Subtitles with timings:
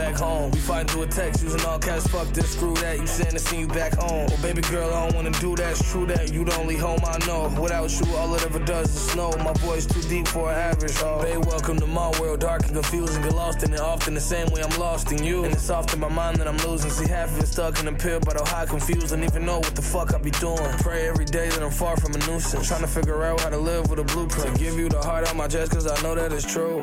[0.00, 0.50] back home.
[0.50, 2.02] We fight through a text using all cash.
[2.04, 2.98] Fuck this, screw that.
[2.98, 4.26] You saying to see you back home.
[4.28, 5.72] Well, baby girl, I don't wanna do that.
[5.72, 7.42] It's true that you the only home I know.
[7.60, 9.30] Without you, all it ever does is snow.
[9.44, 10.96] My voice too deep for an average.
[11.02, 12.40] Oh, babe, welcome to my world.
[12.40, 15.44] Dark and confusing, get lost in it often the same way I'm lost in you.
[15.44, 16.90] And it's often my mind that I'm losing.
[16.90, 19.10] See half of it stuck in a pill, but I'm high confused.
[19.10, 20.72] Don't even know what the fuck I be doing.
[20.78, 22.66] Pray every day that I'm far from a nuisance.
[22.66, 24.54] Trying to figure out how to live with a blueprint.
[24.54, 26.79] To give you the heart out my chest, cause I know that it's true.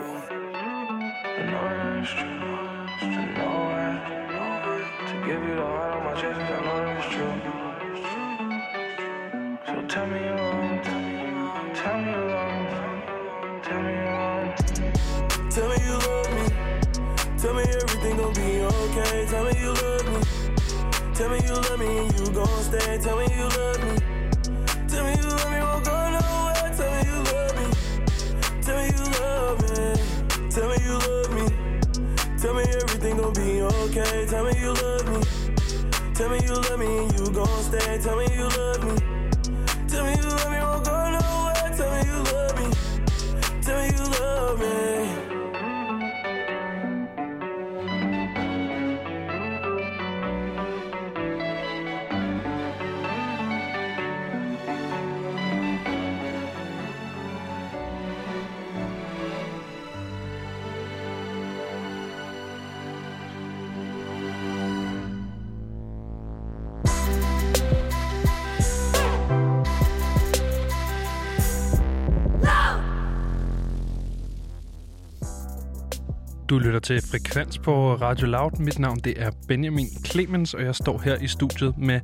[76.67, 78.51] Lytter til Frekvens på Radio Loud.
[78.59, 81.99] Mit navn det er Benjamin Clemens, og jeg står her i studiet med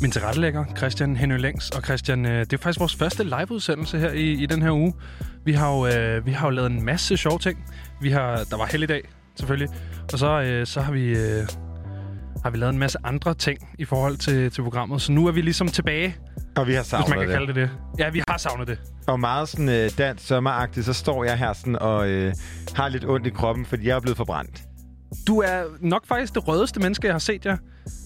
[0.00, 1.70] min tilrettelægger, Christian Henø Længs.
[1.70, 4.94] Og Christian, øh, det er faktisk vores første liveudsendelse her i, i den her uge.
[5.44, 7.64] Vi har, jo, øh, vi har jo lavet en masse sjove ting.
[8.00, 9.02] Vi har, der var helligdag,
[9.34, 9.68] selvfølgelig.
[10.12, 11.18] Og så, øh, så har vi...
[11.18, 11.69] Øh,
[12.42, 15.02] har vi lavet en masse andre ting i forhold til, til programmet.
[15.02, 16.16] Så nu er vi ligesom tilbage,
[16.56, 17.28] Og vi har hvis man savnet kan det.
[17.28, 17.70] kalde det det.
[17.98, 18.78] Ja, vi har savnet det.
[19.06, 22.32] Og meget sådan øh, dansk sommeragtigt, så står jeg her sådan og øh,
[22.74, 24.62] har lidt ondt i kroppen, fordi jeg er blevet forbrændt.
[25.26, 27.56] Du er nok faktisk det rødeste menneske, jeg har set jer.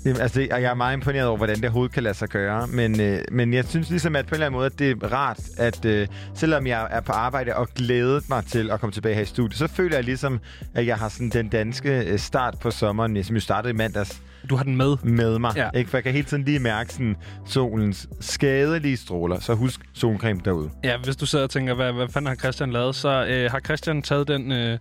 [0.04, 2.28] Jamen, altså, det- og jeg er meget imponeret over, hvordan det overhovedet kan lade sig
[2.28, 2.66] gøre.
[2.66, 5.12] Men, øh, men jeg synes ligesom, at på en eller anden måde, at det er
[5.12, 9.14] rart, at øh, selvom jeg er på arbejde og glædet mig til at komme tilbage
[9.14, 10.40] her i studiet, så føler jeg ligesom,
[10.74, 13.76] at jeg har sådan den danske øh, start på sommeren, øh, som jo startede i
[13.76, 14.96] mandags, Du har den med.
[15.02, 15.52] med mig.
[15.56, 15.68] Ja.
[15.74, 15.90] Ikke?
[15.90, 19.40] For jeg kan hele tiden lige mærke sådan, solens skadelige stråler.
[19.40, 20.70] Så husk solcreme derude.
[20.84, 23.60] Ja, hvis du sidder og tænker, hvad, hvad fanden har Christian lavet, så øh, har
[23.60, 24.78] Christian taget den øh,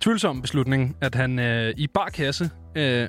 [0.00, 3.08] tvivlsomme beslutning, at han øh, i barkasse, øh,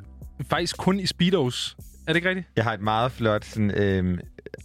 [0.50, 1.76] faktisk kun i Speedos.
[1.80, 2.48] Er det ikke rigtigt?
[2.56, 4.18] Jeg har et meget flot sådan, øh,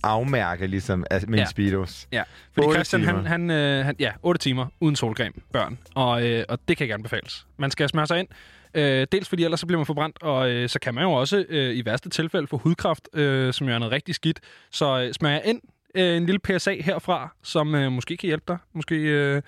[0.03, 1.45] afmærke, ligesom, af min Ja.
[1.47, 2.09] Speedos.
[2.13, 2.23] Ja.
[2.53, 3.29] Fordi Otte Christian, han, timer.
[3.29, 5.79] han, øh, han, ja, 8 timer uden solcreme, børn.
[5.95, 7.47] Og, øh, og det kan ikke anbefales.
[7.57, 8.29] Man skal smøre sig ind.
[8.75, 11.45] Øh, dels fordi ellers så bliver man forbrændt, og øh, så kan man jo også
[11.49, 14.41] øh, i værste tilfælde få hudkræft, øh, som jo er noget rigtig skidt.
[14.71, 15.61] Så øh, smør jeg ind
[15.95, 18.59] øh, en lille PSA herfra, som øh, måske kan hjælpe dig.
[18.73, 19.43] Måske, øh,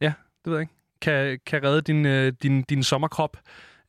[0.00, 0.12] ja,
[0.44, 3.36] det ved jeg ikke, kan, kan redde din, øh, din, din sommerkrop,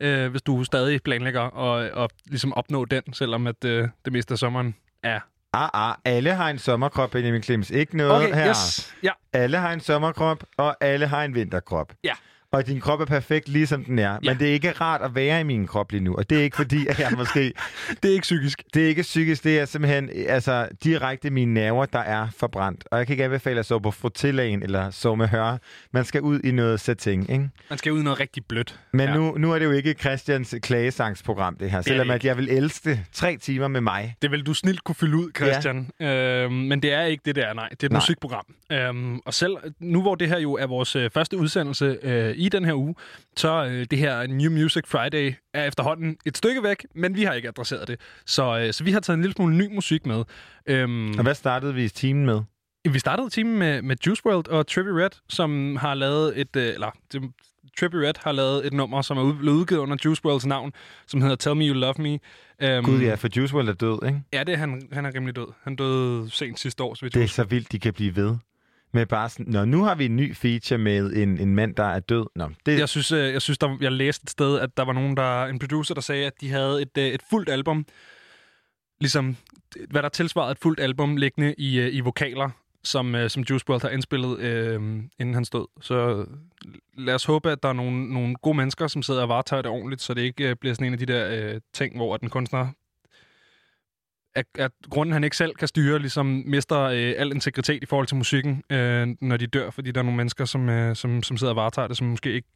[0.05, 1.41] øh, hvis du stadig planlægger
[1.75, 5.19] at, at ligesom opnå den, selvom at øh, det meste af sommeren er.
[5.53, 7.69] Ah, ah, alle har en sommerkrop, Benjamin Clemens.
[7.71, 8.49] Ikke noget Okay, her.
[8.49, 8.95] yes.
[9.03, 11.93] Ja, Alle har en sommerkrop, og alle har en vinterkrop.
[12.03, 12.13] Ja.
[12.55, 14.11] Og din krop er perfekt, ligesom den er.
[14.11, 14.17] Ja.
[14.31, 16.15] Men det er ikke rart at være i min krop lige nu.
[16.15, 17.53] Og det er ikke fordi, at jeg måske...
[18.03, 18.63] Det er ikke psykisk.
[18.73, 22.83] Det er ikke psykisk, det er simpelthen altså, direkte mine nerver, der er forbrændt.
[22.91, 25.57] Og jeg kan ikke anbefale at sove på frutillagen eller sove med høre.
[25.93, 27.49] Man skal ud i noget setting, ikke?
[27.69, 28.79] Man skal ud i noget rigtig blødt.
[28.93, 29.13] Men Ja.
[29.15, 31.81] nu, nu er det jo ikke Christians klagesangsprogram, det her.
[31.81, 33.05] Selvom det at jeg vil elske.
[33.13, 34.15] Tre timer med mig.
[34.21, 35.89] Det vil du snilt kunne fylde ud, Christian.
[35.99, 36.43] Ja.
[36.43, 37.69] Øhm, men det er ikke det, der er, nej.
[37.69, 37.97] Det er et Nej.
[37.97, 38.45] musikprogram.
[38.71, 42.44] Øhm, og selv nu, hvor det her jo er vores øh, første udsendelse øh, i
[42.50, 42.95] den her uge,
[43.38, 47.33] så øh, det her New Music Friday er efterhånden et stykke væk, men vi har
[47.33, 48.00] ikke adresseret det.
[48.25, 50.24] Så, øh, så vi har taget en lille smule ny musik med.
[50.68, 52.42] Øhm, Og hvad startede vi timen med?
[52.89, 56.56] vi startede timen med, med Juice WRLD og Trippie Red, som har lavet et...
[56.56, 57.21] Øh, eller, det,
[57.80, 60.74] Trippie Red har lavet et nummer, som er ud, blevet udgivet under Juice WRLDs navn,
[61.07, 62.19] som hedder Tell Me You Love Me.
[62.62, 64.21] Øhm, Gud ja, for Juice WRLD er død, ikke?
[64.33, 65.48] Ja, det er han, han er rimelig død.
[65.63, 68.36] Han døde sent sidste år, så vidt Det er så vildt, de kan blive ved.
[68.95, 71.83] Med bare sådan, Nå, nu har vi en ny feature med en, en mand, der
[71.83, 72.25] er død.
[72.36, 74.94] Nå, det, Jeg synes, øh, jeg, synes der, jeg læste et sted, at der var
[74.94, 77.86] nogen, der, en producer, der sagde, at de havde et, øh, et fuldt album,
[79.00, 79.38] ligesom
[79.89, 82.50] hvad der tilsvarede et fuldt album liggende i, øh, i vokaler,
[82.83, 84.81] som, øh, som Juice WRLD har indspillet, øh,
[85.19, 85.68] inden han stod.
[85.81, 86.25] Så
[86.98, 89.71] lad os håbe, at der er nogle, nogle gode mennesker, som sidder og varetager det
[89.71, 92.21] ordentligt, så det ikke øh, bliver sådan en af de der øh, ting, hvor at
[92.21, 92.68] den kunstner
[94.35, 98.07] at, at grunden, han ikke selv kan styre, ligesom mister øh, al integritet i forhold
[98.07, 101.37] til musikken, øh, når de dør, fordi der er nogle mennesker, som, øh, som, som
[101.37, 102.47] sidder og varetager det, som måske ikke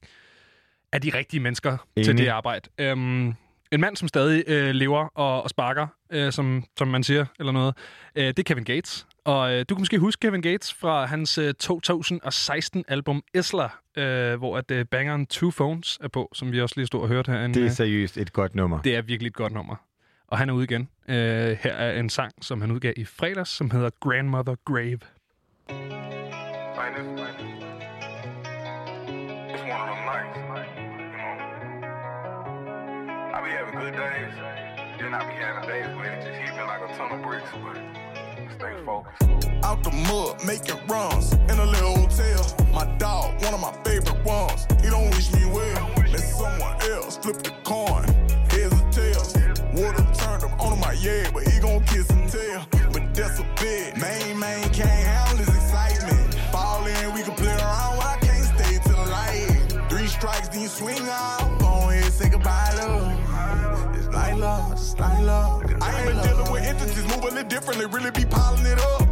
[0.93, 2.05] er de rigtige mennesker Enig.
[2.05, 2.69] til det arbejde.
[2.77, 3.33] Øhm,
[3.71, 7.51] en mand, som stadig øh, lever og, og sparker, øh, som, som man siger, eller
[7.51, 7.75] noget,
[8.15, 9.07] øh, det er Kevin Gates.
[9.25, 14.57] Og øh, du kan måske huske Kevin Gates fra hans øh, 2016-album Isla, øh, hvor
[14.57, 17.59] at øh, bangeren Two Phones er på, som vi også lige stod og hørte herinde.
[17.59, 18.81] det er seriøst et godt nummer.
[18.81, 19.75] Det er virkelig et godt nummer.
[20.31, 20.89] Og han er ude igen.
[21.07, 24.99] Øh, her er en sang, som han udgav i fredags, som hedder Grandmother Grave.
[26.79, 27.39] Like this, like.
[29.53, 30.65] It's one of them nights, you know.
[33.35, 34.33] I be having good days,
[34.99, 37.51] then I be having days where it just hit me like a ton of bricks,
[37.63, 37.77] but
[38.57, 39.39] stay focused.
[39.63, 42.43] out the mud, making runs in a little hotel.
[42.73, 44.65] My dog, one of my favorite ones.
[44.81, 45.91] He don't wish me well.
[45.97, 48.05] Let someone else flip the coin.
[51.01, 52.67] Yeah, but he gon' kiss and tell.
[52.91, 53.97] But that's a bit.
[53.97, 56.33] Main man can't handle his excitement.
[56.51, 57.97] Fall in, we can play around.
[57.97, 59.89] but I can't stay till the light.
[59.89, 61.59] Three strikes, then you swing out.
[61.59, 63.95] Go ahead, say goodbye, love.
[63.95, 65.63] It's like love, it's like love.
[65.81, 69.08] I ain't been dealing with entities, move it differently, really be piling it up.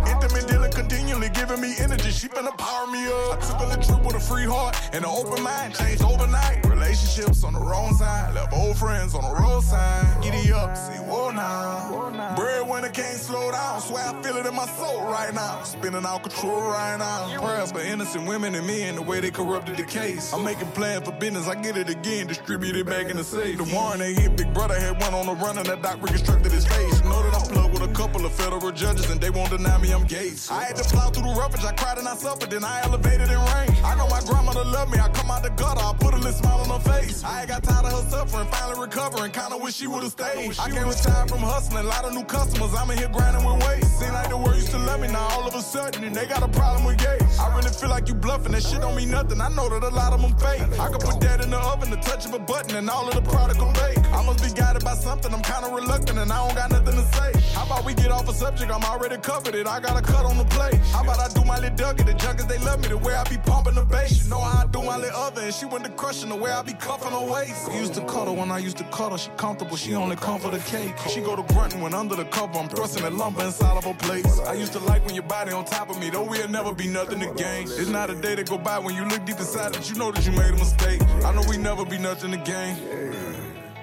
[1.47, 3.37] Giving me energy, she finna power me up.
[3.37, 6.65] I took a little trip with a free heart and an open mind, changed overnight.
[6.65, 10.21] Relationships on the wrong side, left old friends on the roadside.
[10.21, 12.35] Giddy up, see, whoa now.
[12.35, 15.63] Breadwinner can't slow down, swear I feel it in my soul right now.
[15.63, 17.39] Spinning out control right now.
[17.39, 20.33] Prayers for innocent women and men, the way they corrupted the case.
[20.33, 23.57] I'm making plans for business, I get it again, distribute it back in the safe.
[23.57, 26.51] The warrant they hit, Big Brother had one on the run and that doc reconstructed
[26.51, 27.01] his face.
[27.05, 29.93] Know that I'm plugged with a couple of federal judges and they won't deny me
[29.93, 30.51] I'm Gates.
[30.51, 33.29] I had to plow through the roughage, I cried and I suffered, then I elevated
[33.29, 33.69] in rank.
[33.85, 36.33] I know my grandmother loved me, I come out the gutter, I put a little
[36.33, 37.23] smile on her face.
[37.23, 40.57] I ain't got tired of her suffering, finally recovering, kinda wish she would've stayed.
[40.59, 43.63] I with time from hustling, a lot of new customers, I'm in here grinding with
[43.65, 43.83] weight.
[43.85, 46.41] Seem like the world used to love me, now all of a sudden they got
[46.41, 47.39] a problem with gates.
[47.39, 49.93] I really feel like you bluffing, that shit don't mean nothing, I know that a
[49.93, 50.61] lot of them fake.
[50.79, 53.13] I could put that in the oven, the touch of a button, and all of
[53.13, 53.99] the product will bake.
[54.11, 57.05] I must be guided by something, I'm kinda reluctant, and I don't got nothing to
[57.15, 57.31] say.
[57.53, 60.25] How about we get off a subject, I'm already covered it, I got a cut
[60.25, 60.79] on the plate.
[60.93, 63.23] How about I do my little Dougie, the junkies, they love me, the way I
[63.23, 64.23] be pumping the bass.
[64.23, 66.51] You know how I do my little other, and she went to crushing the way
[66.51, 67.71] I be cuffing her waist.
[67.73, 70.59] Used to cuddle when I used to cuddle, she comfortable, she only come for the
[70.59, 70.95] cake.
[71.09, 73.93] She go to grunting when under the cover, I'm thrusting that lumber inside of her
[73.93, 74.39] place.
[74.39, 76.87] I used to like when your body on top of me, though we'll never be
[76.87, 77.63] nothing to gain.
[77.63, 80.11] It's not a day that go by when you look deep inside that you know
[80.11, 81.01] that you made a mistake.
[81.23, 82.77] I know we never be nothing to gain.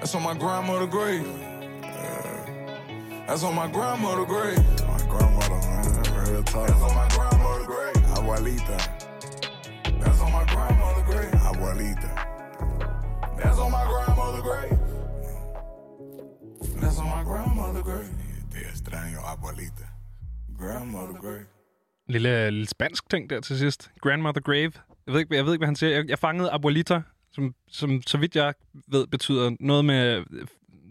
[0.01, 1.27] That's on my grandmother grave.
[3.27, 4.59] That's on my grandmother grave.
[4.87, 5.61] My grandmother,
[6.27, 6.69] her talk.
[6.69, 8.01] That's on my grandmother grave.
[8.17, 8.79] Abuelita.
[10.01, 11.35] That's on my grandmother grave.
[11.49, 12.11] Abuelita.
[13.39, 14.79] That's on my grandmother grave.
[16.81, 18.15] That's on my grandmother grave.
[18.53, 19.87] Te extraño, abuelita.
[20.59, 21.47] Grandmother grave.
[22.09, 23.91] Lille, lille spansk ting der til sidst.
[24.01, 24.73] Grandmother Grave.
[25.07, 25.91] Jeg ved ikke, jeg ved ikke hvad han siger.
[25.91, 27.01] Jeg, jeg fangede abuelita,
[27.33, 28.55] som, som så vidt jeg
[28.89, 30.25] ved betyder noget med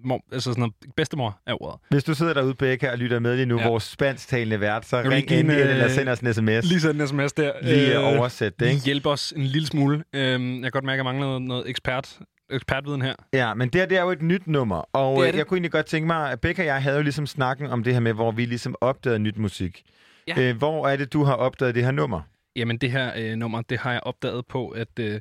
[0.04, 1.80] øh, Mor, altså sådan noget, bedstemor er ordet.
[1.90, 3.68] Hvis du sidder derude, Becca, og lytter med lige nu, Ja.
[3.70, 6.66] vores spansktalende vært, så ring ind øh, eller send os en sms.
[6.70, 7.52] Lige sådan en sms der.
[7.62, 8.82] Lige oversæt det, ikke?
[8.86, 10.04] Hjælp os en lille smule.
[10.14, 12.20] Øhm, jeg kan godt mærke, at jeg mangler noget, noget ekspert,
[12.52, 13.14] ekspertviden her.
[13.34, 15.38] Ja, men det her det er jo et nyt nummer, og Det øh, det.
[15.38, 17.84] jeg kunne egentlig godt tænke mig, at Becca og jeg havde jo ligesom snakken om
[17.84, 19.82] det her med, hvor vi ligesom opdagede nyt musik.
[20.28, 20.42] Ja.
[20.42, 22.22] Øh, hvor er det, du har opdaget det her nummer?
[22.56, 25.20] Jamen, det her øh, nummer, det har jeg opdaget på, at øh,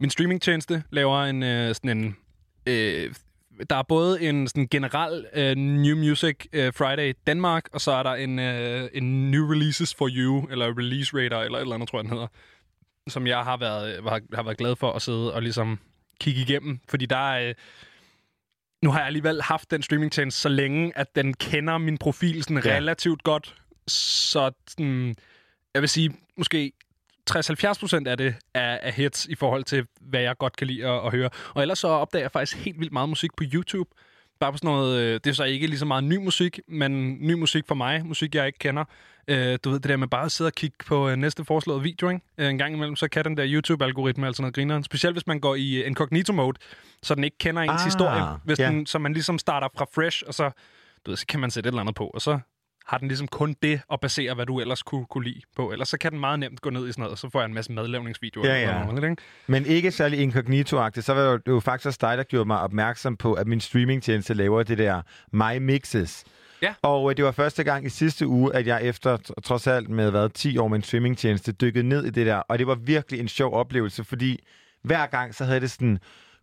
[0.00, 2.16] min streamingtjeneste laver en øh, sådan en...
[2.66, 3.12] Øh,
[3.70, 8.02] der er både en sådan generel øh, New Music øh, Friday Danmark, og så er
[8.02, 11.88] der en, øh, en New Releases for You, eller Release Radar, eller et eller andet,
[11.88, 12.26] tror jeg, den hedder,
[13.08, 15.78] som jeg har været, øh, har, har været glad for at sidde og ligesom
[16.20, 17.48] kigge igennem, fordi der er...
[17.48, 17.54] Øh,
[18.84, 22.62] nu har jeg alligevel haft den streamingtjeneste så længe, at den kender min profil sådan
[22.64, 22.70] Ja.
[22.76, 23.54] relativt godt.
[23.88, 25.14] Så sådan,
[25.74, 26.72] jeg vil sige, måske
[27.30, 31.06] 60-70% af det er, er hits i forhold til, hvad jeg godt kan lide at,
[31.06, 31.30] at høre.
[31.54, 33.90] Og ellers så opdager jeg faktisk helt vildt meget musik på YouTube.
[34.40, 37.16] Bare på sådan noget, øh, det er så ikke lige så meget ny musik, men
[37.20, 38.84] ny musik for mig, musik jeg ikke kender.
[39.28, 41.82] Øh, du ved, det der med bare at sidde og kigge på øh, næste foreslåede
[41.82, 42.20] video, ikke?
[42.38, 44.84] Øh, en gang imellem, så kan den der YouTube-algoritme altså noget grineren.
[44.84, 46.58] Specielt hvis man går i øh, incognito-mode,
[47.02, 48.22] så den ikke kender ens Ah, historie.
[48.44, 48.68] Hvis ja.
[48.68, 50.50] den, så man ligesom starter fra fresh, og så,
[51.06, 52.38] du ved, så kan man sætte et eller andet på, og så
[52.90, 55.72] har den ligesom kun det at basere, hvad du ellers kunne, kunne lide på.
[55.72, 57.46] Ellers så kan den meget nemt gå ned i sådan noget, og så får jeg
[57.46, 58.46] en masse madlavningsvideoer.
[58.46, 58.84] Ja, ja.
[58.84, 59.22] Noget, ikke?
[59.46, 61.00] Men ikke særlig incognito-agtigt.
[61.06, 64.34] Så var det jo- faktisk også dig, der gjorde mig opmærksom på, at min streamingtjeneste
[64.34, 66.24] laver det der My Mixes.
[66.62, 66.74] Ja.
[66.82, 70.10] Og øh, det var første gang i sidste uge, at jeg efter trods alt med
[70.10, 72.36] hvad, 10 år med en streamingtjeneste dykkede ned i det der.
[72.36, 74.38] Og det var virkelig en sjov oplevelse, fordi
[74.82, 75.98] hver gang så havde det sådan,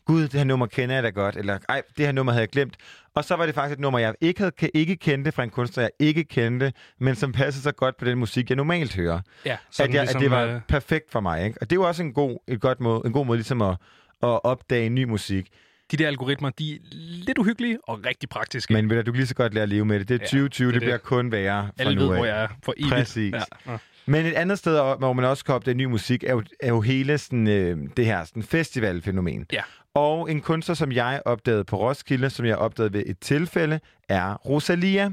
[0.07, 2.49] gud, det her nummer kender jeg da godt, eller ej, det her nummer havde jeg
[2.49, 2.75] glemt.
[3.15, 5.83] Og så var det faktisk et nummer, jeg ikke, havde, ikke kendte fra en kunstner,
[5.83, 9.57] jeg ikke kendte, men som passede så godt på den musik, jeg normalt hører Ja,
[9.79, 11.45] at, jeg, at det var øh, perfekt for mig.
[11.45, 11.57] Ikke?
[11.61, 13.75] Og det jo også en god, et godt måde, en god måde ligesom at,
[14.23, 15.47] at opdage ny musik.
[15.91, 16.77] de der algoritmer, de er
[17.25, 18.73] lidt uhyggelige og rigtig praktiske.
[18.73, 20.09] Men ved du, du kan lige så godt lære at leve med det.
[20.09, 20.85] Det er Ja, 2020, det det det.
[20.87, 22.15] bliver kun værre fra Alle nu ved, af.
[22.17, 22.93] hvor jeg er for evigt.
[22.93, 23.33] Præcis.
[23.33, 23.71] Ja.
[23.71, 23.77] Ja.
[24.09, 26.81] Men et andet sted, hvor man også kan opdage ny musik, er jo, er jo
[26.81, 29.45] hele sådan, øh, det her sådan festivalfænomen.
[29.53, 29.61] Ja.
[29.97, 34.33] Og en kunstner, som jeg opdagede på Roskilde, som jeg opdagede ved et tilfælde, er
[34.33, 35.11] Rosalia.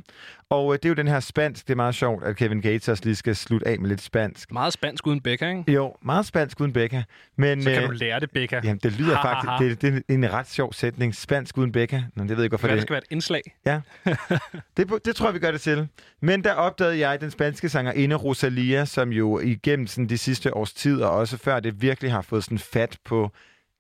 [0.50, 1.66] Og øh, det er jo den her spansk.
[1.66, 4.52] Det er meget sjovt, at Kevin Gates også lige skal slutte af med lidt spansk.
[4.52, 5.72] Meget spansk uden Becca, ikke?
[5.72, 7.02] Jo, meget spansk uden Becca.
[7.36, 8.60] Men, Så kan øh, du lære det, Becca.
[8.64, 9.50] Jamen, det lyder Ha, faktisk...
[9.50, 9.64] ha.
[9.64, 11.14] Det, det er en ret sjov sætning.
[11.14, 12.02] Spansk uden Becca.
[12.14, 12.74] Nå, det ved jeg ikke, hvorfor det...
[12.74, 13.42] det skal være et indslag.
[13.66, 13.80] Ja.
[14.76, 15.88] det, det tror jeg, vi gør det til.
[16.20, 20.72] Men der opdagede jeg den spanske sangerinde Rosalia, som jo igennem sådan, de sidste års
[20.72, 23.30] tid, og også før det virkelig har fået sådan fat på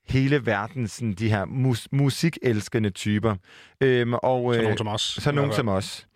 [0.08, 3.34] hele verden, sådan de her mus- musikelskende typer.
[3.80, 5.02] Øhm, og, Så øh, nogen som os.
[5.02, 6.06] så nogen som os.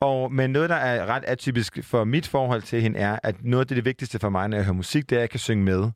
[0.00, 3.60] Og, men noget, der er ret atypisk for mit forhold til hende, er, at noget
[3.64, 5.40] af det, det vigtigste for mig, når jeg hører musik, det er, at jeg kan
[5.40, 5.90] synge med.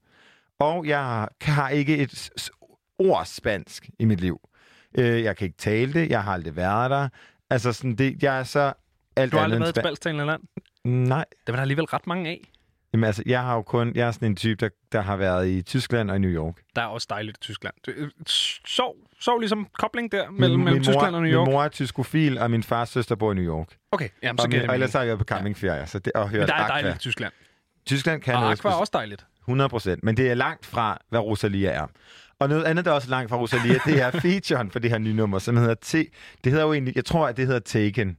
[0.59, 2.30] Og jeg har ikke et
[2.99, 4.40] ord spansk i mit liv.
[4.99, 7.09] Øh, jeg kan ikke tale det, jeg har aldrig været der.
[7.50, 8.73] Altså, sådan, det, jeg er så
[9.16, 10.42] alt Du har aldrig været i et span- spansktalende land.
[10.85, 11.25] Nej.
[11.47, 12.50] Det var der alligevel ret mange af.
[12.92, 13.92] Jamen, altså, jeg har jo kun...
[13.94, 16.54] Jeg er sådan en type, der, der har været i Tyskland og i New York.
[16.76, 17.75] Der er også dejligt i Tyskland.
[17.88, 18.11] Øh,
[18.66, 21.47] Sov, sov ligesom kobling der mellem, min, mellem min Tyskland mor, og New York.
[21.47, 23.76] Min mor er tyskofil, og min fars søster bor i New York.
[23.92, 26.12] Okay, jamen, så og, giver min, og ellers har jeg været på campingferie, så det,
[26.12, 26.75] og hørt Men der er Aqua.
[26.75, 27.32] dejligt i Tyskland.
[27.87, 29.26] Tyskland kan Og noget Aqua er også dejligt.
[29.42, 30.04] 100 procent.
[30.04, 31.87] Men det er langt fra, hvad Rosalia er.
[32.38, 34.99] Og noget andet, der er også langt fra Rosalia, det er featuren for det her
[34.99, 35.92] nye nummer, som hedder T.
[36.44, 38.16] Det hedder jo egentlig, jeg tror, at det hedder Taken.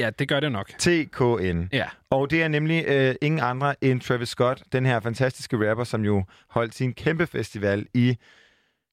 [0.00, 0.70] Ja, det gør det nok.
[0.78, 1.62] TKN.
[1.72, 1.86] Ja.
[2.10, 6.04] Og det er nemlig øh, ingen andre end Travis Scott, den her fantastiske rapper, som
[6.04, 8.16] jo holdt sin kæmpe festival i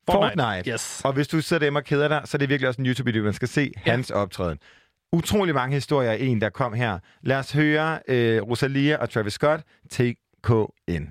[0.10, 0.44] Fortnite.
[0.44, 0.72] Fortnite.
[0.72, 1.02] Yes.
[1.06, 3.24] Og hvis du sidder derhjemme og keder dig, så er det virkelig også en YouTube-video,
[3.24, 3.92] man skal se Ja.
[3.92, 4.58] hans optræden.
[5.14, 7.00] Utrolig mange historier i en, der kom her.
[7.24, 11.04] Lad os høre øh, Rosalia og Travis Scott, TKN.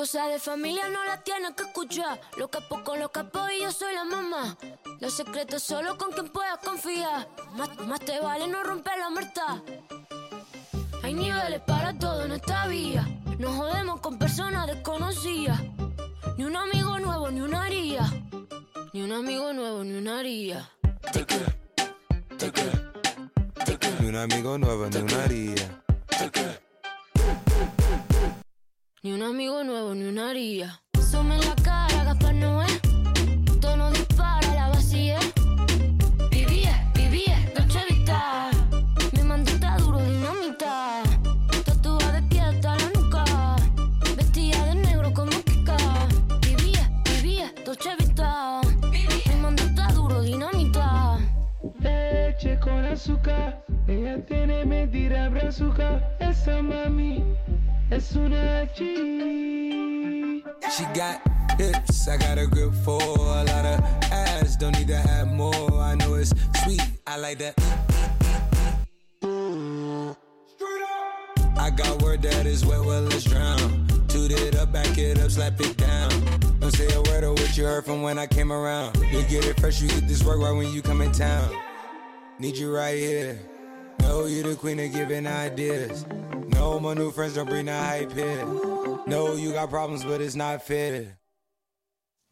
[0.00, 2.18] Cosa de familia no la tienes que escuchar.
[2.38, 4.56] Lo capo con los capos y yo soy la mamá.
[4.98, 7.28] Los secretos solo con quien puedas confiar.
[7.54, 9.62] Más, más te vale no romper la muerta.
[11.02, 13.06] Hay niveles para todo en esta vía.
[13.38, 15.60] No jodemos con personas desconocidas.
[16.38, 18.10] Ni un amigo nuevo, ni una haría.
[18.94, 20.70] Ni un amigo nuevo, ni una haría.
[24.00, 25.82] Ni un amigo nuevo, ni una haría.
[29.02, 30.82] Ni un amigo nuevo, ni una haría.
[31.10, 32.66] Sume la cara, Gaspar Noé.
[33.58, 35.18] Tono dispara, la vacía.
[36.30, 38.50] Vivía, vivía, Dolce Vita.
[39.12, 41.02] Mi mandita duro, dinamita.
[41.64, 43.24] Tatuada de pie hasta la nuca.
[44.18, 45.78] Vestida de negro como Kika.
[46.42, 48.60] Vivía, vivía, Dolce Vita.
[48.92, 51.16] Mi mandita duro, dinamita.
[51.78, 56.06] Leche con azúcar, ella tiene mentira brazuca.
[56.20, 57.24] Esa mami.
[57.90, 57.96] She
[60.94, 61.20] got
[61.58, 63.80] hips, I got a grip for a lot of
[64.12, 64.54] ass.
[64.54, 65.72] Don't need to have more.
[65.72, 66.32] I know it's
[66.62, 67.54] sweet, I like that.
[71.56, 73.88] I got word that is wet, well, let's drown.
[74.06, 76.10] Toot it up, back it up, slap it down.
[76.60, 78.96] Don't say a word of what you heard from when I came around.
[79.10, 81.50] You get it fresh, you get this work right when you come in town.
[82.38, 83.40] Need you right here.
[83.98, 86.06] No know you the queen of giving ideas.
[86.60, 88.44] No, my new friends don't bring the hype here.
[89.06, 91.18] No, you got problems, but it's not fair.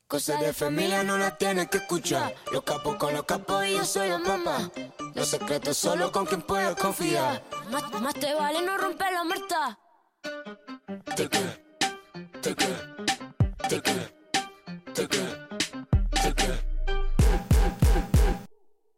[0.06, 2.34] Cosas de familia no las tienes que escuchar.
[2.52, 4.70] Los capos con los capos y yo soy la mamá.
[5.14, 7.42] Los secretos solo con quien puedo confiar.
[7.70, 9.78] Más, más te vale no romper la muerta.
[11.16, 11.44] Te que,
[12.42, 12.66] te que,
[13.66, 13.94] te que,
[14.92, 15.24] te que,
[16.22, 16.52] te que.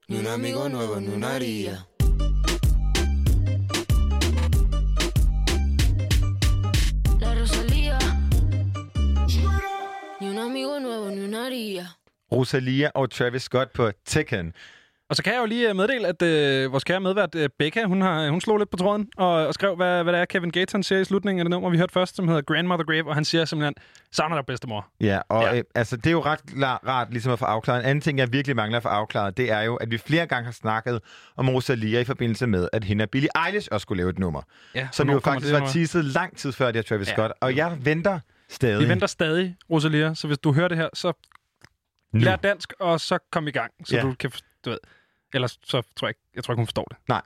[0.09, 1.90] Ni un amigo nuevo, ni una haría.
[11.45, 11.87] Haría.
[12.33, 14.53] Rosalia og Travis Scott på Tekken.
[15.11, 17.85] Og så kan jeg jo lige øh, meddele, at øh, vores kære medvært øh, Becca,
[17.85, 20.51] hun, har, hun slog lidt på tråden og, og skrev, hvad, hvad det er, Kevin
[20.51, 23.09] Gates han siger i slutningen af det nummer, vi hørte først, som hedder Grandmother Grave,
[23.09, 23.75] og han siger simpelthen,
[24.13, 24.87] savner dig bedstemor.
[25.01, 25.49] Ja, og Ja.
[25.49, 25.57] ja.
[25.59, 27.81] Øh, altså, det er jo ret klar, rart ligesom at få afklaret.
[27.81, 30.27] En anden ting, jeg virkelig mangler at få afklaret, det er jo, at vi flere
[30.27, 31.01] gange har snakket
[31.37, 34.43] om Rosalia i forbindelse med, at hende og Billie Eilish også skulle lave et nummer.
[34.75, 37.13] Ja, Som jo faktisk det var teaset lang tid før det her Travis Ja.
[37.13, 37.33] Scott.
[37.41, 38.21] Og jeg venter
[38.51, 38.81] stadig.
[38.83, 41.13] Vi venter stadig, Rosalia, så hvis du hører det her, så
[42.13, 42.21] nu.
[42.21, 44.03] lær dansk, og så kom i gang, så Ja.
[44.03, 44.31] du kan,
[44.65, 44.79] du ved,
[45.35, 46.97] ellers så tror jeg ikke, jeg tror ikke, hun forstår det.
[47.09, 47.23] Nej.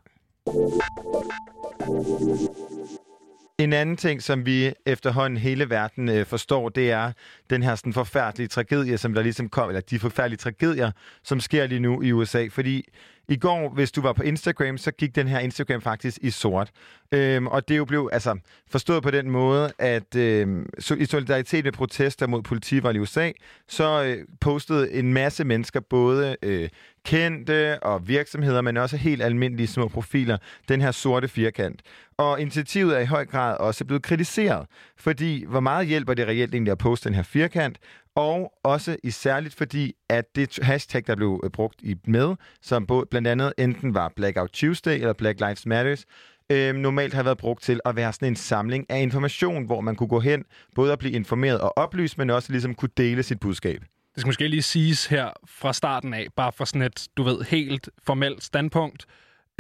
[3.59, 7.12] En anden ting, som vi efterhånden hele verden øh, forstår, det er
[7.50, 10.90] den her sådan, forfærdelige tragedie, som der ligesom kom, eller de forfærdelige tragedier,
[11.23, 12.47] som sker lige nu i USA.
[12.50, 12.85] Fordi
[13.28, 16.71] i går, hvis du var på Instagram, så gik den her Instagram faktisk i sort.
[17.12, 18.38] Øhm, og det jo blev altså,
[18.71, 23.31] forstået på den måde, at øhm, so, i solidaritet med protester mod politivold i USA,
[23.69, 26.69] så øh, postede en masse mennesker, både øh,
[27.04, 30.38] kendte og virksomheder, men også helt almindelige små profiler,
[30.69, 31.83] den her sorte firkant.
[32.16, 34.66] Og initiativet er i høj grad også blevet kritiseret,
[34.97, 37.78] fordi hvor meget hjælper det reelt egentlig at poste den her firkant,
[38.14, 42.87] og også i særligt fordi, at det hashtag, der blev øh, brugt i med, som
[42.87, 46.04] både, blandt andet enten var Blackout Tuesday eller Black Lives Matters,
[46.50, 49.97] øh, normalt har været brugt til at være sådan en samling af information, hvor man
[49.97, 50.44] kunne gå hen,
[50.75, 53.80] både at blive informeret og oplyst, men også ligesom kunne dele sit budskab.
[53.80, 57.43] Det skal måske lige siges her fra starten af, bare fra sådan et, du ved,
[57.43, 59.06] helt formelt standpunkt.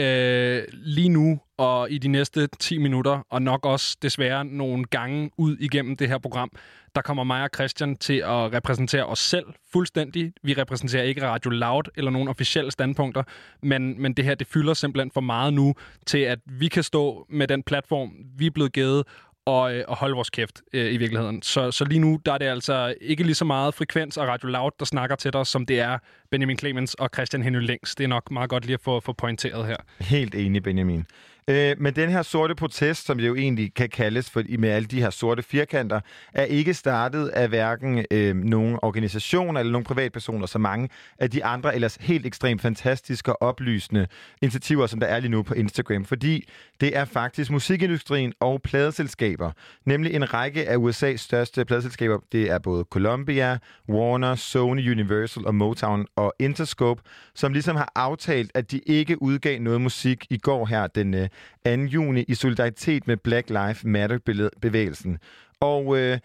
[0.00, 5.30] Øh, lige nu og i de næste 10 minutter, og nok også desværre nogle gange
[5.36, 6.50] ud igennem det her program,
[6.94, 10.32] der kommer mig og Christian til at repræsentere os selv fuldstændig.
[10.42, 13.22] Vi repræsenterer ikke Radio Loud eller nogen officielle standpunkter,
[13.62, 15.74] men, men det her det fylder simpelthen for meget nu
[16.06, 19.04] til, at vi kan stå med den platform, vi er blevet givet,
[19.46, 21.42] og, øh, og holde vores kæft øh, i virkeligheden.
[21.42, 24.48] Så, så lige nu der er det altså ikke lige så meget frekvens og Radio
[24.48, 25.98] Loud, der snakker til dig, som det er
[26.30, 27.94] Benjamin Clemens og Christian Henry Længs.
[27.94, 29.76] Det er nok meget godt lige at få, få pointeret her.
[30.00, 31.06] Helt enig, Benjamin.
[31.48, 34.86] Øh, men den her sorte protest, som det jo egentlig kan kaldes for, med alle
[34.86, 36.00] de her sorte firkanter,
[36.32, 41.44] er ikke startet af hverken øh, nogen organisation eller nogen privatpersoner, så mange af de
[41.44, 44.06] andre ellers helt ekstremt fantastiske og oplysende
[44.42, 46.04] initiativer, som der er lige nu på Instagram.
[46.04, 46.48] Fordi
[46.80, 49.50] det er faktisk musikindustrien og pladeselskaber,
[49.84, 52.18] nemlig en række af USA's største pladeselskaber.
[52.32, 57.02] Det er både Columbia, Warner, Sony, Universal og Motown og Interscope,
[57.34, 61.28] som ligesom har aftalt, at de ikke udgav noget musik i går her den øh,
[61.66, 61.70] 2.
[61.70, 65.18] juni i solidaritet med Black Lives Matter-bevægelsen.
[65.60, 66.18] Og øh,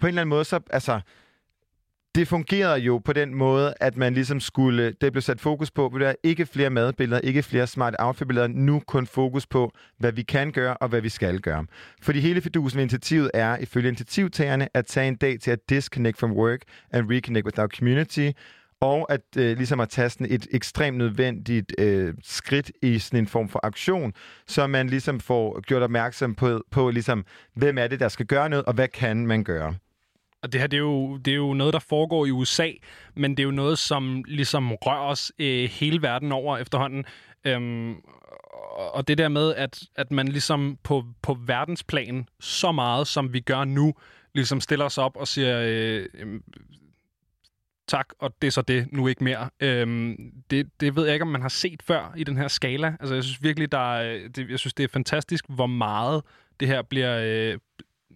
[0.00, 1.00] på en eller anden måde, så altså,
[2.16, 5.86] det fungerede jo på den måde, at man ligesom skulle, det blev sat fokus på,
[5.86, 10.22] at der ikke flere madbilleder, ikke flere smart outfit-billeder, nu kun fokus på, hvad vi
[10.22, 11.66] kan gøre og hvad vi skal gøre.
[12.02, 16.18] Fordi hele fidusen ved initiativet er, ifølge initiativtagerne, at tage en dag til at disconnect
[16.18, 18.30] from work and reconnect with our community,
[18.80, 23.26] og at øh, ligesom at tage sådan et ekstremt nødvendigt øh, skridt i sådan en
[23.26, 24.12] form for aktion,
[24.46, 28.48] så man ligesom får gjort opmærksom på, på ligesom, hvem er det, der skal gøre
[28.48, 29.74] noget, og hvad kan man gøre.
[30.42, 32.70] Og det her, det er, jo, det er jo noget, der foregår i USA,
[33.16, 37.04] men det er jo noget, som ligesom rører os øh, hele verden over efterhånden.
[37.44, 37.94] Øhm,
[38.76, 43.40] og det der med, at, at man ligesom på, på verdensplan så meget, som vi
[43.40, 43.94] gør nu,
[44.34, 46.40] ligesom stiller os op og siger, øh, øh,
[47.88, 49.50] tak, og det er så det, nu ikke mere.
[49.60, 50.16] Øhm,
[50.50, 52.96] det, det ved jeg ikke, om man har set før i den her skala.
[53.00, 56.22] Altså, jeg synes virkelig, der er, det, jeg synes, det er fantastisk, hvor meget
[56.60, 57.58] det her bliver, øh,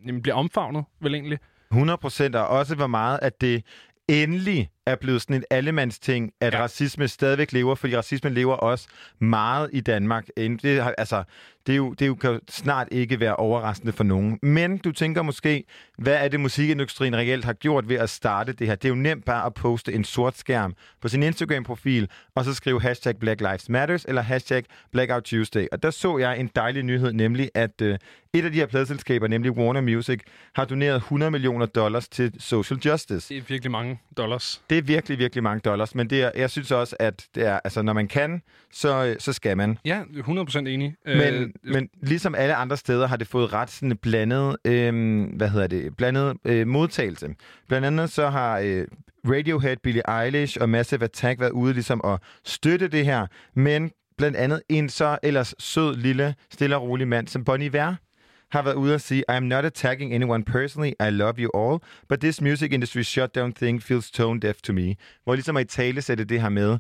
[0.07, 1.39] jamen, bliver omfavnet, vel egentlig.
[1.71, 3.65] 100 procent, og også hvor meget, at det
[4.09, 6.63] endelig er blevet sådan en allemandsting, at Ja.
[6.63, 10.27] racisme stadigvæk lever, fordi racismen lever også meget i Danmark.
[10.37, 11.25] Det, har- altså,
[11.67, 14.39] Det, er jo, det er jo, kan snart ikke være overraskende for nogen.
[14.43, 15.65] Men du tænker måske,
[15.99, 18.75] hvad er det musikindustrien reelt har gjort ved at starte det her?
[18.75, 22.55] Det er jo nemt bare at poste en sort skærm på sin Instagram-profil, og så
[22.55, 25.67] skrive hashtag Black Lives Matters eller hashtag Blackout Tuesday.
[25.73, 27.99] Og der så jeg en dejlig nyhed, nemlig at øh,
[28.33, 30.21] et af de her pladselskaber, nemlig Warner Music,
[30.55, 33.35] har doneret 100 millioner dollars til social justice.
[33.35, 34.63] Det er virkelig mange dollars.
[34.71, 37.61] Det er virkelig, virkelig mange dollars, men det er, jeg synes også, at det er,
[37.65, 38.43] altså, når man kan,
[38.73, 39.79] så, så skal man.
[39.85, 40.95] Ja, 100% enig.
[41.07, 45.49] Men, Øh, men ligesom alle andre steder har det fået ret sådan blandet, øh, hvad
[45.49, 47.29] hedder det, blandet øh, modtagelse.
[47.69, 48.87] Blandt andet så har øh,
[49.25, 54.37] Radiohead, Billie Eilish og Massive Attack været ude ligesom at støtte det her, men blandt
[54.37, 57.95] andet en så ellers sød, lille, stille og rolig mand som Bonnie Iver
[58.53, 61.79] har været ude at sige, I am not attacking anyone personally, I love you all,
[62.09, 64.97] but this music industry shutdown thing feels tone deaf to me.
[65.25, 66.79] Hvor ligesom at i tale sætte det her med,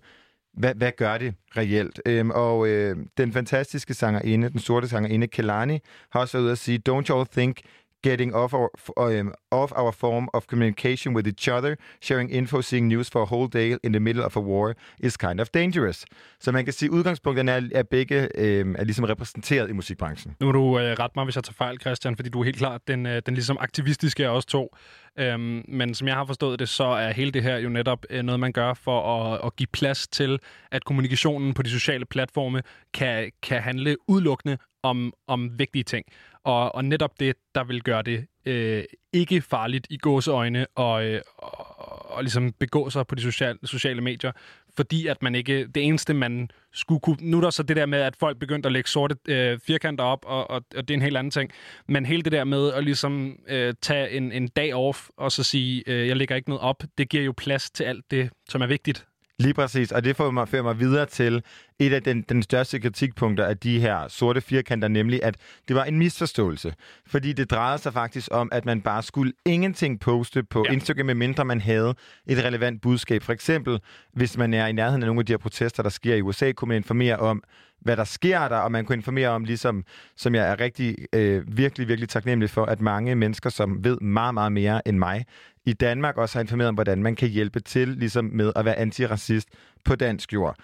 [0.52, 2.00] hvad, hvad gør det reelt?
[2.06, 5.78] Øhm, og øh, den fantastiske sangerinde, den sorte sangerinde, Kelani,
[6.10, 7.60] har også været ude at sige, don't you all think
[8.02, 12.60] getting off our, uh, um, off our form of communication with each other, sharing info,
[12.60, 15.48] seeing news for a whole day in the middle of a war, is kind of
[15.52, 16.04] dangerous.
[16.40, 20.36] Så man kan sige, at udgangspunkterne er, er begge øh, er ligesom repræsenteret i musikbranchen.
[20.40, 22.56] Nu må du øh, rette mig, hvis jeg tager fejl, Christian, fordi du er helt
[22.56, 24.76] klart den, øh, den ligesom aktivistiske af os to.
[25.18, 28.22] Øhm, men som jeg har forstået det, så er hele det her jo netop øh,
[28.22, 30.38] noget, man gør for at, at give plads til,
[30.70, 32.62] at kommunikationen på de sociale platforme
[32.94, 36.04] kan, kan handle udelukkende om, om vigtige ting.
[36.44, 41.20] Og, og netop det, der vil gøre det øh, ikke farligt i gåseøjne og, øh,
[41.38, 44.32] og, og ligesom begå sig på de sociale, sociale medier,
[44.76, 47.86] fordi at man ikke, det eneste man skulle kunne, nu er der så det der
[47.86, 50.98] med, at folk begyndte at lægge sorte øh, firkanter op, og, og, og det er
[50.98, 51.50] en helt anden ting,
[51.88, 55.42] men hele det der med at ligesom øh, tage en, en dag off, og så
[55.42, 58.62] sige, øh, jeg lægger ikke noget op, det giver jo plads til alt det, som
[58.62, 59.06] er vigtigt.
[59.40, 61.42] Lige præcis, og det får mig, fører mig videre til
[61.78, 65.36] et af den, den største kritikpunkter af de her sorte firkanter, nemlig at
[65.68, 66.74] det var en misforståelse.
[67.06, 70.72] Fordi det drejede sig faktisk om, at man bare skulle ingenting poste på ja.
[70.72, 71.94] Instagram, medmindre man havde
[72.26, 73.22] et relevant budskab.
[73.22, 73.80] For eksempel,
[74.12, 76.52] hvis man er i nærheden af nogle af de her protester, der sker i USA,
[76.52, 77.42] kunne man informere om,
[77.80, 79.84] hvad der sker der, og man kunne informere om, ligesom,
[80.16, 84.34] som jeg er rigtig, øh, virkelig, virkelig taknemmelig for, at mange mennesker, som ved meget,
[84.34, 85.24] meget mere end mig,
[85.66, 88.78] i Danmark også har informeret om, hvordan man kan hjælpe til ligesom med at være
[88.78, 89.48] antiracist
[89.84, 90.56] på dansk jord.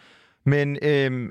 [0.44, 1.30] Men øhm,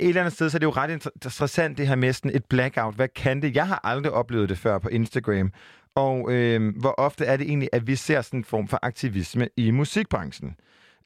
[0.00, 2.44] et eller andet sted, så er det jo ret interessant det her med sådan et
[2.44, 2.94] blackout.
[2.94, 3.56] Hvad kan det?
[3.56, 5.52] Jeg har aldrig oplevet det før på Instagram.
[5.94, 9.48] Og øhm, hvor ofte er det egentlig, at vi ser sådan en form for aktivisme
[9.56, 10.56] i musikbranchen?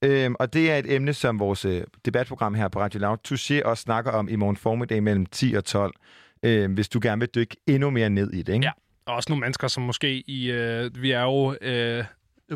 [0.03, 3.65] Øhm, og det er et emne, som vores øh, debatprogram her på Radio Loud, Touché,
[3.65, 5.95] også snakker om i morgen formiddag mellem 10 og 12,
[6.43, 8.55] øhm, hvis du gerne vil dykke endnu mere ned i det.
[8.55, 8.67] Ikke?
[8.67, 8.73] Ja,
[9.07, 10.51] og også nogle mennesker, som måske i...
[10.51, 12.05] Øh, vi er jo øh,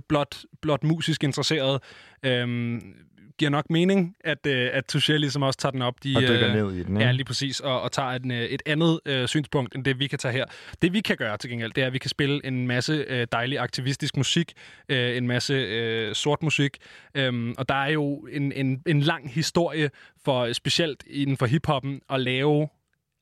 [0.08, 1.82] blot, blot musisk interesseret.
[2.22, 2.80] Øh,
[3.40, 5.94] giver nok mening, at, øh, at Touché ligesom også tager den op.
[6.04, 7.06] De, Og dykker øh, ned i den, ikke?
[7.06, 10.06] Ja, lige præcis, og, og tager en, øh, et andet øh, synspunkt, end det vi
[10.06, 10.44] kan tage her.
[10.82, 13.26] Det vi kan gøre til gengæld, det er, at vi kan spille en masse øh,
[13.32, 14.52] dejlig aktivistisk musik,
[14.88, 16.76] øh, en masse øh, sort musik,
[17.14, 19.90] øhm, og der er jo en, en, en lang historie
[20.24, 22.68] for specielt inden for hiphoppen at lave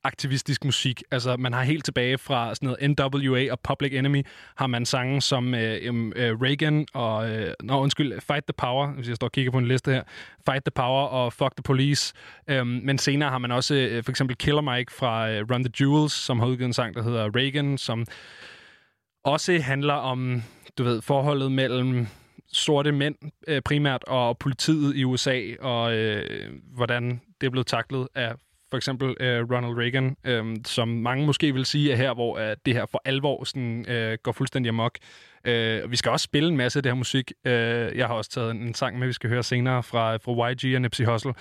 [0.05, 1.03] aktivistisk musik.
[1.11, 4.23] Altså, man har helt tilbage fra sådan noget NWA og Public Enemy,
[4.57, 7.31] har man sange som øh, øh, Reagan og...
[7.31, 10.03] Øh, nå, undskyld, Fight the Power, hvis jeg står og kigger på en liste her.
[10.49, 12.15] Fight the Power og Fuck the Police.
[12.51, 15.73] Øhm, men senere har man også øh, for eksempel Killer Mike fra øh, Run the
[15.81, 18.07] Jewels, som har udgivet en sang, der hedder Reagan, som
[19.25, 20.43] også handler om,
[20.79, 22.07] du ved, forholdet mellem
[22.53, 23.15] sorte mænd
[23.49, 28.35] øh, primært og politiet i USA, og øh, hvordan det er blevet taklet af
[28.71, 32.57] for eksempel øh, Ronald Reagan, øh, som mange måske vil sige er her, hvor øh,
[32.67, 34.99] det her for alvor sådan, øh, går fuldstændig amok.
[35.45, 37.33] Øh, vi skal også spille en masse af det her musik.
[37.45, 37.53] Øh,
[37.97, 40.75] jeg har også taget en, en sang med, vi skal høre senere fra, fra YG
[40.75, 41.35] og Nipsey Hussle.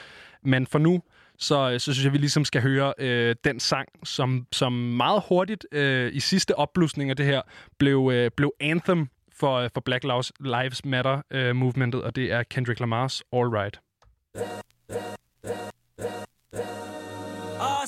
[0.43, 1.01] Men for nu,
[1.37, 5.23] så, øh, så synes jeg, vi ligesom skal høre øh, den sang, som, som meget
[5.29, 7.41] hurtigt øh, i sidste opblusning af det her
[7.77, 10.03] blev, øh, blev anthem for, øh, for Black
[10.39, 13.79] Lives Matter-movementet, øh, og det er Kendrick Lamar's All Right.
[14.37, 15.17] Yeah.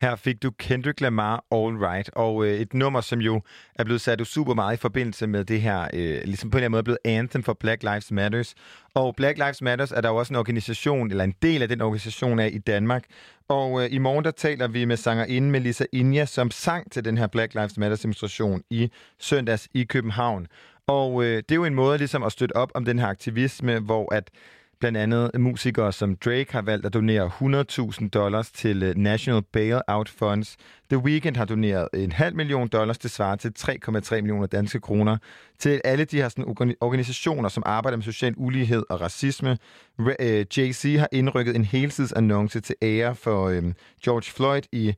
[0.00, 3.40] Her fik du Kendrick Lamar All Right, og øh, et nummer, som jo
[3.74, 6.64] er blevet sat super meget i forbindelse med det her, øh, ligesom på en eller
[6.64, 8.54] anden måde blevet anthem for Black Lives Matters.
[8.94, 11.80] Og Black Lives Matters er der jo også en organisation, eller en del af den
[11.80, 13.04] organisation af i Danmark.
[13.48, 17.18] Og øh, i morgen der taler vi med sangerinde Melissa Inja, som sang til den
[17.18, 20.46] her Black Lives Matters demonstration i søndags i København.
[20.86, 23.78] Og øh, det er jo en måde ligesom at støtte op om den her aktivisme,
[23.78, 24.30] hvor at
[24.80, 27.30] Blandt andet musikere som Drake har valgt at donere
[28.00, 30.56] 100.000 dollars til øh, National Bailout Funds.
[30.90, 35.16] The Weeknd har doneret en halv million dollars, det svarer til 3,3 millioner danske kroner,
[35.58, 39.58] til alle de her sådan, organisationer, som arbejder med social ulighed og racisme.
[40.20, 43.62] Øh, Jay-Z har indrykket en helsidsannonce til ære for øh,
[44.04, 44.94] George Floyd i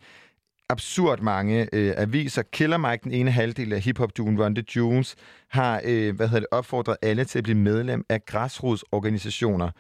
[0.72, 2.42] absurd mange øh, aviser.
[2.42, 5.04] Killer Mike, den ene halvdel af hiphop-duen Ronda the
[5.50, 9.70] har øh, hvad hedder det, opfordret alle til at blive medlem af græsrodsorganisationer.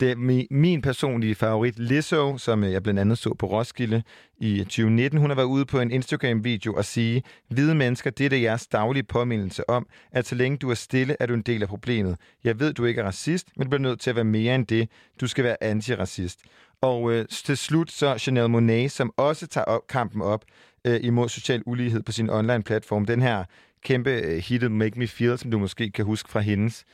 [0.00, 4.02] Det er mi- min personlige favorit, Lizzo, som øh, jeg blandt andet så på Roskilde
[4.40, 5.20] i 2019.
[5.20, 8.66] Hun har været ude på en Instagram-video og sige, hvide mennesker, det er det jeres
[8.66, 12.16] daglige påmindelse om, at så længe du er stille, er du en del af problemet.
[12.44, 14.66] Jeg ved, du ikke er racist, men du bliver nødt til at være mere end
[14.66, 14.88] det.
[15.20, 16.40] Du skal være antiracist.
[16.82, 20.44] Og øh, til slut så Chanel Monet, som også tager op, kampen op
[20.84, 23.06] øh, imod social ulighed på sin online-platform.
[23.06, 23.44] Den her
[23.84, 26.84] kæmpe øh, hit Make Me Feel, som du måske kan huske fra hendes,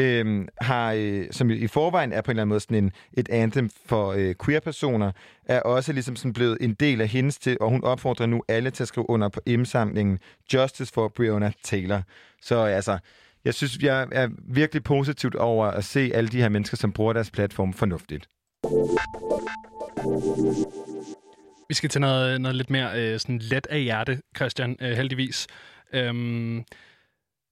[0.00, 3.28] øh, har, øh, som i forvejen er på en eller anden måde sådan en, et
[3.28, 5.12] anthem for øh, queer-personer,
[5.44, 8.70] er også ligesom sådan blevet en del af hendes til, og hun opfordrer nu alle
[8.70, 10.18] til at skrive under på indsamlingen
[10.54, 12.02] Justice for Breonna Taylor.
[12.42, 12.98] Så altså,
[13.44, 17.12] jeg synes, jeg er virkelig positivt over at se alle de her mennesker, som bruger
[17.12, 18.28] deres platform fornuftigt.
[21.68, 25.46] Vi skal til noget, noget lidt mere øh, sådan let af hjerte, Christian, øh, heldigvis.
[25.92, 26.64] Øhm,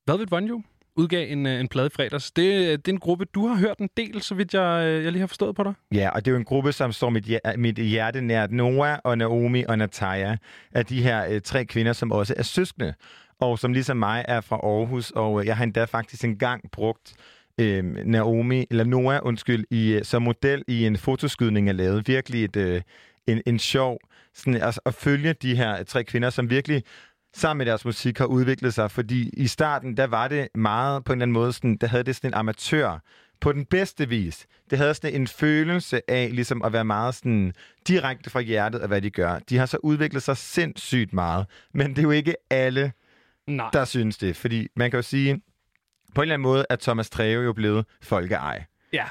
[0.07, 0.63] Velvet Vonjo
[0.97, 2.31] udgav en, øh, en plade i fredags.
[2.31, 5.05] Det, øh, det er en gruppe, du har hørt en del, så vidt jeg, øh,
[5.05, 5.75] jeg lige har forstået på dig.
[5.95, 8.53] Ja, og det er jo en gruppe, som står mit, mit hjerte nært.
[8.53, 10.37] Noah og Naomi og Nataya
[10.73, 12.95] er de her øh, tre kvinder, som også er søskende,
[13.41, 17.15] og som ligesom mig er fra Aarhus, og øh, jeg har endda faktisk engang brugt
[17.61, 22.03] øh, Naomi, eller Noah, undskyld, i, øh, som model i en fotoskydning, jeg lavede.
[22.07, 22.83] Virkelig et, øh,
[23.27, 23.99] en, en sjov,
[24.35, 26.83] sådan, altså, at følge de her tre kvinder, som virkelig
[27.35, 31.13] sammen med deres musik har udviklet sig, fordi i starten, der var det meget på
[31.13, 33.03] en eller anden måde, sådan, der havde det sådan en amatør
[33.41, 34.47] på den bedste vis.
[34.71, 37.53] Det havde sådan en følelse af ligesom at være meget sådan
[37.89, 39.39] direkte fra hjertet af, hvad de gør.
[39.39, 42.93] De har så udviklet sig sindssygt meget, men det er jo ikke alle,
[43.47, 43.71] Nej.
[43.73, 44.37] der synes det.
[44.37, 45.41] Fordi man kan jo sige,
[46.15, 48.65] på en eller anden måde er Thomas Treve jo blevet folkeej.
[48.93, 49.05] Ja.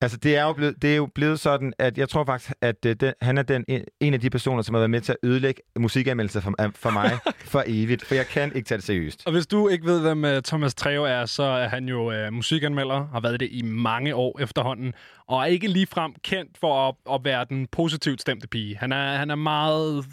[0.00, 2.76] Altså, det er, jo blevet, det er jo blevet sådan, at jeg tror faktisk, at
[2.86, 3.64] uh, den, han er den,
[4.00, 7.18] en af de personer, som har været med til at ødelægge musikanmeldelser for, for mig
[7.52, 9.22] for evigt, for jeg kan ikke tage det seriøst.
[9.26, 12.32] Og hvis du ikke ved, hvem uh, Thomas Treve er, så er han jo uh,
[12.32, 14.94] musikanmelder, har været det i mange år efterhånden,
[15.26, 18.76] og er ikke ligefrem kendt for at, at være den positivt stemte pige.
[18.76, 20.04] Han er, han er meget,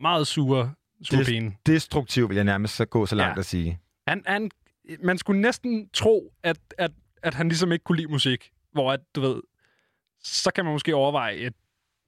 [0.00, 0.70] meget sur,
[1.02, 3.40] sur Des, destruktiv vil jeg nærmest så gå så langt ja.
[3.40, 3.78] at sige.
[4.08, 4.50] Han, han,
[5.02, 6.90] man skulle næsten tro, at, at,
[7.22, 8.50] at han ligesom ikke kunne lide musik.
[8.72, 9.40] Hvor at, du ved,
[10.22, 11.54] så kan man måske overveje et,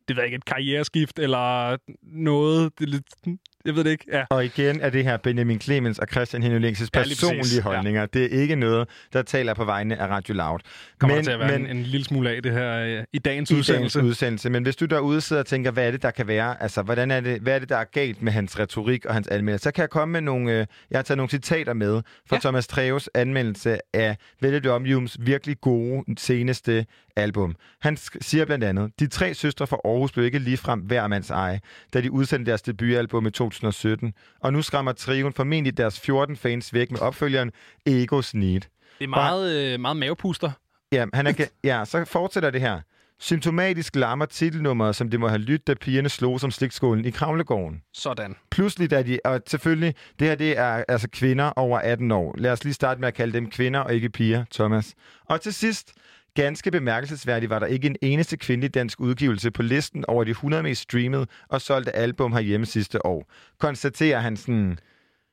[0.08, 2.78] det ved jeg ikke, et karriereskift eller noget.
[2.78, 4.04] Det er lidt, jeg ved det ikke.
[4.12, 4.24] Ja.
[4.30, 8.00] Og igen er det her Benjamin Clemens og Christian Henning Lingses Ja, personlige holdninger.
[8.00, 8.06] Ja.
[8.12, 10.58] Det er ikke noget, der taler på vegne af Radio Loud.
[10.98, 13.18] Kommer men, til at være men, en, en lille smule af det her øh, i
[13.18, 13.98] dagens i udsendelse.
[13.98, 14.50] dagens udsendelse.
[14.50, 16.62] Men hvis du derude sidder og tænker, hvad er det, der kan være?
[16.62, 19.28] Altså, hvordan er det, hvad er det, der er galt med hans retorik og hans
[19.28, 19.62] anmeldelse?
[19.64, 20.52] Så kan jeg komme med nogle...
[20.52, 22.40] Øh, jeg har taget nogle citater med fra ja.
[22.40, 27.54] Thomas Treves anmeldelse af Vælge det Omjums virkelig gode seneste album.
[27.80, 31.60] Han siger blandt andet, de tre søstre fra Aarhus blev ikke ligefrem hver mands eje,
[31.94, 34.14] da de udsendte deres debutalbum i 2017.
[34.40, 37.52] Og nu skræmmer trioen formentlig deres 14 fans væk med opfølgeren
[37.86, 38.60] Egos Need.
[38.98, 40.50] Det er meget, øh, meget mavepuster.
[40.92, 42.80] Ja, han er, ja, så fortsætter det her.
[43.20, 47.82] Symptomatisk larmer titelnummeret, som det må have lyttet, da pigerne slog som slikskålen i Kravlegården.
[47.94, 48.36] Sådan.
[48.50, 52.34] Pludselig er de, og selvfølgelig, det her det er altså kvinder over 18 år.
[52.38, 54.94] Lad os lige starte med at kalde dem kvinder og ikke piger, Thomas.
[55.24, 55.92] Og til sidst,
[56.36, 60.62] ganske bemærkelsesværdigt var der ikke en eneste kvindelig dansk udgivelse på listen over de 100
[60.62, 63.30] mest streamede og solgte album herhjemme sidste år.
[63.58, 64.78] Konstaterer han sådan...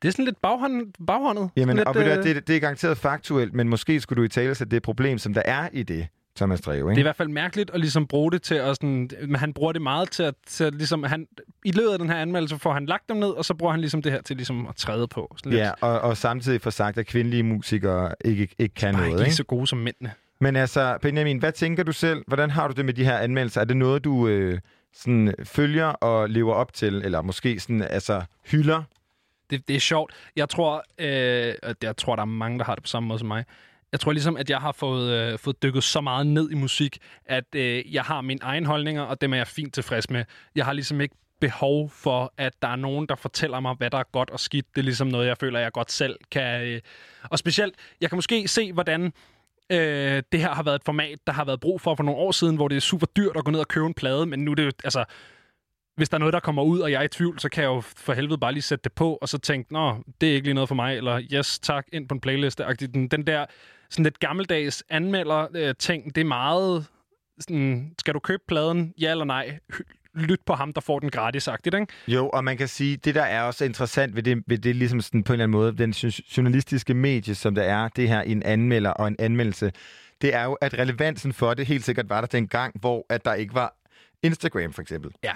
[0.01, 1.49] Det er sådan lidt baghånd, baghåndet.
[1.55, 4.29] Jamen, lidt, og øh, hvad, det, det er garanteret faktuelt, men måske skulle du i
[4.29, 7.03] tale sig det problem, som der er i det, Thomas Dreve, Det er i ikke?
[7.03, 10.11] hvert fald mærkeligt at ligesom bruge det til at sådan, men han bruger det meget
[10.11, 11.27] til at, til at ligesom, han,
[11.65, 13.79] i løbet af den her anmeldelse får han lagt dem ned, og så bruger han
[13.79, 15.35] ligesom det her til ligesom at træde på.
[15.37, 19.01] Sådan lidt, Ja, og, og samtidig får sagt, at kvindelige musikere ikke, ikke kan bare
[19.01, 19.35] noget, ikke ikke?
[19.35, 20.11] så gode som mændene.
[20.43, 22.23] Men altså, Benjamin, hvad tænker du selv?
[22.27, 23.61] Hvordan har du det med de her anmeldelser?
[23.61, 24.59] Er det noget, du øh,
[24.93, 28.83] sådan, følger og lever op til, eller måske sådan, altså, hylder?
[29.49, 30.13] Det, det er sjovt.
[30.35, 33.27] Jeg tror, øh, jeg tror, der er mange, der har det på samme måde som
[33.27, 33.45] mig.
[33.91, 36.97] Jeg tror ligesom, at jeg har fået, øh, fået dykket så meget ned i musik,
[37.25, 40.25] at øh, jeg har mine egne holdninger, og dem er jeg fint tilfreds med.
[40.55, 43.97] Jeg har ligesom ikke behov for, at der er nogen, der fortæller mig, hvad der
[43.97, 44.65] er godt og skidt.
[44.75, 46.61] Det er ligesom noget, jeg føler, jeg godt selv kan...
[46.61, 46.81] Øh.
[47.23, 49.13] Og specielt, jeg kan måske se, hvordan
[49.73, 52.31] øh, det her har været et format, der har været brug for for nogle år
[52.31, 54.51] siden, hvor det er super dyrt at gå ned og købe en plade, men nu
[54.51, 55.05] er det jo, altså,
[55.95, 57.69] hvis der er noget, der kommer ud, og jeg er i tvivl, så kan jeg
[57.69, 60.47] jo for helvede bare lige sætte det på, og så tænke, nå, det er ikke
[60.47, 62.61] lige noget for mig, eller yes, tak, ind på en playlist.
[62.79, 63.45] Den, den der
[63.89, 66.87] sådan lidt gammeldags anmelder-ting, øh, det er meget
[67.39, 69.59] sådan, skal du købe pladen, ja eller nej?
[70.15, 71.93] Lyt på ham, der får den gratis, agtigt, ikke?
[72.07, 75.01] Jo, og man kan sige, det der er også interessant ved det, ved det ligesom
[75.01, 78.21] sådan på en eller anden måde, den jo- journalistiske medie, som der er, det her
[78.21, 79.71] en anmelder og en anmeldelse,
[80.21, 83.33] det er jo, at relevansen for det helt sikkert var der dengang, hvor at der
[83.33, 83.75] ikke var
[84.23, 85.11] Instagram for eksempel.
[85.23, 85.33] Ja.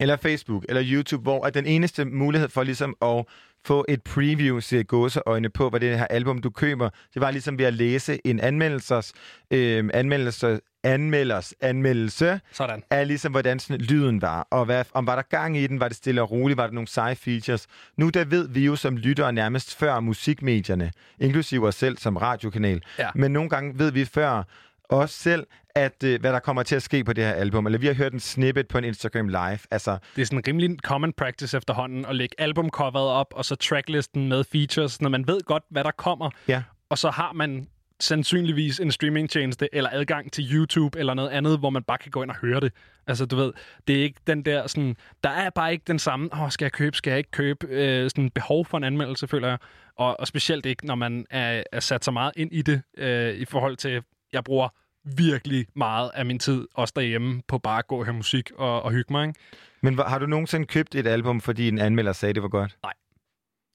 [0.00, 3.24] Eller Facebook, eller YouTube, hvor at den eneste mulighed for ligesom at
[3.64, 7.58] få et preview, siger gåseøjne på, hvad det her album, du køber, det var ligesom
[7.58, 9.12] ved at læse en anmeldelsers,
[9.50, 12.82] øh, anmeldelse, anmelders anmeldelse, Sådan.
[12.90, 15.88] af ligesom, hvordan sådan, lyden var, og hvad, om var der gang i den, var
[15.88, 17.66] det stille og roligt, var der nogle seje features.
[17.96, 22.82] Nu der ved vi jo som lyttere nærmest før musikmedierne, inklusive os selv som radiokanal,
[22.98, 23.08] Ja.
[23.14, 24.42] men nogle gange ved vi før
[24.88, 27.66] os selv, at øh, hvad der kommer til at ske på det her album.
[27.66, 29.58] Eller vi har hørt en snippet på en Instagram Live.
[29.70, 33.54] Altså, Det er sådan en rimelig common practice efterhånden at lægge albumcoveret op, og så
[33.54, 36.30] tracklisten med features, når man ved godt, hvad der kommer.
[36.48, 36.62] Ja.
[36.88, 37.68] Og så har man
[38.00, 42.22] sandsynligvis en streamingtjeneste eller adgang til YouTube eller noget andet, hvor man bare kan gå
[42.22, 42.72] ind og høre det.
[43.06, 43.52] Altså, du ved,
[43.88, 44.96] det er ikke den der sådan...
[45.24, 48.10] Der er bare ikke den samme, åh, skal jeg købe, skal jeg ikke købe, øh,
[48.10, 49.58] sådan behov for en anmeldelse, føler jeg.
[49.96, 53.34] Og, og specielt ikke, når man er, er sat så meget ind i det, øh,
[53.34, 54.68] i forhold til, jeg bruger
[55.16, 58.82] virkelig meget af min tid, også derhjemme, på bare at gå og høre musik og,
[58.82, 59.40] og hygge mig, ikke?
[59.82, 62.76] men har du nogensinde købt et album, fordi en anmelder sagde, det var godt?
[62.82, 62.92] Nej.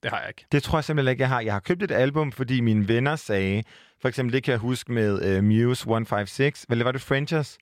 [0.02, 0.44] Det har jeg ikke.
[0.52, 1.40] Det tror jeg simpelthen ikke, jeg har.
[1.40, 3.62] Jeg har købt et album, fordi mine venner sagde,
[4.00, 7.58] for eksempel det kan jeg huske med uh, Muse 156, eller var det Frenchers?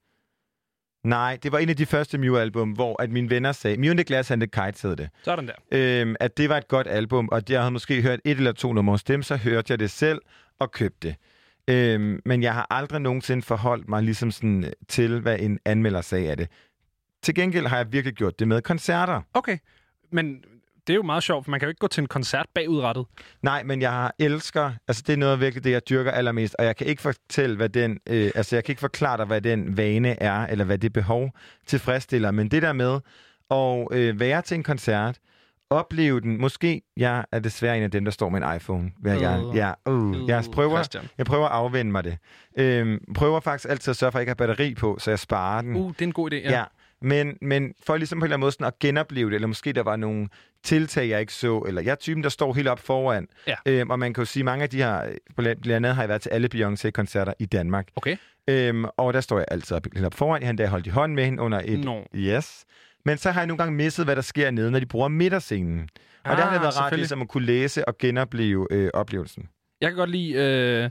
[1.04, 3.98] Nej, det var en af de første Mew-album, hvor at mine venner sagde, Mew and
[3.98, 5.54] the Glass and the Kite hed det, Sådan der.
[5.72, 8.72] øhm, at det var et godt album, og jeg havde måske hørt et eller to
[8.72, 10.20] numre hos dem, så hørte jeg det selv
[10.58, 11.16] og købte det.
[11.70, 16.00] Øhm, men jeg har aldrig nogensinde forholdt mig ligesom sådan øh, til, hvad en anmelder
[16.00, 16.48] sagde af det.
[17.22, 19.22] Til gengæld har jeg virkelig gjort det med koncerter.
[19.34, 19.58] Okay,
[20.12, 20.44] men
[20.86, 23.06] det er jo meget sjovt, for man kan jo ikke gå til en koncert bagudrettet.
[23.42, 26.64] Nej, men jeg har elsker, altså det er noget virkelig det, jeg dyrker allermest, og
[26.64, 29.76] jeg kan ikke fortælle, hvad den, øh, altså jeg kan ikke forklare dig, hvad den
[29.76, 31.30] vane er, eller hvad det behov
[31.66, 33.00] tilfredsstiller, men det der med
[33.50, 35.18] at øh, være til en koncert,
[35.70, 39.12] opleve den, måske, jeg er desværre en af dem, der står med en iPhone, vil
[39.12, 39.42] jeg gerne.
[39.54, 41.04] Ja, uh, jeg prøver, Christian.
[41.18, 42.18] jeg prøver at afvende mig det.
[42.58, 45.18] Øhm, prøver faktisk altid at sørge for, at jeg ikke har batteri på, så jeg
[45.18, 45.76] sparer den.
[45.76, 46.58] Uh, det er en god idé, ja.
[46.58, 46.64] Ja,
[47.02, 49.72] men, men for ligesom på en eller anden måde sådan at genopleve det, eller måske
[49.72, 50.28] der var nogle
[50.64, 53.26] tiltag, jeg ikke så, eller jeg er typen, der står helt op foran.
[53.46, 53.56] Ja.
[53.66, 55.02] Øhm, og man kan jo sige, mange af de her,
[55.36, 57.88] blandt andet har jeg været til alle Beyoncé-koncerter i Danmark.
[57.96, 58.16] Okay.
[58.48, 60.42] Øhm, og der står jeg altid op, helt op foran.
[60.42, 61.84] Jeg har endda holdt i hånden med hende under et...
[61.84, 62.04] Nå.
[62.14, 62.64] Yes.
[63.04, 65.88] Men så har jeg nogle gange misset, hvad der sker nede, når de bruger midterscenen.
[66.24, 69.48] Og Ah, der har det været rart ligesom at kunne læse og genopleve øh, oplevelsen.
[69.80, 70.32] Jeg kan godt lide...
[70.34, 70.90] Øh,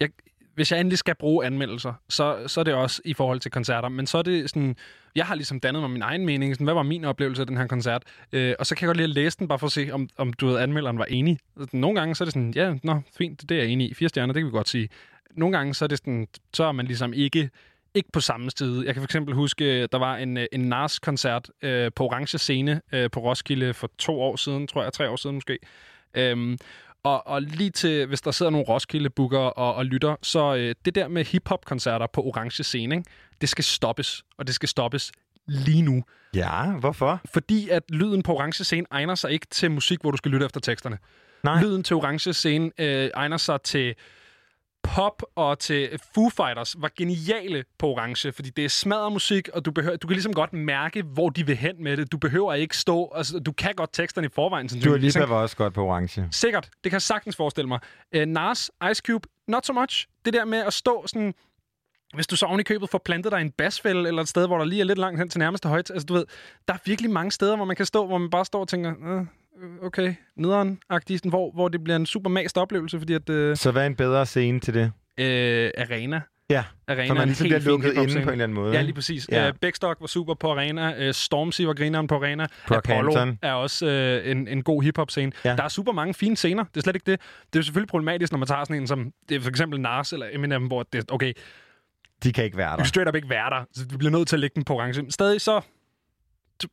[0.00, 0.08] jeg,
[0.54, 3.88] hvis jeg endelig skal bruge anmeldelser, så, så er det også i forhold til koncerter.
[3.88, 4.76] Men så er det sådan...
[5.14, 6.54] Jeg har ligesom dannet mig min egen mening.
[6.54, 8.02] Sådan, hvad var min oplevelse af den her koncert?
[8.32, 10.08] Øh, og så kan jeg godt lide at læse den, bare for at se, om,
[10.16, 11.38] om du ved, anmelderen var enig.
[11.72, 13.94] Nogle gange så er det sådan, ja, nå, fint, det er jeg enig i.
[13.94, 14.88] Fire stjerner, det kan vi godt sige.
[15.36, 17.50] Nogle gange så er det sådan, så er man ligesom ikke
[17.94, 18.84] ikke på samme sted.
[18.84, 22.80] Jeg kan for eksempel huske, der var en, øh, en Nars-koncert øh, på Orange Scene
[22.92, 25.58] øh, på Roskilde for to år siden, tror jeg, tre år siden måske.
[26.14, 26.58] Øhm,
[27.02, 30.94] og, og lige til, hvis der sidder nogle Roskilde-booker og, og lytter, så øh, det
[30.94, 33.10] der med hip-hop-koncerter på Orange Scene, ikke?
[33.40, 35.12] det skal stoppes, og det skal stoppes
[35.46, 36.04] lige nu.
[36.34, 37.20] Ja, hvorfor?
[37.32, 40.46] Fordi at lyden på Orange Scene egner sig ikke til musik, hvor du skal lytte
[40.46, 40.98] efter teksterne.
[41.42, 41.62] Nej.
[41.62, 43.94] Lyden til Orange Scene øh, egner sig til
[44.84, 49.64] pop og til Foo Fighters var geniale på Orange, fordi det er smadret musik, og
[49.64, 52.12] du, behøver, du kan ligesom godt mærke, hvor de vil hen med det.
[52.12, 53.12] Du behøver ikke stå...
[53.14, 54.66] Altså, du kan godt teksterne i forvejen.
[54.66, 56.28] Du har sandsynligvis, lige var også godt på orange.
[56.30, 56.64] Sikkert.
[56.64, 57.78] Det kan jeg sagtens forestille mig.
[58.16, 60.06] Uh, Nas, Ice Cube, not so much.
[60.24, 61.34] Det der med at stå sådan...
[62.14, 64.58] Hvis du så oven i købet får plantet dig en basfælde, eller et sted, hvor
[64.58, 65.90] der lige er lidt langt hen til nærmeste højt.
[65.90, 66.24] Altså, du ved,
[66.68, 68.92] der er virkelig mange steder, hvor man kan stå, hvor man bare står og tænker,
[69.06, 69.26] øh,
[69.82, 73.70] okay, nederen agtigt hvor, hvor det bliver en super mast oplevelse, fordi at øh, Så
[73.70, 74.92] hvad er en bedre scene til det?
[75.20, 78.72] øh, Arena Ja, Arena for man ligesom bliver lukket inde på en eller anden måde.
[78.74, 79.28] Ja, lige præcis.
[79.30, 79.48] Ja.
[79.48, 81.08] Uh, Beckstock var super på Arena.
[81.08, 82.46] Uh, Stormzy var grineren på Arena.
[82.68, 83.08] Brockhampton.
[83.18, 83.86] Apollo er også
[84.24, 85.32] uh, en, en god hiphop-scene.
[85.44, 85.56] Ja.
[85.56, 86.64] Der er super mange fine scener.
[86.64, 87.20] Det er slet ikke det.
[87.52, 90.12] Det er selvfølgelig problematisk, når man tager sådan en som det er for eksempel Nas
[90.12, 91.32] eller Eminem, hvor det okay,
[92.24, 92.84] De kan ikke være der.
[92.84, 93.64] straight up ikke være der.
[93.72, 95.10] Så du bliver nødt til at lægge den på orange.
[95.10, 95.60] Stadig så...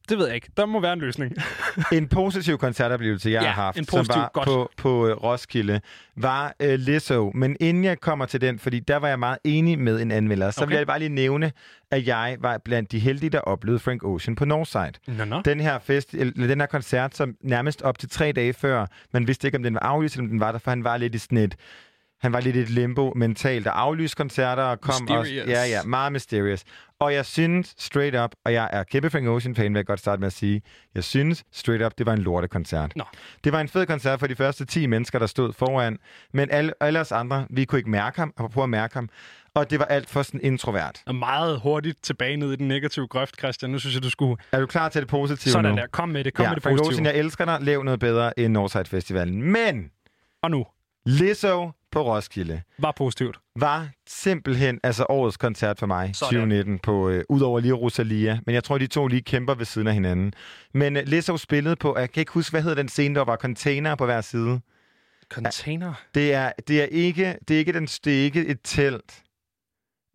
[0.10, 0.50] Det ved jeg ikke.
[0.58, 1.34] Der må være en løsning.
[1.92, 4.46] En positiv koncertoplevelse, jeg Ja, har haft, en som positiv, var godt.
[4.46, 5.82] på, på uh, Roskilde,
[6.16, 7.32] var uh, Lizzo.
[7.36, 10.52] Men inden jeg kommer til den, fordi der var jeg meget enig med en anmelder,
[10.52, 10.70] så Okay.
[10.70, 11.52] vil jeg bare lige nævne,
[11.92, 14.92] at jeg var blandt de heldige, der oplevede Frank Ocean på Northside.
[15.08, 15.42] Nå, nå.
[15.46, 19.28] Den her, fest, eller den her koncert, som nærmest op til tre dage før, man
[19.28, 21.16] vidste ikke, om den var aflyst, eller om den var der, for han var lidt
[21.16, 21.56] i sådan et,
[22.22, 25.50] han var lidt i et limbo mentalt, og aflyste koncerter, og kom også, Mysterious.
[25.50, 26.64] ja, ja, meget mysterious.
[27.02, 30.20] Og jeg synes straight up, og jeg er kæmpe Frank Ocean-fan, vil jeg godt starte
[30.20, 30.62] med at sige,
[30.96, 32.96] jeg synes straight up, det var en lortekoncert.
[32.96, 33.04] Nå.
[33.44, 35.98] Det var en fed koncert for de første 10 mennesker, der stod foran,
[36.34, 39.10] men alle, alle os andre, vi kunne ikke mærke ham, og prøve at mærke ham,
[39.54, 41.02] og det var alt for sådan introvert.
[41.06, 43.72] Og meget hurtigt tilbage ned i den negative grøft, Christian.
[43.72, 44.38] Nu synes jeg, du skulle...
[44.52, 45.78] Er du klar til det positive Sådan nu?
[45.78, 45.88] der.
[45.88, 46.34] Kom med det.
[46.34, 46.94] Kom ja, med det Frank positive.
[46.94, 47.58] Ocean, jeg elsker dig.
[47.62, 49.42] Lav noget bedre end Northside Festivalen.
[49.42, 49.92] Men
[50.44, 50.66] Og nu.
[51.06, 53.40] Lizzo på Roskilde Var positivt.
[53.56, 56.28] Var simpelthen altså årets koncert for mig, Sådan.
[56.28, 58.40] 2019, på, øh, udover lige Rosalia.
[58.46, 60.34] Men jeg tror, de to lige kæmper ved siden af hinanden.
[60.74, 63.36] Men øh, Lizzo spillede på, jeg kan ikke huske, hvad hedder den scene, der var
[63.36, 64.62] container på hver side.
[65.30, 65.94] Container.
[66.16, 69.24] Det er, det er, ikke, det er, ikke, den, det er ikke et telt,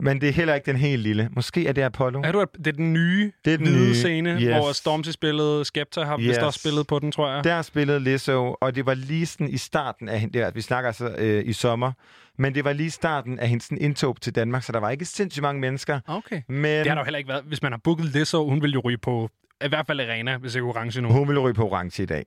[0.01, 1.29] men det er heller ikke den helt lille.
[1.33, 2.21] Måske er det Apollo.
[2.25, 4.43] Er du, det er den nye Det er den hvide nye, scene, yes.
[4.43, 6.29] hvor Stormzy spillede, Skepta har yes.
[6.29, 7.45] vist også spillet på den, tror jeg.
[7.45, 11.09] Der spillede Lizzo, og det var lige sådan i starten af hende, vi snakker altså
[11.19, 11.93] øh, i sommer,
[12.39, 15.43] men det var lige starten af hendes indtog til Danmark, så der var ikke sindssygt
[15.43, 16.01] mange mennesker.
[16.07, 16.43] Okay.
[16.49, 17.45] Men Det har der jo heller ikke været.
[17.45, 19.31] Hvis man har booket det, så hun vil jo ryge på,
[19.65, 21.09] i hvert fald Arena, hvis ikke orange nu.
[21.09, 22.25] hun ville ryge på orange i dag.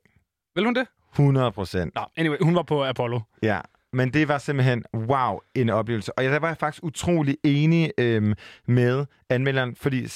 [0.55, 0.87] Vil hun det?
[1.13, 1.95] 100 procent.
[1.95, 3.19] Nå, anyway, hun var på Apollo.
[3.43, 3.59] Ja,
[3.93, 6.17] men det var simpelthen, wow, en oplevelse.
[6.17, 8.33] Og jeg der var jeg faktisk utrolig enig øhm,
[8.65, 10.07] med anmelderen, fordi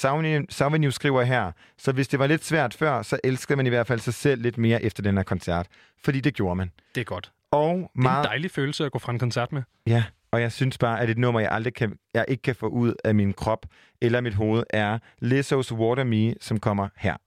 [0.49, 3.87] Sauvignon skriver her, så hvis det var lidt svært før, så elskede man i hvert
[3.87, 5.67] fald sig selv lidt mere efter den her koncert.
[6.03, 6.71] Fordi det gjorde man.
[6.95, 7.31] Det er godt.
[7.53, 9.61] Og Det er meget, en dejlig følelse at gå fra en koncert med.
[9.87, 12.67] Ja, og jeg synes bare, at et nummer, jeg aldrig kan, jeg ikke kan få
[12.67, 13.65] ud af min krop
[14.01, 17.17] eller mit hoved, er Lizzo's Water Me, som kommer her.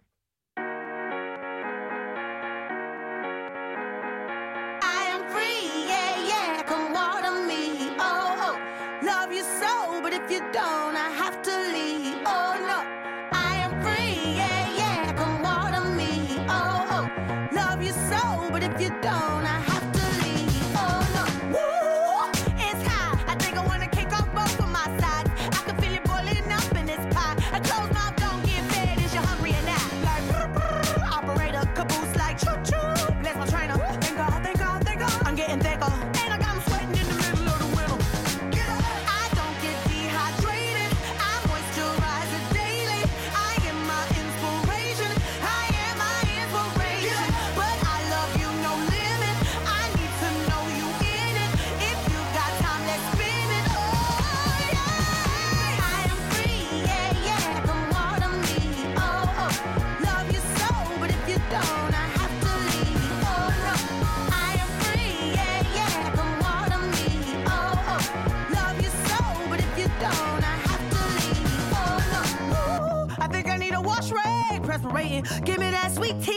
[75.23, 76.36] Give me that sweet tea.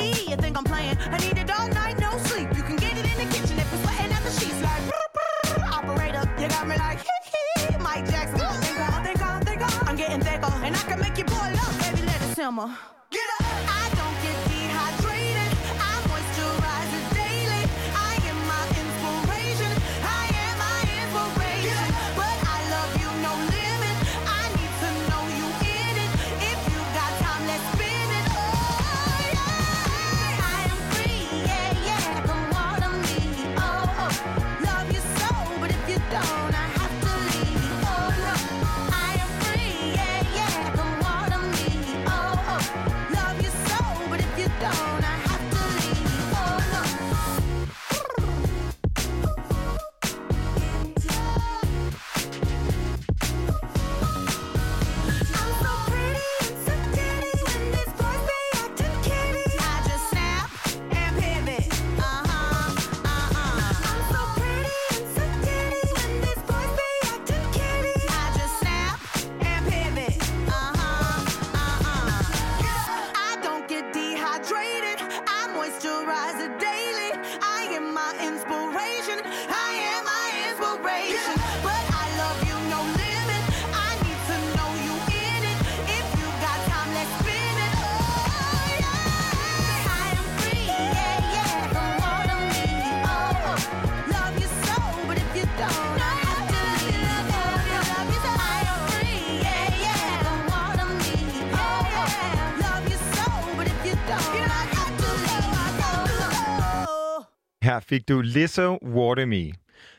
[107.90, 109.52] Fik du Lizzo Water Me.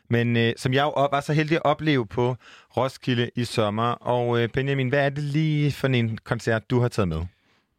[0.09, 2.36] Men øh, som jeg jo var så heldig at opleve på
[2.76, 3.91] Roskilde i sommer.
[3.93, 7.22] Og øh, Benjamin, hvad er det lige for en koncert, du har taget med?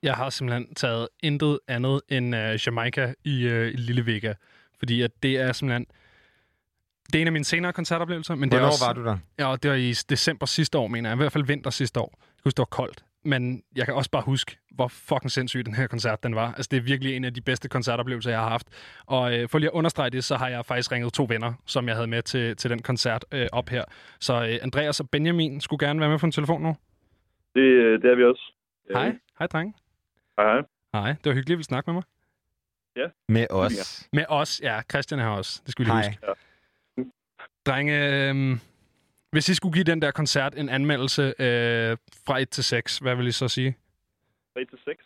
[0.03, 4.33] Jeg har simpelthen taget intet andet end uh, Jamaica i, i Lille Vega.
[4.79, 5.85] Fordi at det er simpelthen...
[7.07, 8.35] Det er en af mine senere koncertoplevelser.
[8.35, 9.17] Men det er Hvornår også, var du der?
[9.39, 11.15] Ja, det var i december sidste år, mener jeg.
[11.15, 12.13] I hvert fald vinter sidste år.
[12.19, 13.03] Jeg husker, det var koldt.
[13.23, 16.53] Men jeg kan også bare huske, hvor fucking sindssyg den her koncert den var.
[16.53, 18.67] Altså, det er virkelig en af de bedste koncertoplevelser, jeg har haft.
[19.05, 21.87] Og øh, for lige at understrege det, så har jeg faktisk ringet to venner, som
[21.87, 23.83] jeg havde med til, til den koncert øh, op her.
[24.19, 26.75] Så øh, Andreas og Benjamin skulle gerne være med på en telefon nu.
[27.55, 28.53] Det, øh, det er vi også.
[28.93, 29.15] Hej.
[29.39, 29.73] Hej, drenge.
[30.37, 30.61] Hej, hej.
[30.93, 31.09] Hej.
[31.23, 32.03] Det var hyggeligt, at vi snakke med mig.
[32.95, 33.07] Ja.
[33.29, 34.09] Med os.
[34.13, 34.81] Med os, ja.
[34.89, 35.61] Christian er her også.
[35.65, 36.07] Det skal vi lige Hej.
[36.09, 37.11] huske.
[37.65, 38.57] Drenge, øh,
[39.31, 43.15] hvis I skulle give den der koncert en anmeldelse øh, fra 1 til 6, hvad
[43.15, 43.77] vil I så sige?
[44.53, 45.05] 3 til 6.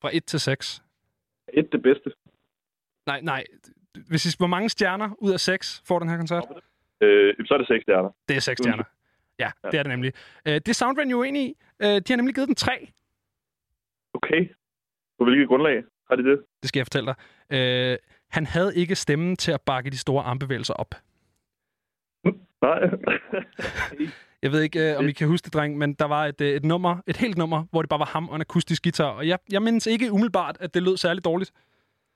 [0.00, 0.82] Fra 1 til 6?
[1.52, 2.12] 1 det bedste.
[3.06, 3.44] Nej, nej.
[4.08, 6.44] Hvis I, hvor mange stjerner ud af 6 får den her koncert?
[7.00, 8.10] Øh, så er det 6 stjerner.
[8.28, 8.84] Det er 6 stjerner.
[9.38, 10.12] Ja, det er det nemlig.
[10.46, 11.54] Øh, det er Soundbrand jo uenig i.
[11.82, 12.92] Øh, de har nemlig givet den 3.
[14.14, 14.48] Okay.
[15.18, 16.38] På hvilket grundlag har de det?
[16.62, 17.16] Det skal jeg fortælle dig.
[17.58, 17.98] Øh,
[18.30, 20.94] han havde ikke stemmen til at bakke de store armbevægelser op.
[22.62, 22.80] Nej.
[24.42, 26.48] Jeg ved ikke, øh, om I kan huske det, dreng, men der var et, øh,
[26.48, 29.12] et nummer, et helt nummer, hvor det bare var ham og en akustisk guitar.
[29.18, 31.52] Og jeg, jeg mindes ikke umiddelbart, at det lød særlig dårligt.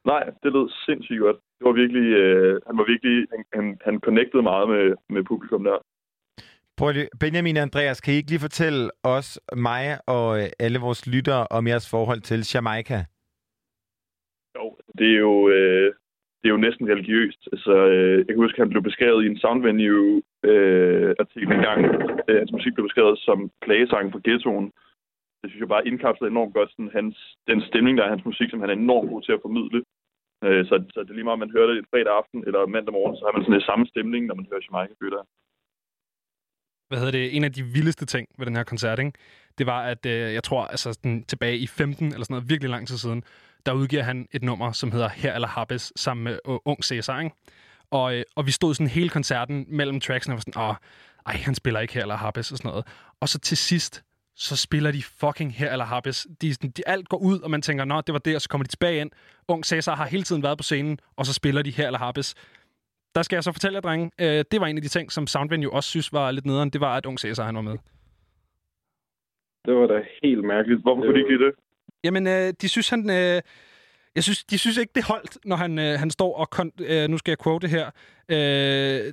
[0.05, 1.37] Nej, det lød sindssygt godt.
[1.59, 5.65] Det var virkelig, øh, han var virkelig, han, han, han connectede meget med, med publikum
[5.65, 5.79] der.
[6.77, 10.79] Prøv lige, Benjamin og Andreas, kan I ikke lige fortælle os, mig og øh, alle
[10.79, 12.99] vores lyttere om jeres forhold til Jamaica?
[14.57, 15.95] Jo, det er jo, øh,
[16.39, 17.49] det er jo næsten religiøst.
[17.53, 21.81] Altså, øh, jeg kan huske, at han blev beskrevet i en Soundvenue øh, artikel engang.
[22.29, 24.67] Øh, hans musik blev beskrevet som plagesang for ghettoen.
[25.41, 27.17] Det synes jeg bare indkapsler enormt godt sådan hans,
[27.51, 29.81] den stemning, der er i hans musik, som han er enormt god til at formidle.
[30.45, 32.93] Øh, så, så det er lige meget, om man hører det fredag aften eller mandag
[32.99, 35.23] morgen, så har man sådan en samme stemning, når man hører Jamaica føler
[36.93, 39.13] hvad hedder det, en af de vildeste ting ved den her koncert, ikke?
[39.59, 42.71] det var, at øh, jeg tror, altså den, tilbage i 15 eller sådan noget, virkelig
[42.71, 43.23] lang tid siden,
[43.67, 47.21] der udgiver han et nummer, som hedder Her eller Habes, sammen med uh, Ung Cæsar,
[47.21, 47.37] ikke?
[47.93, 50.75] Og, øh, og vi stod sådan hele koncerten mellem tracksene og var sådan, åh,
[51.27, 52.87] ej, han spiller ikke Her eller Habes og sådan noget.
[53.21, 54.05] Og så til sidst,
[54.37, 56.27] så spiller de fucking Her eller Habes.
[56.43, 58.65] De, de, alt går ud, og man tænker, nå, det var det, og så kommer
[58.65, 59.11] de tilbage ind.
[59.49, 62.35] Ung Cæsar har hele tiden været på scenen, og så spiller de Her eller Habes.
[63.15, 65.27] Der skal jeg så fortælle jer, drenge, øh, det var en af de ting, som
[65.27, 67.77] Soundvenue også synes var lidt nederen, det var, at Ung Cæsar han var med.
[69.65, 70.83] Det var da helt mærkeligt.
[70.83, 71.55] Hvorfor kunne de ikke lide det?
[72.05, 73.11] Jamen, øh, de synes, han...
[73.11, 73.43] Øh,
[74.15, 76.49] jeg synes, de synes ikke, det holdt, når han, øh, han står og...
[76.55, 77.91] Kon- øh, nu skal jeg quote her.
[78.29, 79.13] Øh,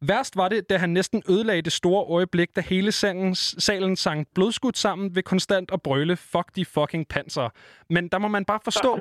[0.00, 4.26] værst var det, da han næsten ødelagde det store øjeblik, da hele salen, salen sang
[4.34, 7.48] blodskud sammen ved konstant at brøle, fuck de fucking panser.
[7.90, 8.96] Men der må man bare forstå...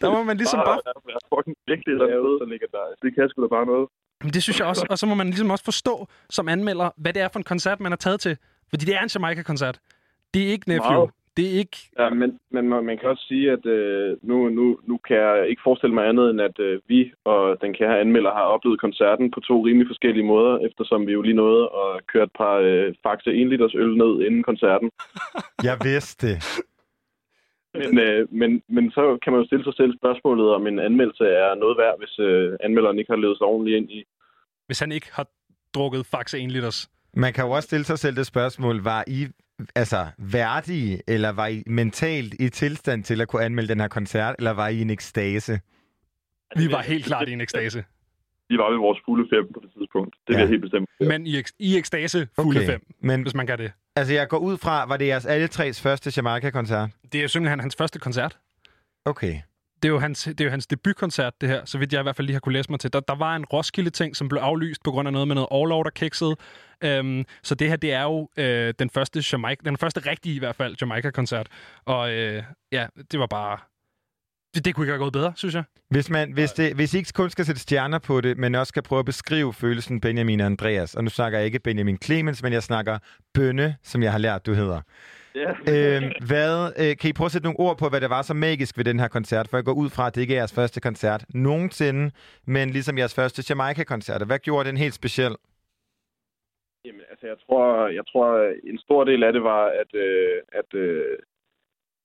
[0.00, 0.80] der må man ligesom bare...
[0.86, 2.94] Er fucking virkelig lavet, så der.
[3.02, 3.88] Det kan sgu da bare noget.
[4.22, 4.86] Men det synes jeg også.
[4.90, 7.80] Og så må man ligesom også forstå som anmelder, hvad det er for en koncert,
[7.80, 8.36] man er taget til.
[8.70, 9.80] Fordi det er en Jamaica-koncert.
[10.34, 10.92] Det er ikke Nephew.
[10.92, 11.10] Meget.
[11.38, 11.78] Det er ikke...
[11.98, 15.48] Ja, men, men man man kan også sige, at øh, nu, nu, nu kan jeg
[15.50, 19.30] ikke forestille mig andet, end at øh, vi og den kære anmelder har oplevet koncerten
[19.30, 22.94] på to rimelig forskellige måder, eftersom vi jo lige nåede at køre et par øh,
[23.02, 24.90] Faxe 1 liters øl ned inden koncerten.
[25.68, 26.36] Jeg vidste det.
[27.74, 31.24] Men, øh, men, men så kan man jo stille sig selv spørgsmålet, om en anmeldelse
[31.24, 34.04] er noget værd, hvis øh, anmelderen ikke har levet sig ordentligt ind i.
[34.66, 35.26] Hvis han ikke har
[35.74, 36.90] drukket Faxe 1 liters.
[37.14, 39.26] Man kan jo også stille sig selv det spørgsmål, var I
[39.74, 44.34] altså værdige, eller var I mentalt i tilstand til at kunne anmelde den her koncert,
[44.38, 45.60] eller var I i en ekstase?
[46.56, 47.84] Vi var helt klart i en ekstase.
[48.48, 50.16] Vi var ved vores fulde fem på det tidspunkt.
[50.28, 50.46] Det Ja.
[50.46, 50.88] helt bestemt.
[51.00, 53.72] Men i, ek- i ekstase fulde Okay, fem, men- hvis man kan det.
[53.96, 56.90] Altså, jeg går ud fra, var det jeres alle tres første Jamaica-koncert?
[57.12, 58.38] Det er jo simpelthen hans første koncert.
[59.04, 59.34] Okay.
[59.82, 62.02] Det er, jo hans, det er jo hans debutkoncert, det her, så vidt jeg i
[62.02, 62.92] hvert fald lige har kunne læse mig til.
[62.92, 65.84] Der, der var en Roskilde-ting, som blev aflyst på grund af noget med noget overlov,
[65.84, 66.36] der kiksede.
[66.84, 70.38] Øhm, så det her, det er jo øh, den første Jamaica, den første rigtige i
[70.38, 71.46] hvert fald, Jamaica-koncert.
[71.84, 73.58] Og øh, ja, det var bare...
[74.54, 75.64] Det, det kunne ikke have gået bedre, synes jeg.
[75.90, 78.68] Hvis, man, hvis, det, hvis I ikke kun skal sætte stjerner på det, men også
[78.68, 82.42] skal prøve at beskrive følelsen Benjamin og Andreas, og nu snakker jeg ikke Benjamin Clemens,
[82.42, 82.98] men jeg snakker
[83.34, 84.80] Bønne, som jeg har lært, du hedder.
[85.34, 85.52] Ja.
[85.72, 88.34] Øhm, hvad, øh, kan I prøve at sætte nogle ord på, hvad det var så
[88.34, 89.48] magisk ved den her koncert?
[89.48, 92.10] For jeg går ud fra, at det ikke er jeres første koncert nogensinde,
[92.46, 94.26] men ligesom jeres første Jamaica-koncert.
[94.26, 95.34] Hvad gjorde den helt speciel?
[96.88, 98.28] Jamen, altså, jeg tror, jeg tror,
[98.72, 101.18] en stor del af det var, at, øh, at øh,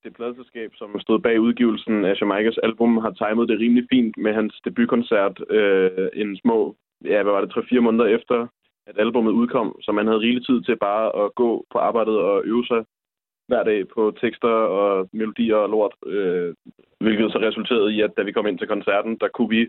[0.03, 4.33] det pladselskab, som stod bag udgivelsen af Jamaikas album, har timet det rimelig fint med
[4.33, 6.75] hans debutkoncert øh, en små,
[7.05, 8.47] ja, hvad var det, 3-4 måneder efter,
[8.87, 12.41] at albumet udkom, så man havde rigelig tid til bare at gå på arbejdet og
[12.45, 12.85] øve sig
[13.47, 16.53] hver dag på tekster og melodier og lort, øh,
[16.99, 19.67] hvilket så resulterede i, at da vi kom ind til koncerten, der kunne vi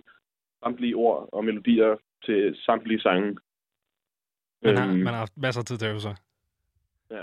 [0.64, 3.36] samtlige ord og melodier til samtlige sange.
[4.64, 6.14] Man har, Øhm, man har haft masser af tid til at øve sig.
[7.10, 7.22] Ja,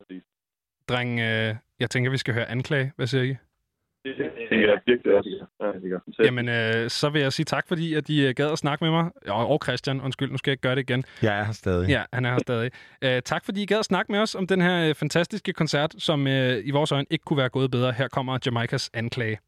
[0.00, 0.22] præcis.
[0.88, 2.92] Dreng, øh, jeg tænker, vi skal høre anklage.
[2.96, 3.36] Hvad siger I?
[4.04, 6.10] Det er virkelig også.
[6.18, 8.84] Ja, Jamen, øh, så vil jeg sige tak, fordi at de øh, gad at snakke
[8.84, 9.10] med mig.
[9.28, 11.04] Og, og Christian, undskyld, nu skal jeg ikke gøre det igen.
[11.22, 11.88] Jeg er her stadig.
[11.88, 12.70] Ja, han er her stadig.
[13.04, 15.94] Øh, tak, fordi I gad at snakke med os om den her øh, fantastiske koncert,
[15.98, 17.92] som øh, i vores øjne ikke kunne være gået bedre.
[17.92, 19.38] Her kommer Jamaikas anklage.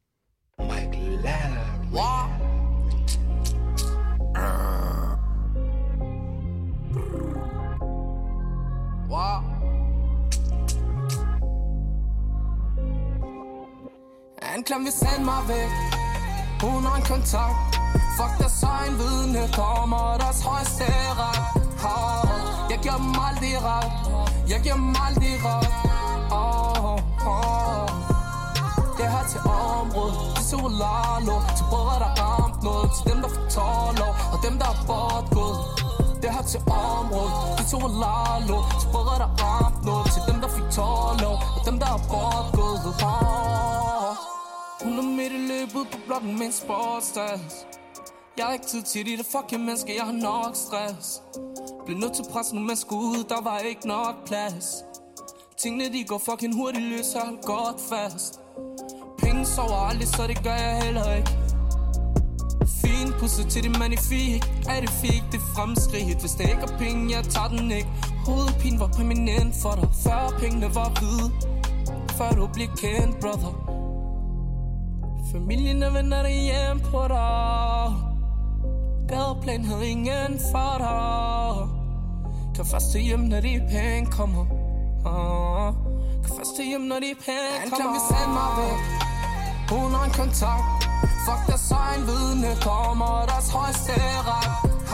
[0.59, 2.32] Wow.
[14.55, 15.71] Anklam vil sende mig væk.
[16.61, 17.57] Hun har en kontakt.
[18.17, 20.85] Fuck der så en vidne Kommer deres højeste
[21.19, 21.39] ret
[21.93, 22.29] oh,
[22.71, 23.91] Jeg giver dem aldrig ret.
[24.51, 25.69] Jeg giver dem aldrig ret.
[26.31, 26.99] Oh,
[27.33, 27.87] oh.
[28.97, 29.41] Det her til
[29.79, 34.55] området Til Solalo Til brødre der ramt noget Til dem der får tårlov Og dem
[34.61, 35.59] der er bortgået.
[36.21, 40.49] Det her til området de Til lalo Til brødre der ramt noget Til dem der
[40.55, 42.81] fik tårlov Og dem der er bortgået.
[43.09, 43.42] Oh.
[44.83, 47.65] Hun er midt i løbet på blokken med en sportstas
[48.37, 51.21] Jeg har ikke tid til de der fucking mennesker, jeg har nok stress.
[51.85, 54.65] Blev nødt til at presse nogle mennesker ud, der var ikke nok plads.
[55.57, 58.39] Tingene de går fucking hurtigt løs, hold godt fast.
[59.19, 61.31] Penge sover aldrig, så det gør jeg heller ikke.
[62.81, 66.19] Fin pusset til det magnifik Er det fik, det fremskridt?
[66.19, 67.89] Hvis det ikke er penge, jeg tager den ikke.
[68.25, 71.27] Hovedpine var permanent for dig Før pengene var hvide.
[72.17, 73.62] Før du blev kendt, brother.
[75.33, 77.93] Familien og venner hjem på dig
[79.09, 81.69] Gadeplan havde ingen for dig
[82.55, 84.45] Kan først til hjem, når de penge kommer.
[85.05, 85.73] Ah.
[86.23, 87.85] Kan først til hjem, når de penge kommer.
[87.85, 88.79] Han vil sende mig væk.
[89.71, 90.83] Hun har en kontakt.
[91.25, 93.93] Fuck der så en vidne Kommer deres højeste
[94.29, 94.51] ret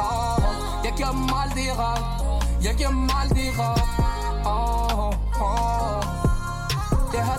[0.08, 0.42] ah.
[0.86, 2.04] Jeg giver dem aldrig ret.
[2.66, 4.09] Jeg giver dem aldrig ret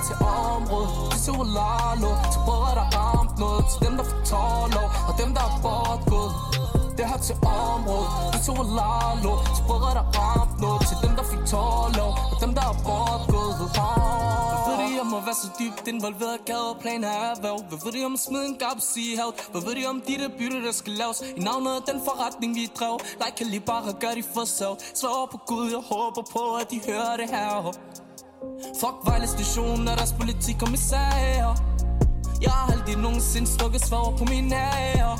[0.08, 1.10] til området.
[1.24, 5.30] Det er Lalo Til brødre der ramt noget Til dem der får tårlov Og dem
[5.36, 6.32] der er bortgået.
[6.96, 7.36] Det her til
[7.66, 8.10] området.
[8.34, 12.50] Det er Lalo Til brødre der ramt noget Til dem der fik tårlov Og dem
[12.56, 13.56] der er bortgået.
[13.84, 14.60] Oh.
[14.64, 16.38] Hvad ved de om at være så dybt involveret?
[16.48, 19.34] Gadeplan er erhverv Hvad ved de om at smide en gaps i havet?
[19.52, 21.18] Hvad ved de om de der bytte der skal laves?
[21.38, 22.94] I navnet af den forretning vi drev.
[23.22, 26.66] Like kan lige bare gøre de for sav Svær på Gud jeg håber på at
[26.72, 27.89] de hører det her.
[28.80, 31.52] Fuck Vejle station og deres politikommissærer
[32.42, 35.18] Jeg har aldrig nogensinde stukket svar på mine ære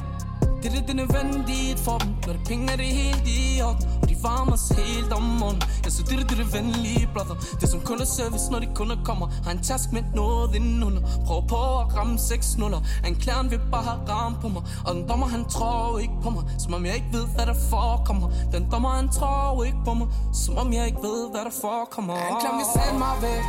[0.63, 3.63] det er det, det er nødvendigt for dem Når det penge er det helt i
[3.63, 6.51] orden Og de varmer os helt om morgenen Ja, så det er det, det er
[6.59, 9.27] venlige brother Det er som kundeservice, når de kunder kommer.
[9.45, 11.03] Har en task med noget indenunder.
[11.27, 12.81] Prøver på at ramme seks nuller.
[13.05, 16.45] Anklageren vil bare have ramt på mig Og den dommer, han tror ikke på mig.
[16.59, 18.29] Som om jeg ikke ved, hvad der forekommer.
[18.53, 20.09] Den dommer, han tror ikke på mig.
[20.33, 22.15] Som om jeg ikke ved, hvad der forekommer.
[22.15, 23.45] Anklageren vil sende mig væk.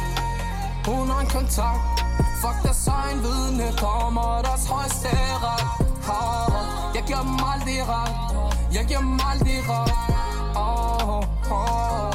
[0.88, 1.82] Hun har en kontakt.
[2.42, 3.66] Fuck deres egen vidne.
[3.78, 5.10] Kommer deres højeste
[5.44, 5.66] ret.
[6.08, 6.71] Ha.
[7.02, 8.14] Jeg giver dem aldrig ret.
[8.74, 9.92] Jeg giver dem aldrig ret.
[10.56, 11.24] Oh,
[11.58, 12.14] oh.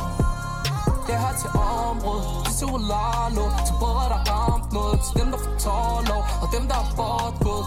[1.06, 2.26] Det her til området
[2.58, 6.64] De er Lalo Til både der ramt noget Til dem der får tårlov Og dem
[6.70, 7.66] der er bortgået.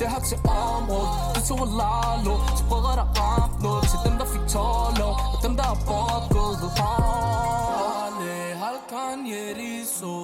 [0.00, 0.38] Det her til
[0.68, 5.38] området Det er Lalo Til brødre der ramt noget Til dem der fik tårlov Og
[5.44, 6.58] dem der er bortgået.
[6.80, 10.16] Kale halkan yeriso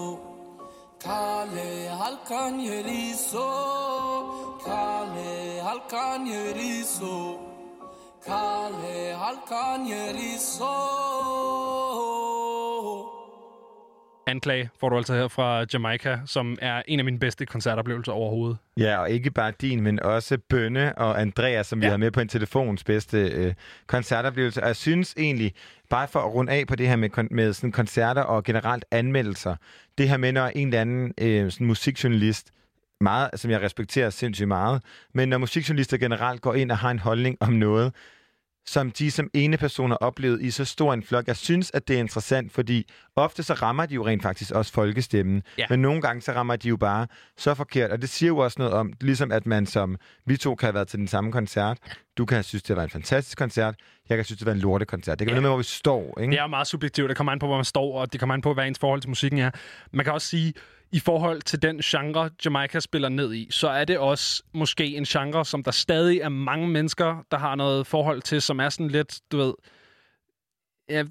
[1.04, 1.68] Kale
[2.00, 3.48] halkan yeriso
[4.66, 7.38] Kale halkan yeriso
[8.26, 10.74] Kale halkan yeriso
[14.26, 18.58] Anklage får du altså her fra Jamaica, som er en af mine bedste koncertoplevelser overhovedet.
[18.76, 21.86] Ja, og ikke bare din, men også Bønne og Andreas, som ja.
[21.86, 23.54] vi har med på en telefons bedste øh,
[23.86, 24.62] koncertoplevelse.
[24.62, 25.52] Og jeg synes egentlig,
[25.90, 29.56] bare for at runde af på det her med, med sådan koncerter og generelt anmeldelser,
[29.98, 32.52] det her med, når en eller anden øh, sådan musikjournalist,
[33.00, 34.82] meget, som jeg respekterer sindssygt meget,
[35.14, 37.92] men når musikjournalister generelt går ind og har en holdning om noget,
[38.66, 41.26] som de som ene personer oplevet i så stor en flok.
[41.26, 44.72] Jeg synes, at det er interessant, fordi ofte så rammer de jo rent faktisk også
[44.72, 45.42] folkestemmen.
[45.58, 45.66] Ja.
[45.70, 47.90] Men nogle gange så rammer de jo bare så forkert.
[47.90, 49.96] Og det siger jo også noget om, ligesom at man som,
[50.26, 51.78] vi to kan have været til den samme koncert.
[52.18, 53.74] Du kan synes, det var en fantastisk koncert.
[54.08, 55.18] Jeg kan synes, det var en lortekoncert.
[55.18, 56.20] Det kan være noget med, hvor vi står.
[56.20, 56.30] Ikke?
[56.30, 57.08] Det er jo meget subjektivt.
[57.08, 59.00] Det kommer an på, hvor man står, og det kommer an på, hvad ens forhold
[59.00, 59.50] til musikken er.
[59.92, 60.52] Man kan også sige,
[60.92, 65.04] i forhold til den genre, Jamaica spiller ned i, så er det også måske en
[65.04, 68.88] genre, som der stadig er mange mennesker, der har noget forhold til, som er sådan
[68.88, 69.54] lidt, du ved...
[70.88, 71.02] Ja,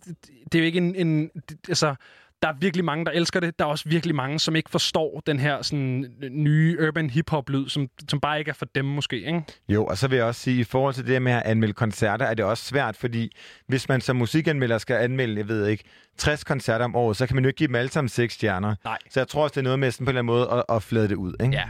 [0.51, 0.95] det er jo ikke en...
[0.95, 1.31] en
[1.67, 1.95] altså,
[2.41, 3.59] der er virkelig mange, der elsker det.
[3.59, 7.87] Der er også virkelig mange, som ikke forstår den her sådan, nye urban hip-hop-lyd, som,
[8.09, 9.43] som bare ikke er for dem måske, ikke?
[9.69, 11.73] Jo, og så vil jeg også sige, i forhold til det her med at anmelde
[11.73, 13.31] koncerter, er det også svært, fordi
[13.67, 15.83] hvis man som musikanmelder skal anmelde, jeg ved ikke,
[16.17, 18.75] 60 koncerter om året, så kan man jo ikke give dem alle sammen 6 stjerner.
[18.83, 18.97] Nej.
[19.09, 20.75] Så jeg tror også, det er noget med sådan på en eller anden måde at,
[20.75, 21.33] at flade det ud.
[21.39, 21.53] Ikke?
[21.53, 21.63] Ja.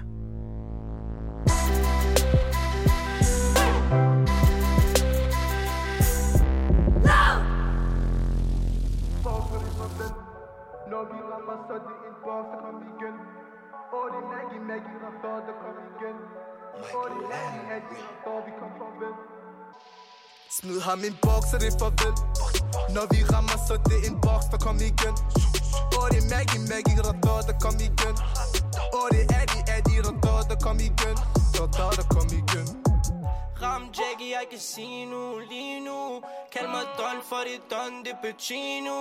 [20.59, 22.15] Smid ham en boks, og det er farvel.
[22.95, 25.15] Når vi rammer, så det er en boks, der kommer igen.
[25.97, 28.15] Åh, det er Maggie, Maggie, Rador, der kommer igen.
[28.97, 31.17] Åh, det er Addy, Addy, Rador, der kommer igen.
[31.59, 32.67] Rador, der kommer igen.
[33.63, 36.01] Ram Jackie, jeg kan sige nu, lige nu.
[36.53, 38.99] Kald mig Don, for det er Don, det er Pacino.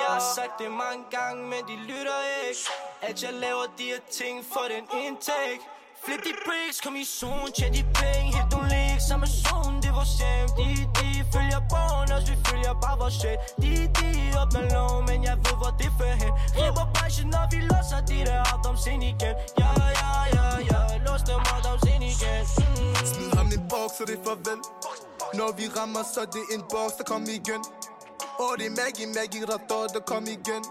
[0.00, 2.64] Jeg har sagt det mange gange, men de lytter ikke.
[3.08, 5.62] At jeg laver de her ting for den indtægt.
[6.04, 8.28] Flip de bricks, kom i zone, tjent de penge.
[8.36, 9.65] Helt du læg, samme zone,
[10.06, 14.64] vores hjem De, de følger borgen, også vi følger bare vores shit De, de åbner
[14.74, 18.40] lov, men jeg ved, hvor det fører hen Ripper branchen, når vi låser de der
[18.52, 19.70] afdoms ind igen Ja,
[20.02, 23.06] ja, ja, ja, lås dem afdoms ind igen mm.
[23.10, 24.60] Smid ham en boks, så det er farvel
[25.38, 27.62] Når vi rammer, så det er en boks, der kom igen
[28.42, 30.62] Åh, det er Maggie, Maggie, der står, der kom igen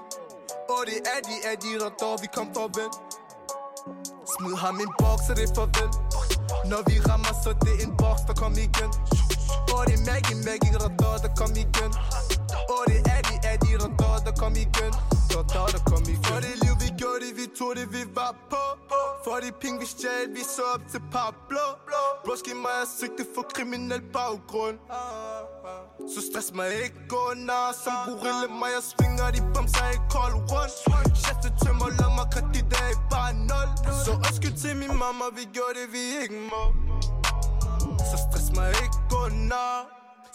[0.74, 2.92] Åh, det er Eddie, Eddie, der står, vi kom for farvel
[4.34, 5.90] Smid ham en boks, så det er farvel
[6.72, 8.92] når vi rammer, så det er en boks, der kommer igen.
[9.74, 11.92] Åh, det er Maggie, Maggie, der står, der kom igen.
[12.74, 14.94] Åh, det er Addy, Addy, der står, der kom igen.
[15.32, 16.24] Der står, der kom igen.
[16.28, 18.64] For det liv, vi gjorde det, vi tog det, vi var på.
[19.26, 21.66] For de penge, vi stjal, vi så op til Pablo.
[22.26, 24.78] Broski mig er sigte for kriminel baggrund.
[26.14, 30.36] Så stress mig ikke, gå nær Som gorilla, mig jeg svinger de bumser i kold
[30.52, 30.74] rundt
[31.22, 33.70] Chef til tømmer, lad mig kredit af bare nul.
[34.06, 36.64] Så undskyld til min mamma, vi gjorde det, vi ikke må.
[38.10, 39.22] Så stress mig ikke, gå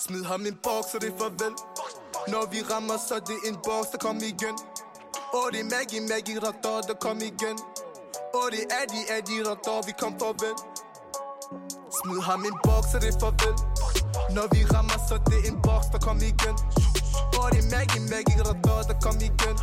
[0.05, 1.55] Smid ham en boks, så det er farvel.
[2.33, 4.57] Når vi rammer, så er det en boks, der kom igen.
[5.39, 6.53] Åh, det er Maggie, Maggie, der
[6.89, 7.57] der kom igen.
[8.39, 10.57] Åh, det er Addy, Addy, der vi kom farvel.
[11.99, 13.55] Smid ham en boks, så det er farvel.
[14.37, 16.57] Når vi rammer, så er det en boks, der kom igen.
[17.39, 19.57] Åh, det er Maggie, Maggie, der der kom igen.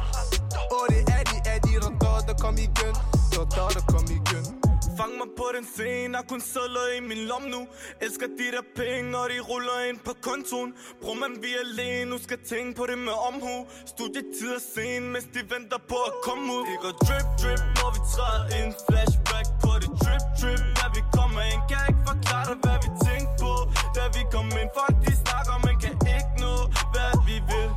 [0.75, 2.93] Åh, det er Addy, Adi, der dør, der kom igen.
[3.33, 3.43] Der
[3.75, 4.66] der kom igen.
[4.97, 7.61] Fang mig på den scene, har kun sædler i min lom nu.
[8.05, 10.69] Elsker de der penge, og de ruller ind på kontoen.
[11.01, 13.55] Bror man, vi er alene, nu skal tænke på det med omhu.
[13.93, 16.63] Studietid er sen, mens de venter på at komme ud.
[16.69, 18.71] Det går drip, drip, når vi træder ind.
[18.87, 22.77] Flashback på det drip, drip Da vi kommer ind, kan jeg ikke forklare dig, hvad
[22.83, 23.53] vi tænkte på.
[23.97, 26.53] Da vi kom ind, folk de snakker, men kan ikke nå,
[26.93, 27.69] hvad vi vil.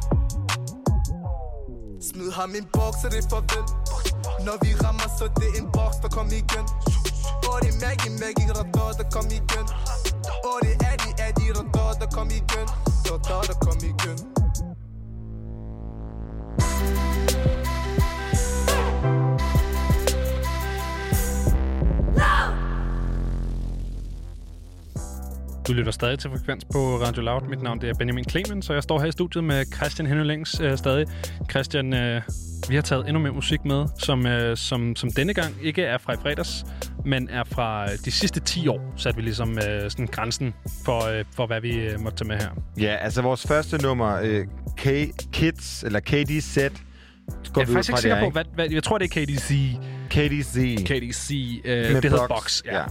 [2.08, 3.64] Smid ham en boks, og det er farvel.
[4.46, 6.66] Når vi rammer, så er det en boks, der kommer igen.
[7.48, 9.66] Åh, det er Maggie, Maggie, der dør, der kom igen.
[10.48, 12.66] Åh, det er Adi, Adi, der dør, der kom igen.
[13.48, 14.40] Der kom igen.
[25.70, 27.40] Du lytter stadig til Frekvens på Radio Loud.
[27.48, 30.60] Mit navn det er Benjamin Clemens, og jeg står her i studiet med Christian Henølings
[30.60, 31.06] øh, stadig.
[31.50, 32.22] Christian, øh,
[32.68, 35.98] vi har taget endnu mere musik med, som, øh, som, som denne gang ikke er
[35.98, 36.64] fra i fredags,
[37.04, 41.04] men er fra øh, de sidste 10 år, satte vi ligesom øh, sådan grænsen for,
[41.18, 42.48] øh, for, hvad vi øh, måtte tage med her.
[42.78, 44.46] Ja, altså vores første nummer, øh,
[44.76, 46.70] K-Kids, eller KDZ, Jeg
[47.52, 49.24] går er vi ud faktisk ikke sikker på, er, hvad, hvad, jeg tror, det er
[49.24, 49.54] KDC.
[50.10, 50.76] KDC.
[50.84, 51.30] KDC,
[51.64, 52.62] øh, Med det hedder Box, Box.
[52.64, 52.84] ja.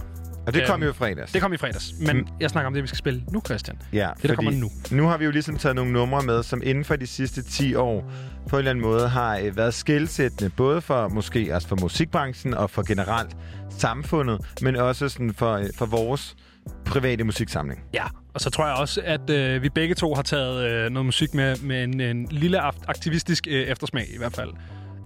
[0.50, 1.32] Og det kom Øhm, jo i fredags.
[1.32, 2.26] Det kom i fredags, men Mm.
[2.40, 3.78] jeg snakker om det, vi skal spille nu, Christian.
[3.92, 4.70] Ja, det, der kommer nu.
[4.90, 7.74] Nu har vi jo ligesom taget nogle numre med, som inden for de sidste 10
[7.74, 8.12] år
[8.48, 12.54] på en eller anden måde har øh, været skældsættende, både for måske altså for musikbranchen
[12.54, 13.36] og for generelt
[13.70, 16.36] samfundet, men også sådan for, øh, for vores
[16.84, 17.80] private musiksamling.
[17.94, 21.06] Ja, og så tror jeg også, at øh, vi begge to har taget øh, noget
[21.06, 24.50] musik med, med en, en lille akt- aktivistisk øh, eftersmag i hvert fald.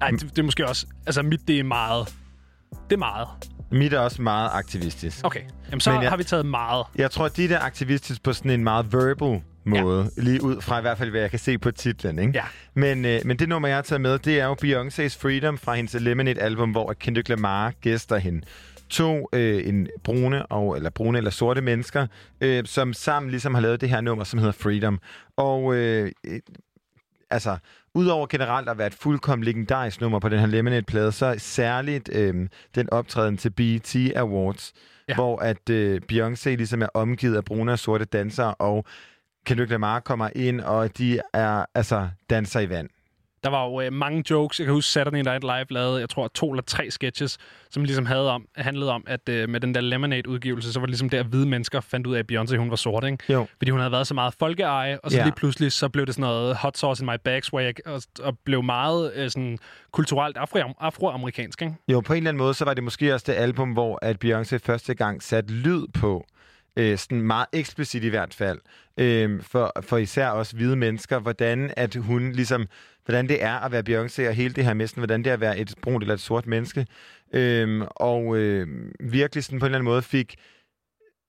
[0.00, 0.86] Ej, det, det er måske også...
[1.06, 2.14] Altså, mit, det er meget...
[2.90, 3.28] Det er meget.
[3.70, 5.24] Mit er også meget aktivistisk.
[5.24, 5.40] Okay.
[5.70, 6.86] Jamen, så Men jeg- har vi taget meget.
[6.96, 10.22] Jeg tror, de der aktivistisk på sådan en meget verbal måde, ja.
[10.22, 12.18] lige ud fra i hvert fald, hvad jeg kan se på titlen.
[12.18, 12.32] Ikke?
[12.34, 12.44] Ja.
[12.74, 15.74] Men, øh, men det nummer, jeg har taget med, det er jo Beyoncé's Freedom fra
[15.74, 18.42] hendes Lemonade-album, hvor Kendrick Lamar gæster hende.
[18.88, 22.06] To øh, en brune, og, eller brune eller sorte mennesker,
[22.40, 24.98] øh, som sammen ligesom har lavet det her nummer, som hedder Freedom.
[25.36, 26.40] Og øh, øh,
[27.30, 27.56] altså,
[27.94, 32.48] udover generelt at være et fuldkommen legendarisk nummer på den her Lemonade-plade, så særligt øh,
[32.74, 34.72] den optræden til BET Awards,
[35.08, 35.14] ja.
[35.14, 38.84] hvor at øh, Beyoncé ligesom er omgivet af brune og sorte dansere, og
[39.46, 42.88] Kendrick Lamar kommer ind, og de er altså danser i vand.
[43.44, 44.58] Der var jo øh, mange jokes.
[44.60, 47.38] Jeg kan huske, Saturday Night Live lavede, jeg tror, to eller tre sketches,
[47.70, 50.90] som ligesom havde om, handlede om, at øh, med den der Lemonade-udgivelse, så var det
[50.90, 53.32] ligesom der, at hvide mennesker fandt ud af, at Beyoncé, hun var sort, ikke?
[53.32, 53.46] Jo.
[53.58, 55.24] Fordi hun havde været så meget folkeeje, og så Ja.
[55.24, 58.38] lige pludselig, så blev det sådan noget hot sauce in my bag swag, og, og
[58.44, 59.58] blev meget øh, sådan
[59.92, 61.74] kulturelt afro- afroamerikansk, ikke?
[61.88, 64.24] Jo, på en eller anden måde, så var det måske også det album, hvor at
[64.24, 66.26] Beyoncé første gang satte lyd på,
[66.76, 68.58] øh, sådan meget eksplicit i hvert fald,
[68.96, 72.66] øh, for, for især også hvide mennesker, hvordan at hun ligesom,
[73.04, 75.34] hvordan det er at være Beyoncé, og hele det her med sådan, hvordan det er
[75.34, 76.86] at være et brunt eller et sort menneske,
[77.34, 78.68] Øhm, og øh,
[79.00, 80.36] virkelig sådan på en eller anden måde fik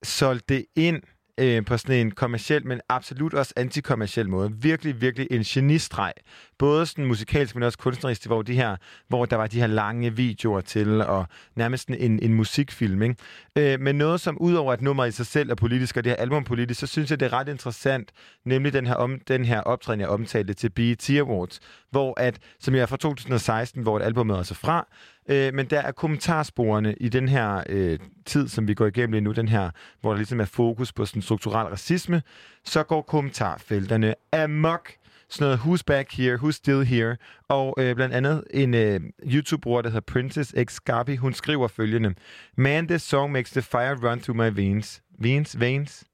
[0.04, 1.02] solgt det ind
[1.40, 4.54] øh, på sådan en kommersiel, men absolut også antikommersiel måde.
[4.62, 6.14] Virkelig, virkelig en genistreg.
[6.58, 8.76] Både sådan musikalsk, men også kunstnerisk, hvor, de her,
[9.08, 11.26] hvor der var de her lange videoer til, og
[11.56, 13.02] nærmest en, en musikfilm.
[13.02, 13.16] Ikke?
[13.56, 16.18] Øh, men noget, som udover at nummeret i sig selv er politisk, og det her
[16.18, 18.12] album er politisk, så synes jeg, det er ret interessant,
[18.46, 21.60] nemlig den her, om, den her optræden, jeg omtalte til BET Awards,
[21.92, 24.88] hvor at, som jeg er fra 2016, hvor et album er altså fra,
[25.30, 29.22] Øh, men der er kommentarsporene i den her øh, tid, som vi går igennem lige
[29.22, 29.70] nu, den her,
[30.02, 32.22] hvor der ligesom er fokus på sådan strukturel racisme,
[32.64, 34.92] så går kommentarfelterne amok.
[35.30, 37.18] Sådan noget, who's back here, who's still here.
[37.48, 42.14] Og øh, blandt andet en øh, YouTube-bruger, der hedder Princess X Gabi, hun skriver følgende.
[42.58, 45.02] Man, this song makes the fire run through my veins.
[45.20, 45.60] Veins?
[45.60, 46.06] Veins?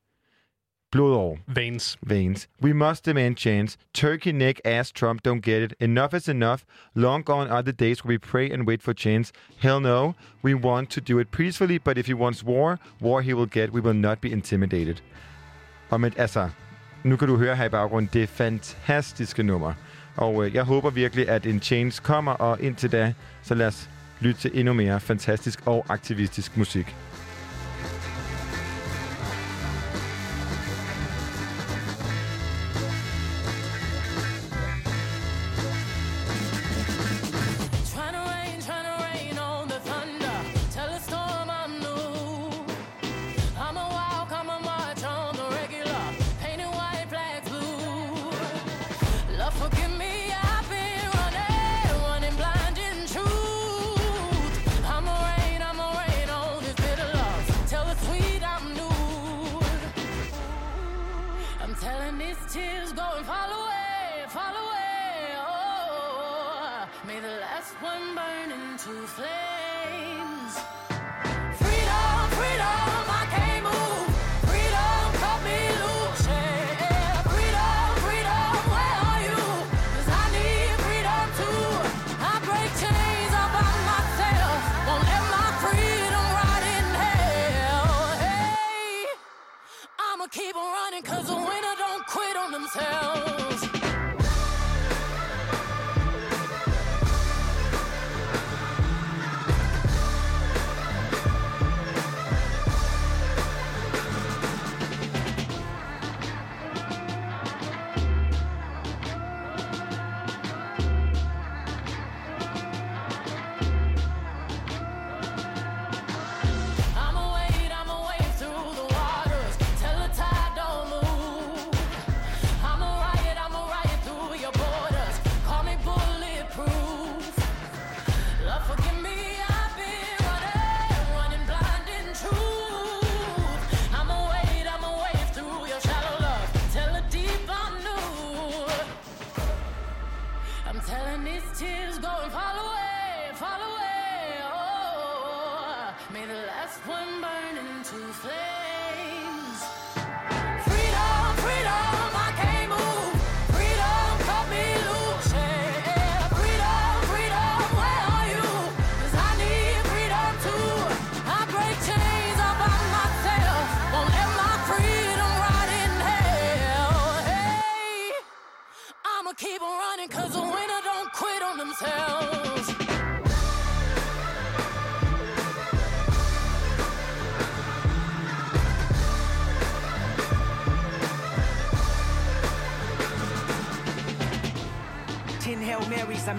[0.91, 1.38] Blodår.
[1.47, 1.97] Veins.
[2.03, 2.49] Veins.
[2.62, 3.78] We must demand chance.
[3.93, 5.74] Turkey neck ass Trump don't get it.
[5.80, 6.66] Enough is enough.
[6.95, 9.32] Long gone are the days where we pray and wait for chance.
[9.57, 10.16] Hell no.
[10.43, 13.72] We want to do it peacefully, but if he wants war, war he will get.
[13.72, 15.01] We will not be intimidated.
[15.89, 16.49] Og med, altså,
[17.04, 19.74] nu kan du høre her i baggrunden, det fantastiske nummer.
[20.16, 23.89] Og øh, jeg håber virkelig, at en change kommer, og indtil da, så lad os
[24.20, 26.95] lytte til endnu mere fantastisk og aktivistisk musik.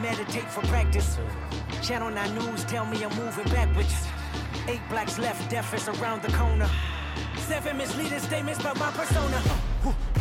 [0.02, 1.16] Meditate for practice.
[1.80, 3.94] Channel 9 News tell me I'm moving backwards.
[4.66, 6.68] Eight blacks left, death is around the corner.
[7.36, 9.40] Seven misleading statements by my persona.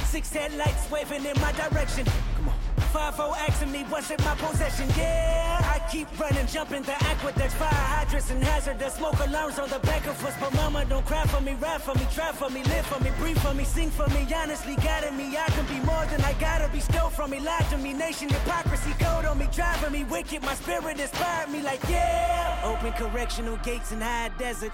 [0.05, 2.05] Six headlights waving in my direction.
[2.37, 2.55] Come on.
[2.91, 4.85] Five O asking me what's in my possession.
[4.97, 9.79] Yeah, I keep running, jumping the aqueducts, fire hydrants and hazardous smoke alarms on the
[9.79, 10.35] back of us.
[10.41, 13.11] But mama, don't cry for me, rap for me, try for me, live for me,
[13.17, 14.27] breathe for me, sing for me.
[14.35, 16.81] Honestly, guiding me, I can be more than I gotta be.
[16.81, 20.41] Stole from me, lied to me, nation hypocrisy, code on me, driving me wicked.
[20.41, 22.61] My spirit inspired me, like yeah.
[22.63, 24.71] Open correctional gates in high desert.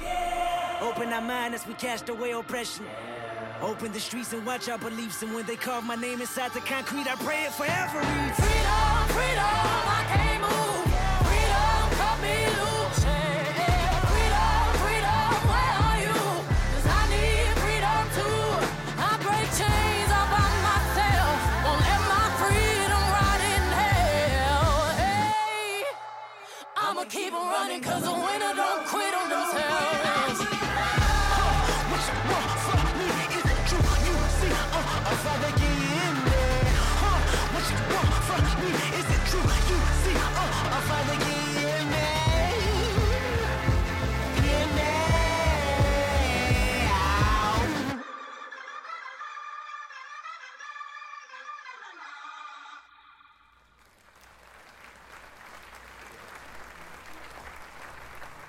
[0.81, 2.85] Open our mind as we cast away oppression.
[3.61, 5.23] Open the streets and watch our beliefs.
[5.23, 8.39] And when they carve my name inside the concrete, I pray it forever reads.
[8.39, 10.96] Freedom, freedom, I can't move.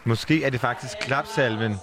[0.09, 1.75] Måske er det faktisk klapsalven.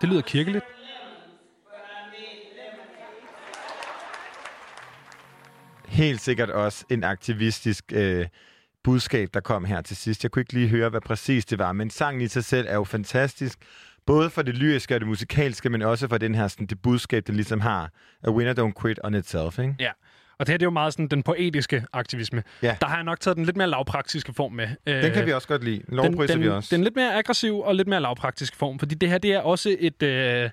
[0.00, 0.77] Det lyder kirkeligt.
[5.98, 8.26] Helt sikkert også en aktivistisk øh,
[8.84, 10.22] budskab, der kom her til sidst.
[10.22, 12.74] Jeg kunne ikke lige høre, hvad præcis det var, men sangen i sig selv er
[12.74, 13.58] jo fantastisk.
[14.06, 17.26] Både for det lyriske og det musikalske, men også for den her, sådan, det budskab,
[17.26, 17.90] det ligesom har.
[18.24, 19.74] A winner don't quit on itself, ikke?
[19.80, 19.90] Ja.
[20.38, 22.42] Og det her det er jo meget sådan den poetiske aktivisme.
[22.62, 22.76] Ja.
[22.80, 24.68] Der har jeg nok taget den lidt mere lavpraktiske form med.
[25.02, 25.82] Den kan vi også godt lide.
[25.88, 26.76] Lovpriser den, vi den, også.
[26.76, 29.76] Den lidt mere aggressiv og lidt mere lavpraktisk form, fordi det her det er også
[29.80, 30.50] et, øh,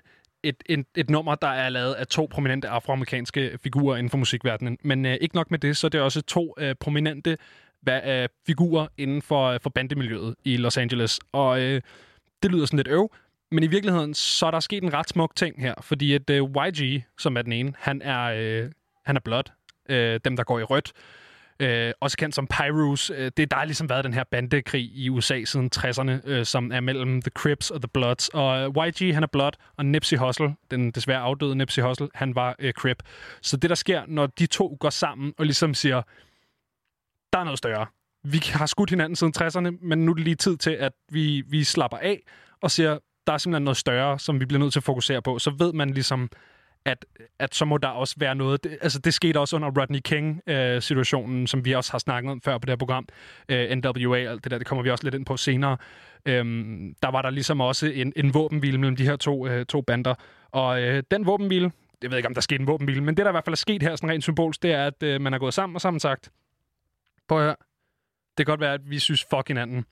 [0.48, 4.78] et, et, et nummer, der er lavet af to prominente afroamerikanske figurer inden for musikverdenen.
[4.82, 7.36] Men øh, ikke nok med det, så er også to øh, prominente
[7.82, 11.20] hvad, øh, figurer inden for, øh, for bandemiljøet i Los Angeles.
[11.32, 11.80] Og øh,
[12.42, 13.10] det lyder sådan lidt øv,
[13.50, 16.42] men i virkeligheden, så er der sket en ret smuk ting her, fordi at øh,
[16.42, 18.70] YG, som er den ene, han er, øh,
[19.04, 19.52] han er blot,
[19.88, 20.92] øh, dem der går i rødt,
[21.60, 23.10] øh, også kendt som Pyrus.
[23.10, 26.46] Øh, det er der har ligesom været den her bandekrig i USA siden 60'erne, øh,
[26.46, 28.28] som er mellem The Crips og The Bloods.
[28.28, 32.34] Og øh, YG, han er Blood, og Nipsey Hussle, den desværre afdøde Nipsey Hussle, han
[32.34, 33.02] var øh, Crip.
[33.42, 36.02] Så det, der sker, når de to går sammen og ligesom siger,
[37.32, 37.86] der er noget større.
[38.24, 41.42] Vi har skudt hinanden siden 60'erne, men nu er det lige tid til, at vi,
[41.48, 42.22] vi slapper af
[42.60, 45.38] og siger, der er simpelthen noget større, som vi bliver nødt til at fokusere på.
[45.38, 46.30] Så ved man ligesom,
[46.86, 47.04] at,
[47.38, 48.64] at så må der også være noget...
[48.64, 52.40] Det, altså, det skete også under Rodney King-situationen, øh, som vi også har snakket om
[52.40, 53.08] før på det her program.
[53.48, 55.76] Øh, NWA, alt det der, det kommer vi også lidt ind på senere.
[56.26, 59.80] Øhm, der var der ligesom også en, en våbenhvile mellem de her to, øh, to
[59.80, 60.14] bander.
[60.50, 61.72] Og øh, den våbenhvile,
[62.02, 63.56] jeg ved ikke, om der skete en våbenhvile, men det, der i hvert fald er
[63.56, 66.00] sket her, sådan rent symbolsk, det er, at øh, man er gået sammen og sammen
[66.00, 66.30] sagt,
[67.28, 67.56] prøv at høre,
[68.38, 69.84] det kan godt være, at vi synes fuck hinanden,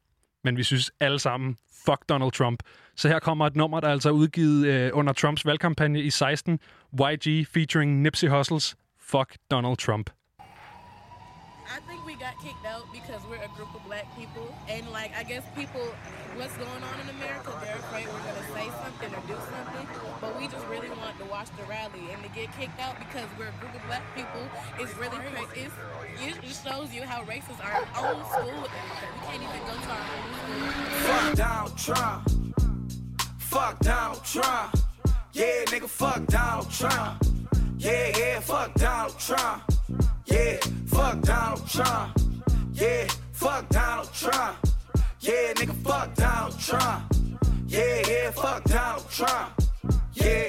[0.44, 2.62] men vi synes alle sammen, fuck Donald Trump.
[2.96, 6.58] Så her kommer et nummer, der altså er udgivet øh, under Trumps valgkampagne i 16,
[6.94, 10.10] YG featuring Nipsey Hussles, Fuck Donald Trump.
[11.66, 15.24] I think got kicked out because we're a group of black people, and like I
[15.24, 15.84] guess people,
[16.40, 19.86] what's going on in America, they're afraid we're gonna say something or do something,
[20.22, 23.28] but we just really want to watch the rally and to get kicked out because
[23.36, 24.40] we're a group of black people
[24.80, 25.68] is really crazy.
[26.16, 28.72] It just shows you how racist our own school is.
[28.72, 30.64] We can't even go to our own school.
[31.04, 32.22] Fuck Donald Trump.
[33.36, 34.74] Fuck Donald Trump.
[35.34, 37.22] Yeah, nigga, fuck Donald Trump.
[37.76, 39.73] Yeah, yeah, fuck Donald Trump.
[40.26, 40.56] Yeah,
[40.86, 42.18] fuck Donald Trump.
[42.72, 44.56] Yeah, fuck Donald Trump.
[45.20, 47.14] Yeah, nigga, fuck Donald Trump.
[47.66, 49.62] Yeah, yeah, fuck Donald Trump.
[50.12, 50.48] Yeah.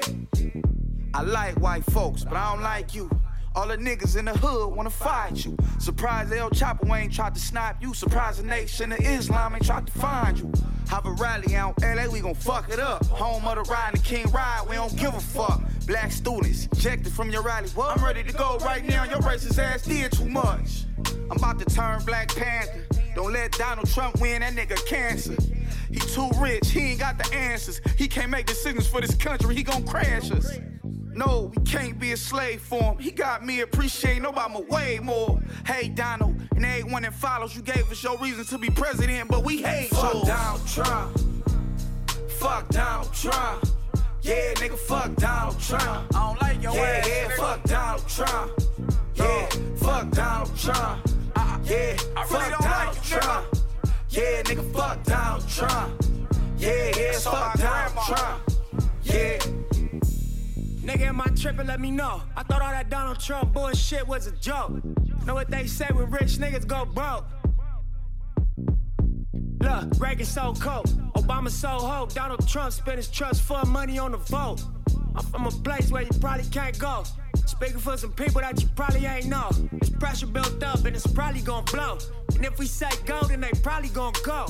[1.13, 3.09] I like white folks, but I don't like you.
[3.55, 5.55] All the niggas in the hood wanna fight you.
[5.79, 7.93] Surprised El Chapo ain't tried to snipe you.
[7.93, 10.51] Surprise the nation of Islam ain't tried to find you.
[10.89, 13.05] Have a rally out LA, we gon' fuck it up.
[13.05, 15.61] Home of the ride and the King Ride, we don't give a fuck.
[15.87, 17.69] Black students ejected from your rally.
[17.69, 17.97] What?
[17.97, 19.05] I'm ready to go right now.
[19.05, 20.83] Your racist ass did too much.
[21.31, 22.85] I'm about to turn Black Panther.
[23.15, 25.35] Don't let Donald Trump win, that nigga cancer.
[25.89, 27.79] He too rich, he ain't got the answers.
[27.97, 30.59] He can't make decisions for this country, he gon' crash us.
[31.15, 32.97] No, we can't be a slave for him.
[32.97, 35.39] He got me appreciating Obama way more.
[35.65, 39.45] Hey, Donald, and everyone that follows, you gave us your reason to be president, but
[39.45, 40.27] we hate Fuck yours.
[40.27, 41.19] Donald Trump.
[42.31, 43.65] Fuck Donald Trump.
[44.21, 46.15] Yeah, nigga, fuck Donald Trump.
[46.15, 47.07] I don't like your yeah, ass.
[47.07, 47.37] Yeah, nigga.
[47.37, 48.51] fuck Donald Trump.
[49.15, 51.07] Yeah, fuck Donald Trump.
[51.35, 53.21] Uh, uh, yeah, I fuck Donald like you, nigga.
[53.21, 53.57] Trump.
[54.09, 56.03] Yeah, nigga, fuck Donald Trump.
[56.57, 58.05] Yeah, yeah, fuck Donald.
[58.05, 58.41] Trump.
[59.03, 59.74] Yeah.
[60.85, 61.65] Nigga, am I tripping?
[61.65, 62.21] Let me know.
[62.37, 64.83] I thought all that Donald Trump bullshit was a joke.
[65.25, 67.25] Know what they say when rich niggas go broke?
[69.61, 72.13] Look, Reagan so cold, Obama so hope.
[72.13, 74.61] Donald Trump spent his trust fund money on the vote.
[75.15, 77.03] I'm from a place where you probably can't go.
[77.47, 79.49] Speaking for some people that you probably ain't know.
[79.71, 81.97] There's pressure built up and it's probably gonna blow.
[82.35, 84.45] And if we say go, then they probably gonna go.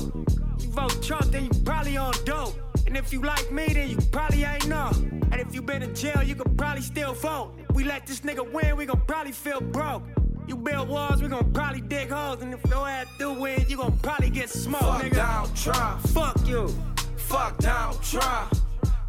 [0.60, 2.54] You vote Trump, then you probably on dope.
[2.86, 4.90] And if you like me, then you probably ain't know.
[5.32, 7.54] And if you been in jail, you could probably still vote.
[7.68, 10.04] If we let this nigga win, we gon' probably feel broke.
[10.46, 12.40] You build walls, we gon' probably dig holes.
[12.42, 15.14] And if your ass do win, you gon' probably get smoked, Fuck nigga.
[15.14, 16.00] Donald Trump.
[16.08, 16.68] Fuck you.
[17.16, 18.54] Fuck Donald Trump.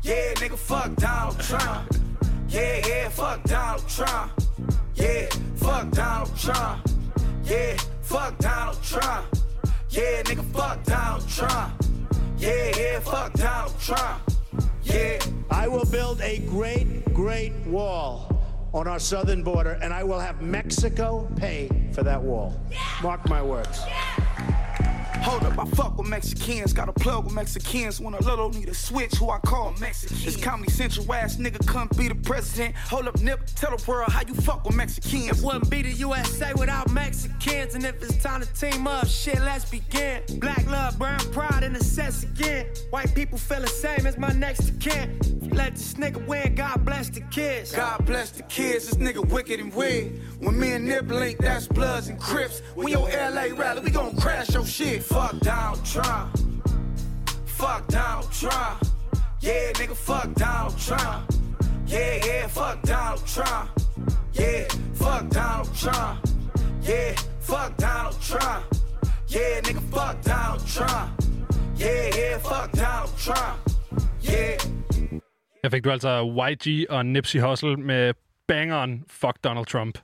[0.01, 1.95] Yeah, nigga, fuck Donald Trump.
[2.49, 4.31] Yeah, yeah, fuck Donald Trump.
[4.95, 6.87] Yeah, fuck Donald Trump.
[7.43, 9.25] Yeah, fuck Donald Trump.
[9.89, 11.73] Yeah, nigga, fuck Donald Trump.
[12.37, 14.21] Yeah, yeah, fuck Donald Trump.
[14.83, 15.19] Yeah.
[15.49, 18.41] I will build a great, great wall
[18.73, 22.59] on our southern border, and I will have Mexico pay for that wall.
[23.01, 23.81] Mark my words.
[25.23, 26.73] Hold up, I fuck with Mexicans.
[26.73, 27.99] Got a plug with Mexicans.
[27.99, 30.17] When a little need a switch, who I call Mexican.
[30.23, 32.75] This Comedy Central ass nigga come be the president.
[32.75, 35.39] Hold up, Nip, tell the world how you fuck with Mexicans.
[35.39, 37.75] It wouldn't be the USA without Mexicans.
[37.75, 40.21] And if it's time to team up, shit, let's begin.
[40.39, 42.67] Black love, brown pride, and sense again.
[42.89, 45.19] White people feel the same as my next kin.
[45.53, 47.71] Let this nigga win, God bless the kids.
[47.71, 50.21] God bless the kids, this nigga wicked and weird.
[50.39, 52.61] When me and Nip link, that's Bloods and Crips.
[52.75, 55.06] When your LA rally, we gon' crash your shit.
[55.07, 56.37] Fuck Donald Trump.
[57.45, 58.83] Fuck Donald Trump.
[59.41, 61.31] Yeah, nigga, fuck Donald Trump.
[61.87, 63.69] Yeah, yeah, fuck Donald Trump.
[64.33, 66.19] Yeah, fuck Donald Trump.
[66.83, 68.65] Yeah, fuck Donald Trump.
[69.29, 71.09] Yeah, nigga, fuck Donald Trump.
[71.77, 73.59] Yeah, yeah, fuck Donald Trump.
[74.21, 74.57] Yeah.
[75.63, 78.13] Her fik du altså YG og Nipsey Hussle med
[78.47, 79.97] bangeren Fuck Donald Trump.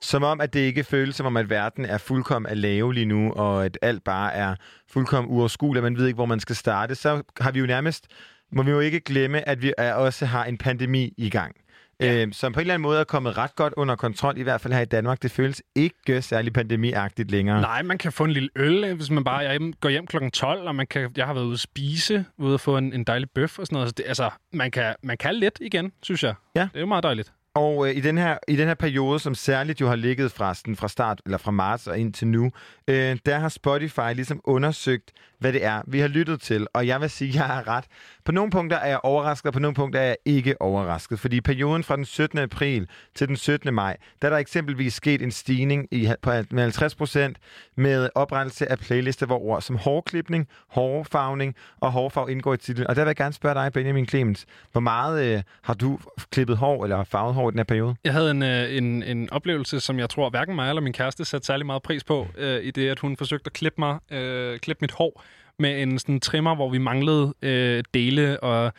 [0.00, 3.06] Som om, at det ikke føles som om, at verden er fuldkommen af lave lige
[3.06, 4.54] nu, og at alt bare er
[4.92, 8.06] fuldkommen uoverskueligt, og man ved ikke, hvor man skal starte, så har vi jo nærmest,
[8.52, 11.56] må vi jo ikke glemme, at vi også har en pandemi i gang.
[12.00, 12.22] Ja.
[12.22, 14.60] Øh, som på en eller anden måde er kommet ret godt under kontrol, i hvert
[14.60, 15.22] fald her i Danmark.
[15.22, 17.60] Det føles ikke særlig pandemiagtigt længere.
[17.60, 20.16] Nej, man kan få en lille øl, øh, hvis man bare hjem- går hjem kl.
[20.32, 23.04] 12, og man kan, jeg har været ude at spise, ude at få en, en
[23.04, 23.88] dejlig bøf og sådan noget.
[23.88, 26.34] Så det, altså, man kan, man kan lidt igen, synes jeg.
[26.56, 26.60] Ja.
[26.60, 27.32] Det er jo meget dejligt.
[27.54, 30.54] Og øh, i, den her, i den her periode, som særligt jo har ligget fra,
[30.54, 32.50] sådan, fra start, eller fra marts og ind til nu,
[32.88, 36.66] øh, der har Spotify ligesom undersøgt, hvad det er, vi har lyttet til.
[36.72, 37.84] Og jeg vil sige, at jeg er ret.
[38.24, 41.20] På nogle punkter er jeg overrasket, og på nogle punkter er jeg ikke overrasket.
[41.20, 42.38] Fordi i perioden fra den 17.
[42.38, 43.74] april til den 17.
[43.74, 47.38] maj, der er der eksempelvis sket en stigning i, på, med 50 procent
[47.76, 52.86] med oprettelse af playlister, hvor ord som hårklipning, hårfarvning og hårfarv indgår i titlen.
[52.86, 55.98] Og der vil jeg gerne spørge dig, Benjamin Clemens, hvor meget øh, har du
[56.30, 57.96] klippet hår eller farvet hår i den her periode?
[58.04, 61.24] Jeg havde en, øh, en, en oplevelse, som jeg tror hverken mig eller min kæreste
[61.24, 64.58] satte særlig meget pris på, øh, i det, at hun forsøgte at klippe mig, øh,
[64.58, 65.22] klippe mit hår
[65.58, 68.72] med en sådan trimmer, hvor vi manglede øh, dele, og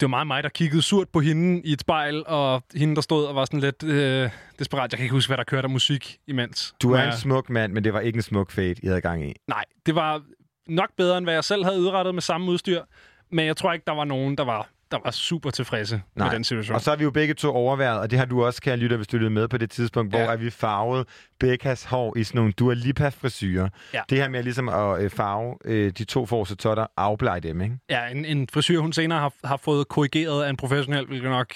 [0.00, 3.00] det var meget mig, der kiggede surt på hende i et spejl, og hende, der
[3.00, 4.92] stod og var sådan lidt øh, desperat.
[4.92, 6.74] Jeg kan ikke huske, hvad der kørte af musik imens.
[6.82, 9.28] Du er en smuk mand, men det var ikke en smuk fade, I havde gang
[9.28, 9.34] i.
[9.48, 10.22] Nej, det var
[10.68, 12.82] nok bedre, end hvad jeg selv havde udrettet med samme udstyr.
[13.30, 16.26] Men jeg tror ikke, der var nogen, der var, der var super tilfredse Nej.
[16.26, 16.74] med den situation.
[16.74, 18.96] Og så har vi jo begge to overværet, og det har du også, kan lytte,
[18.96, 20.18] hvis du lyttede med på det tidspunkt, ja.
[20.18, 21.08] hvor er vi farvet
[21.40, 23.68] Beckas hår i sådan nogle Dua Lipa frisyrer.
[23.94, 24.02] Ja.
[24.10, 27.78] Det her med ligesom at øh, farve øh, de to forreste totter, afblege dem, ikke?
[27.90, 31.54] Ja, en, en frisyr, hun senere har, har fået korrigeret af en professionel, hvilket nok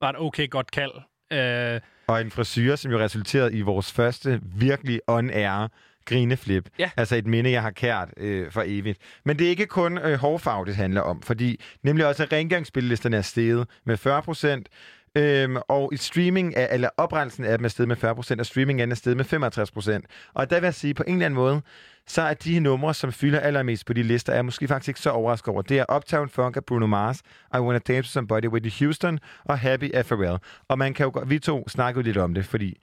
[0.00, 0.92] var et okay godt kald.
[1.32, 5.68] Øh, Og en frisyr, som jo resulterede i vores første virkelig on-air
[6.08, 6.68] grineflip.
[6.78, 6.90] Ja.
[6.96, 8.98] Altså et minde, jeg har kært øh, for evigt.
[9.24, 13.22] Men det er ikke kun øh, hårfarve, det handler om, fordi nemlig også rengøringsspillelisterne er
[13.22, 14.68] steget med 40 procent,
[15.16, 18.46] Øhm, og i streaming, af, eller oprettelsen af dem er steget med 40 procent, og
[18.46, 20.06] streaming er steget med 55 procent.
[20.34, 21.60] Og der vil jeg sige, på en eller anden måde,
[22.06, 25.10] så er de numre, som fylder allermest på de lister, er måske faktisk ikke så
[25.10, 25.62] overrasket over.
[25.62, 27.22] Det er Uptown Funk af Bruno Mars,
[27.54, 30.38] I Wanna Dance With Somebody, Whitney Houston og Happy af Pharrell.
[30.68, 32.78] Og man kan jo godt, vi to snakker jo lidt om det, fordi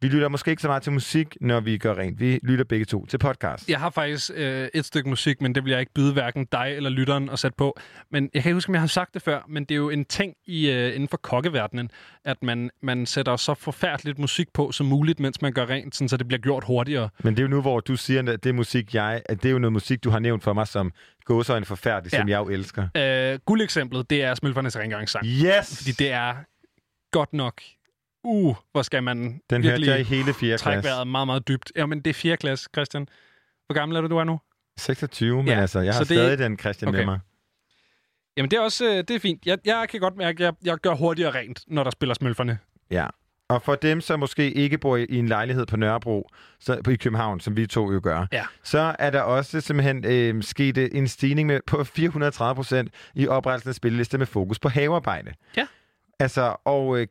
[0.00, 2.20] vi lytter måske ikke så meget til musik, når vi gør rent.
[2.20, 3.68] Vi lytter begge to til podcast.
[3.68, 6.72] jeg har faktisk øh, et stykke musik, men det vil jeg ikke byde hverken dig
[6.76, 7.78] eller lytteren at sætte på.
[8.10, 9.90] Men jeg kan ikke huske, om jeg har sagt det før, men det er jo
[9.90, 11.90] en ting i, øh, inden for kokkeverdenen,
[12.24, 16.08] at man, man sætter så forfærdeligt musik på som muligt, mens man gør rent, sådan,
[16.08, 17.08] så det bliver gjort hurtigere.
[17.24, 19.22] Men det er jo nu, hvor du siger, at det er musik, jeg...
[19.28, 20.92] At det er jo noget musik, du har nævnt for mig, som
[21.24, 22.18] gåsøjne forfærdeligt, ja.
[22.18, 22.88] som jeg jo elsker.
[22.96, 25.26] Øh, guldeksemplet, det er Smølfernes rengøringssang.
[25.26, 25.76] Yes!
[25.76, 26.34] Fordi det er
[27.12, 27.60] godt nok...
[28.30, 30.88] Uh, hvor skal man Den hørte virkelig jeg i hele fjerde trække klasse.
[30.96, 31.72] vejret meget, meget dybt.
[31.76, 32.36] Jamen, det er 4.
[32.36, 33.08] klasse, Christian.
[33.66, 34.40] Hvor gammel er du, du er nu?
[34.78, 36.98] 26, men Ja, altså, jeg har det- stadig den Christian Okay.
[36.98, 37.18] med mig.
[38.36, 39.46] Jamen, det er også øh, det er fint.
[39.46, 42.58] Jeg, jeg kan godt mærke, at jeg, jeg gør hurtigere rent, når der spiller smølferne.
[42.90, 43.06] Ja.
[43.48, 46.28] Og for dem, som måske ikke bor i en lejlighed på Nørrebro,
[46.60, 48.44] så, på i København, som vi to jo gør, Ja.
[48.62, 53.26] så er der også simpelthen øh, sket øh, en stigning med, på 430 procent i
[53.28, 55.32] oprettelsen af spillelister med fokus på havearbejde.
[55.56, 55.66] Ja.
[56.20, 57.06] Altså, og øh,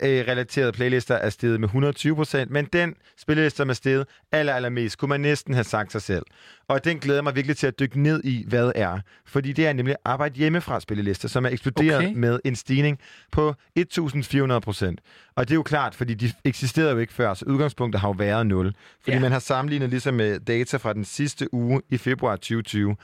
[0.00, 4.98] kage-relaterede playlister er steget med 120 procent, men den spilleliste, som er steget aller, allermest,
[4.98, 6.22] kunne man næsten have sagt sig selv.
[6.68, 8.98] Og den glæder mig virkelig til at dykke ned i, hvad er.
[9.26, 12.06] Fordi det er nemlig arbejde hjemmefra spillelister, som er eksploderet Okay.
[12.08, 12.16] okay.
[12.18, 12.98] med en stigning
[13.32, 15.00] på 1400 procent.
[15.36, 18.14] Og det er jo klart, fordi de eksisterede jo ikke før, så udgangspunktet har jo
[18.18, 18.74] været 0.
[19.02, 19.20] Fordi Ja.
[19.20, 22.96] man har sammenlignet ligesom med data fra den sidste uge i februar 2020.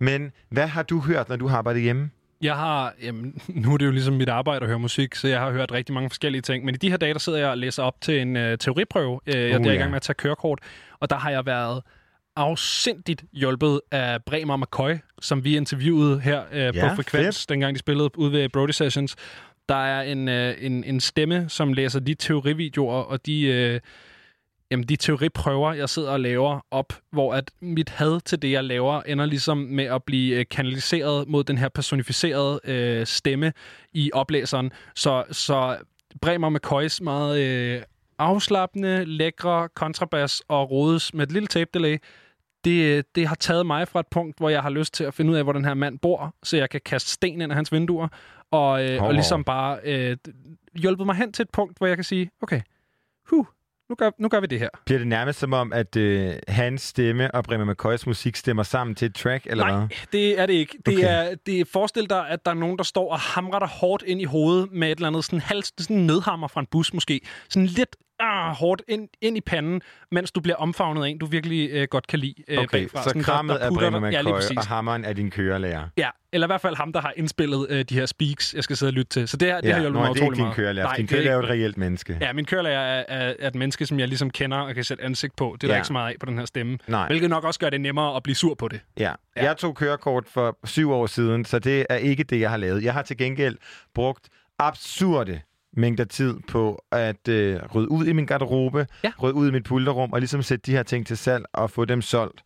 [0.00, 2.10] Men hvad har du hørt, når du har arbejdet hjemme?
[2.42, 5.40] Jeg har, jamen, nu er det jo ligesom mit arbejde at høre musik, så jeg
[5.40, 6.64] har hørt rigtig mange forskellige ting.
[6.64, 9.20] Men i de her dage, der sidder jeg og læser op til en øh, teoriprøve.
[9.26, 9.78] Øh, jeg Uh, er i ja.
[9.78, 10.58] gang med at tage kørekort,
[11.00, 11.82] og der har jeg været
[12.36, 17.48] afsindigt hjulpet af Bremer McCoy, som vi interviewede her øh, Ja, på Frekvens, fedt.
[17.48, 19.16] dengang de spillede ude ved Brody Sessions.
[19.68, 23.80] Der er en, øh, en, en stemme, som læser de teorivideoer og de, øh,
[24.70, 28.64] jamen, de teoriprøver, jeg sidder og laver op, hvor at mit had til det, jeg
[28.64, 33.52] laver, ender ligesom med at blive øh, kanaliseret mod den her personificerede øh, stemme
[33.92, 34.70] i oplæseren.
[34.94, 35.76] Så, så
[36.20, 37.82] Bremer McCoys meget øh,
[38.18, 41.98] afslappende, lækre kontrabas og rodes med et lille tape delay,
[42.64, 45.30] det, det har taget mig fra et punkt, hvor jeg har lyst til at finde
[45.30, 47.72] ud af, hvor den her mand bor, så jeg kan kaste sten ind af hans
[47.72, 48.08] vinduer,
[48.50, 50.16] og, øh, Hov, og ligesom bare øh,
[50.74, 52.60] hjulpet mig hen til et punkt, hvor jeg kan sige, okay,
[53.30, 53.46] huh,
[53.88, 54.68] nu gør, nu gør vi det her.
[54.86, 58.94] Bliver det nærmest som om, at øh, hans stemme og Bremer McCoys musik stemmer sammen
[58.94, 59.88] til et track, eller Nej, hvad?
[60.12, 60.78] det er det ikke.
[60.86, 61.06] Det Okay.
[61.30, 64.02] er, det er, forestil dig, at der er nogen, der står og hamrer dig hårdt
[64.06, 66.94] ind i hovedet med et eller andet sådan hals, sådan en nødhammer fra en bus
[66.94, 67.20] måske.
[67.48, 69.80] Sådan lidt ah, hårdt ind, ind i panden,
[70.12, 73.02] mens du bliver omfavnet af en, du virkelig øh, godt kan lide øh, Okay, bagfra.
[73.02, 74.56] så krammet af putter Bremer dig- Ja, lige McCoy, præcis.
[74.56, 75.88] og hammeren er din kørelærer.
[75.96, 78.76] Ja, eller i hvert fald ham, der har indspillet øh, de her speaks, jeg skal
[78.76, 79.28] sidde og lytte til.
[79.28, 80.56] Så det, her, det har hjulpet mig det er ikke utrolig din meget.
[80.56, 80.86] kørelærer.
[80.86, 82.18] Nej, din det er kørelærer er jo et reelt menneske.
[82.20, 85.04] Ja, min kørelærer er, er, er et menneske, som jeg ligesom kender og kan sætte
[85.04, 85.56] ansigt på.
[85.60, 85.70] Det er ja.
[85.70, 85.78] der Ja.
[85.80, 86.78] ikke så meget af på den her stemme.
[86.88, 87.06] Nej.
[87.06, 88.80] Hvilket nok også gør det nemmere at blive sur på det.
[88.98, 89.12] Ja.
[89.36, 89.44] ja.
[89.44, 92.84] Jeg tog kørekort for syv år siden, så det er ikke det, jeg har lavet.
[92.84, 93.56] Jeg har til gengæld
[93.94, 94.28] brugt
[94.58, 95.40] absurde
[95.76, 99.12] mængder tid på at øh, rydde ud i min garderobe, ja.
[99.22, 101.84] rydde ud i mit pulterrum, og ligesom sætte de her ting til salg og få
[101.84, 102.42] dem solgt.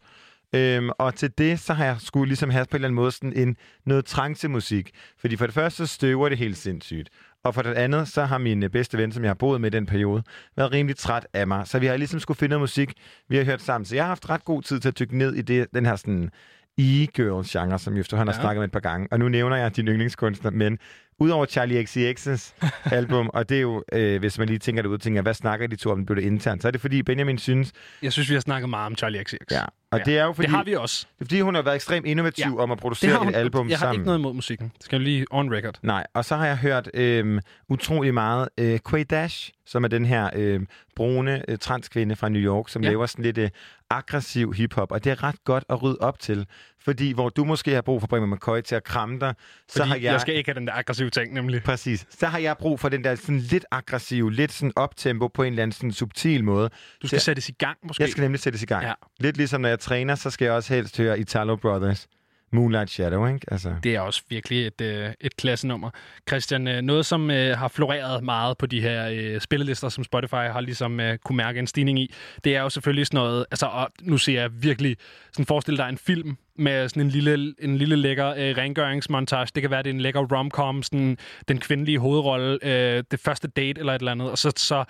[0.55, 3.13] Øhm, og til det, så har jeg skulle ligesom have på en eller anden måde
[3.13, 4.91] sådan en, noget trance-musik.
[5.19, 7.09] Fordi for det første, så støver det helt sindssygt.
[7.45, 9.75] Og for det andet, så har min øh, bedste ven, som jeg har boet med
[9.75, 10.23] i den periode,
[10.57, 11.67] været rimelig træt af mig.
[11.67, 12.93] Så vi har ligesom skulle finde noget musik,
[13.29, 13.85] vi har hørt sammen.
[13.85, 15.97] Så jeg har haft ret god tid til at dykke ned i det, den her
[15.97, 16.31] sådan
[16.79, 18.43] e-girl-genre, som jeg efterhånden har Ja.
[18.45, 19.09] snakket med et par gange.
[19.11, 20.79] Og nu nævner jeg din yndlingskunstner, men
[21.19, 22.55] udover Charlie XCX's
[22.99, 25.67] album, og det er jo, øh, hvis man lige tænker det ud, tænker, hvad snakker
[25.67, 27.73] de to om, blev det internt, så er det fordi Benjamin synes...
[28.03, 29.35] Jeg synes, vi har snakket meget om Charlie XCX.
[29.51, 30.05] Ja, og ja.
[30.05, 30.47] det er jo fordi...
[30.47, 31.07] Det har vi også.
[31.19, 32.63] Det er fordi, hun har været ekstremt innovativ ja.
[32.63, 33.95] om at producere har hun, et album jeg har sammen.
[33.95, 34.73] ikke noget imod musikken.
[34.77, 35.79] Det skal jeg lige on record.
[35.83, 40.07] Nej, og så har jeg hørt øh, utrolig meget øh, Quay Dash, som er den
[40.07, 40.61] her øh,
[40.97, 42.89] brune øh, transkvinde fra New York, som Ja.
[42.89, 43.51] laver sådan lidt øh,
[43.91, 46.47] aggressiv hiphop, og det er ret godt at rydde op til,
[46.85, 49.35] fordi hvor du måske har brug for Brian McCoy til at kramme dig,
[49.69, 50.03] så Fordi har jeg...
[50.05, 51.63] jeg skal ikke have den der aggressive ting, nemlig.
[51.63, 52.07] Præcis.
[52.11, 55.53] Så har jeg brug for den der sådan lidt aggressiv, lidt sådan optempo på en
[55.53, 56.69] eller anden sådan subtil måde.
[57.03, 58.03] Du skal Til- sættes i gang, måske.
[58.03, 58.85] Jeg skal nemlig sættes i gang.
[58.85, 58.93] Ja.
[59.21, 62.07] Lidt ligesom når jeg træner, så skal jeg også helst høre Italo Brothers.
[62.53, 63.47] Moonlight Shadow, ikke?
[63.53, 63.75] Altså.
[63.83, 65.91] Det er også virkelig et, øh, et klassenummer.
[66.29, 70.35] Christian, øh, noget som øh, har floreret meget på de her øh, spillelister, som Spotify
[70.35, 72.15] har ligesom øh, kunne mærke en stigning i,
[72.45, 74.97] det er jo selvfølgelig sådan noget, altså og nu ser jeg virkelig,
[75.33, 79.49] sådan forestil dig en film med sådan en lille, en lille lækker øh, rengøringsmontage.
[79.55, 81.19] Det kan være, det er en lækker romcom, sådan
[81.49, 84.85] den kvindelige hovedrolle, øh, det første date eller et eller andet, og så, så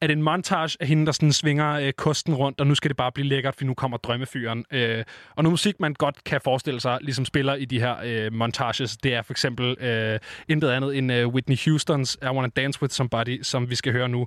[0.00, 2.88] er det en montage af hende, der sådan svinger øh, kosten rundt, og nu skal
[2.88, 4.64] det bare blive lækkert, for nu kommer drømmefyren.
[4.72, 5.04] Øh,
[5.36, 8.96] og noget musik, man godt kan forestille sig, ligesom spiller i de her øh, montages,
[8.96, 10.18] det er for eksempel øh,
[10.48, 14.08] intet andet end øh, Whitney Houstons I Wanna Dance With Somebody, som vi skal høre
[14.08, 14.26] nu.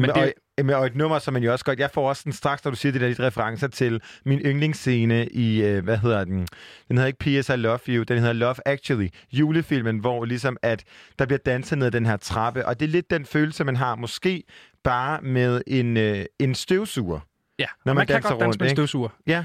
[0.00, 0.22] Men Men
[0.64, 1.78] det, og, og et nummer, som man jo også godt...
[1.78, 5.26] Jeg får også sådan, straks, når du siger det der lidt referencer til min yndlingsscene
[5.26, 6.48] i, øh, hvad hedder den?
[6.88, 7.48] Den hedder ikke P.S.
[7.48, 9.08] I Love You, den hedder Love Actually.
[9.32, 10.84] Julefilmen, hvor ligesom at
[11.18, 12.66] der bliver danset ned ad den her trappe.
[12.66, 14.42] Og det er lidt den følelse, man har måske
[14.84, 17.20] bare med en, øh, en støvsuger.
[17.58, 19.08] ja, når og man man kan godt danse rundt, med en støvsuger.
[19.26, 19.44] Ja.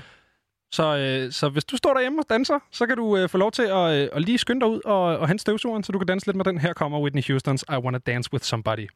[0.72, 3.52] Så, øh, så hvis du står derhjemme og danser, så kan du øh, få lov
[3.52, 6.08] til at, øh, at lige skynde dig ud og, og hente støvsugeren, så du kan
[6.08, 6.58] danse lidt med den.
[6.58, 8.88] Her kommer Whitney Houston's I Wanna Dance With Somebody.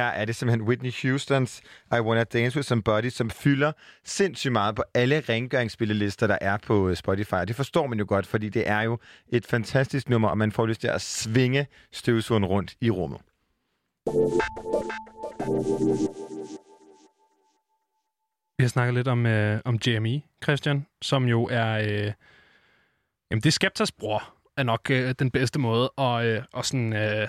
[0.00, 1.62] Her er det simpelthen Whitney Houstons
[1.92, 3.72] I Wanna Dance With Somebody, som fylder
[4.04, 7.34] sindssygt meget på alle rengøringsspillelister, der er på øh, Spotify.
[7.48, 8.98] Det forstår man jo godt, fordi det er jo
[9.28, 13.20] et fantastisk nummer, og man får lyst til at svinge støvsugeren rundt i rummet.
[18.58, 21.78] Vi har snakket lidt om, øh, om JME, Christian, som jo er...
[21.78, 22.12] Øh,
[23.30, 26.92] jamen, det er Skeptas bror, er nok øh, den bedste måde at, øh, at sådan,
[26.92, 27.28] øh,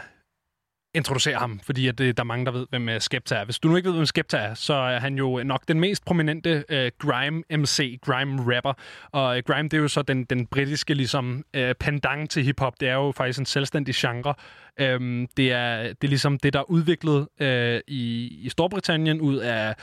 [0.93, 3.45] introducere ham, fordi at, øh, der er mange, der ved, hvem øh, Skepta er.
[3.45, 6.05] Hvis du nu ikke ved, hvem Skepta er, så er han jo nok den mest
[6.05, 8.73] prominente øh, grime-MC, grime-rapper.
[9.11, 12.73] Og øh, grime, det er jo så den, den britiske ligesom, øh, pendant til hiphop.
[12.79, 14.33] Det er jo faktisk en selvstændig genre.
[14.79, 19.35] Øhm, det, er, det er ligesom det, der er udviklet øh, i, i Storbritannien ud
[19.35, 19.75] af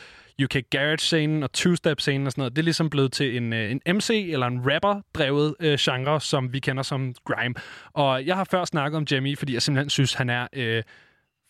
[0.45, 2.57] UK Garage-scenen og two-step-scenen og sådan noget.
[2.57, 6.53] Det er ligesom blevet til en, øh, en MC eller en rapper-drevet øh, genre, som
[6.53, 7.55] vi kender som grime.
[7.93, 10.83] Og jeg har før snakket om Jamie, fordi jeg simpelthen synes, han er øh,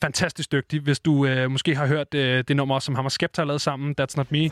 [0.02, 0.80] fantastisk dygtig.
[0.80, 3.60] Hvis du øh, måske har hørt øh, det nummer, som ham og Skepta har lavet
[3.60, 4.50] sammen, That's Not Me.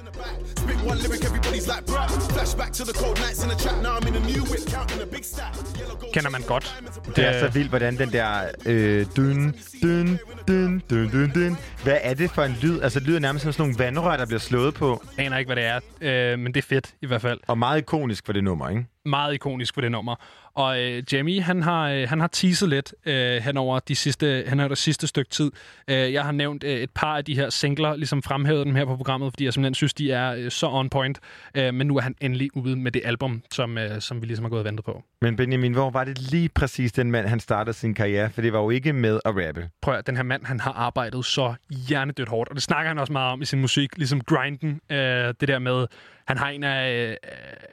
[6.12, 6.82] Kender man godt.
[7.16, 8.28] Det er så vildt, hvordan den der
[8.66, 9.52] øh, dyn,
[9.82, 10.16] dyn,
[10.48, 11.54] dyn, dyn, dyn, dyn.
[11.82, 12.80] Hvad er det for en lyd?
[12.80, 15.02] Altså, det lyder nærmest som sådan nogle vandrør, der bliver slået på.
[15.16, 17.40] Jeg aner ikke, hvad det er, øh, men det er fedt i hvert fald.
[17.46, 18.86] Og meget ikonisk for det nummer, ikke?
[19.06, 20.16] Meget ikonisk for det nummer.
[20.54, 24.44] Og øh, Jamie, han har, øh, han har teaset lidt øh, hen over de sidste,
[24.48, 25.50] hen over det sidste stykke tid.
[25.88, 28.84] Øh, jeg har nævnt øh, et par af de her singler, ligesom fremhævet dem her
[28.84, 31.20] på programmet, fordi jeg simpelthen synes, de er øh, så on point.
[31.54, 34.44] Øh, men nu er han endelig ude med det album, som, øh, som vi ligesom
[34.44, 35.02] har gået og ventet på.
[35.22, 38.30] Men Benjamin, hvor var det lige præcis den mand, han startede sin karriere?
[38.30, 39.68] For det var jo ikke med at rappe.
[39.82, 41.54] Prøv at, den her mand, han har arbejdet så
[41.88, 44.98] hjernedødt hårdt, og det snakker han også meget om i sin musik, ligesom grinden, øh,
[45.40, 45.86] det der med,
[46.26, 47.16] han har en af, øh,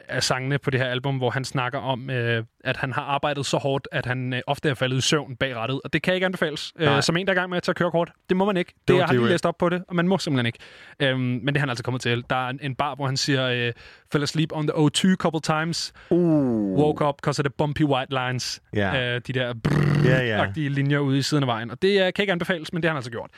[0.07, 3.45] af sangene på det her album, hvor han snakker om, øh, at han har arbejdet
[3.45, 5.81] så hårdt, at han øh, ofte er faldet i søvn bag rattet.
[5.83, 6.73] Og det kan ikke anbefales.
[6.79, 6.97] Nej.
[6.97, 8.11] Øh, som en, der er i gang med at tage kørekort.
[8.29, 8.73] Det må man ikke.
[8.87, 10.59] Det, Don't jeg har lige læst op på det, og man må simpelthen ikke.
[10.99, 12.23] Øhm, men det er han altså kommet til.
[12.29, 13.73] Der er en, en bar, hvor han siger, øh,
[14.11, 15.93] fell asleep on the O2 couple times.
[16.09, 16.79] Uh.
[16.79, 18.61] Woke up because of the bumpy white lines.
[18.73, 19.15] Ja.
[19.15, 20.41] Øh, de der brrr, Ja, ja.
[20.41, 21.71] agtige linjer ude i siden af vejen.
[21.71, 23.29] Og det øh, kan ikke anbefales, men det har han altså gjort.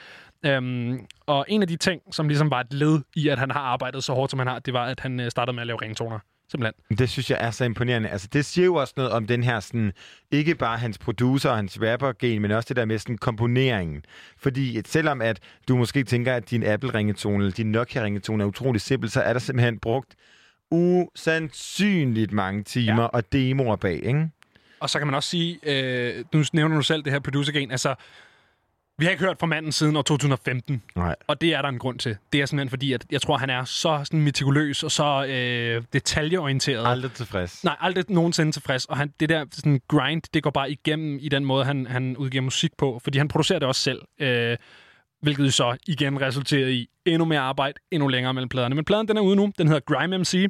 [0.45, 3.59] Øhm, og en af de ting, som ligesom var et led i, at han har
[3.59, 5.81] arbejdet så hårdt, som han har, det var, at han øh, startede med at lave
[5.81, 6.19] ringtoner.
[6.51, 6.97] Simpelthen.
[6.97, 8.09] Det synes jeg er så imponerende.
[8.09, 9.91] Altså, det siger jo også noget om den her, sådan,
[10.31, 14.03] ikke bare hans producer og hans rapper-gen, men også det der med sådan, komponeringen.
[14.37, 18.81] Fordi at selvom at du måske tænker, at din Apple-ringetone eller din Nokia-ringetone er utrolig
[18.81, 20.15] simpel, så er der simpelthen brugt
[20.71, 23.07] usandsynligt mange timer ja.
[23.07, 24.29] og demoer bag, ikke?
[24.79, 27.95] Og så kan man også sige, øh, nu nævner du selv det her producer-gen, altså,
[28.97, 30.83] vi har ikke hørt fra manden siden år 2015.
[30.95, 31.15] Nej.
[31.27, 32.17] Og det er der en grund til.
[32.33, 35.83] Det er simpelthen fordi, at jeg tror, han er så sådan metikuløs og så øh,
[35.93, 36.87] detaljeorienteret.
[36.87, 37.63] Aldrig tilfreds.
[37.63, 38.85] Nej, aldrig nogensinde tilfreds.
[38.85, 42.17] Og han, det der sådan grind, det går bare igennem i den måde, han, han
[42.17, 42.99] udgiver musik på.
[43.03, 44.01] Fordi han producerer det også selv.
[44.19, 44.57] Øh,
[45.21, 48.75] hvilket så igen resulterer i endnu mere arbejde, endnu længere mellem pladerne.
[48.75, 49.51] Men pladen den er ude nu.
[49.57, 50.47] Den hedder Grime MC.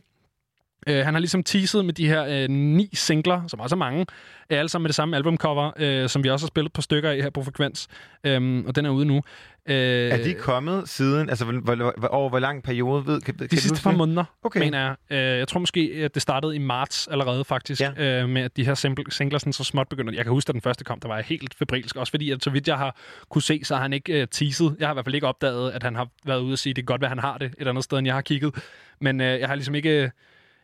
[0.88, 4.06] Øh, han har ligesom teaset med de her øh, ni singler, som også er mange,
[4.50, 7.10] øh, alle sammen med det samme albumcover, øh, som vi også har spillet på stykker
[7.10, 7.88] af her på Frekvens.
[8.24, 9.22] Øhm, og den er ude nu.
[9.70, 13.22] Øh, Er de kommet siden, altså hvor, hvor, hvor, over hvor lang periode ved?
[13.22, 14.60] Kan, kan de du sidste par måneder, Okay.
[14.60, 14.96] mener jeg.
[15.18, 18.22] Øh, jeg tror måske, at det startede i marts allerede faktisk, ja.
[18.22, 18.74] øh, med at de her
[19.10, 20.14] singler sådan så småt begynder.
[20.14, 21.96] Jeg kan huske, at den første kom, der var jeg helt febrilsk.
[21.96, 22.96] Også fordi, at så vidt jeg har
[23.30, 24.76] kunne se, så har han ikke uh, teaset.
[24.80, 26.76] Jeg har i hvert fald ikke opdaget, at han har været ude og sige, at
[26.76, 28.56] det er godt, at han har det et andet sted, end jeg har kigget.
[29.02, 30.12] Men øh, jeg har ligesom ikke,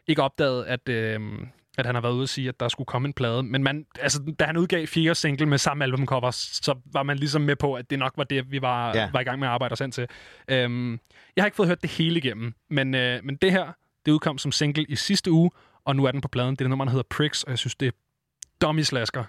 [0.07, 0.89] ikke opdaget, at...
[0.89, 1.19] Øh,
[1.77, 3.43] at han har været ude og sige, at der skulle komme en plade.
[3.43, 7.41] Men man, altså, da han udgav fire single med samme albumcover, så var man ligesom
[7.41, 9.09] med på, at det nok var det, vi var, Ja.
[9.13, 10.07] var i gang med at arbejde os hen til.
[10.47, 10.91] Øhm,
[11.35, 13.71] jeg har ikke fået hørt det hele igennem, men, øh, men det her,
[14.05, 15.51] det udkom som single i sidste uge,
[15.85, 16.55] og nu er den på pladen.
[16.55, 17.91] Det er nummer, der hedder Pricks, og jeg synes, det er
[18.61, 19.23] dummy slasker.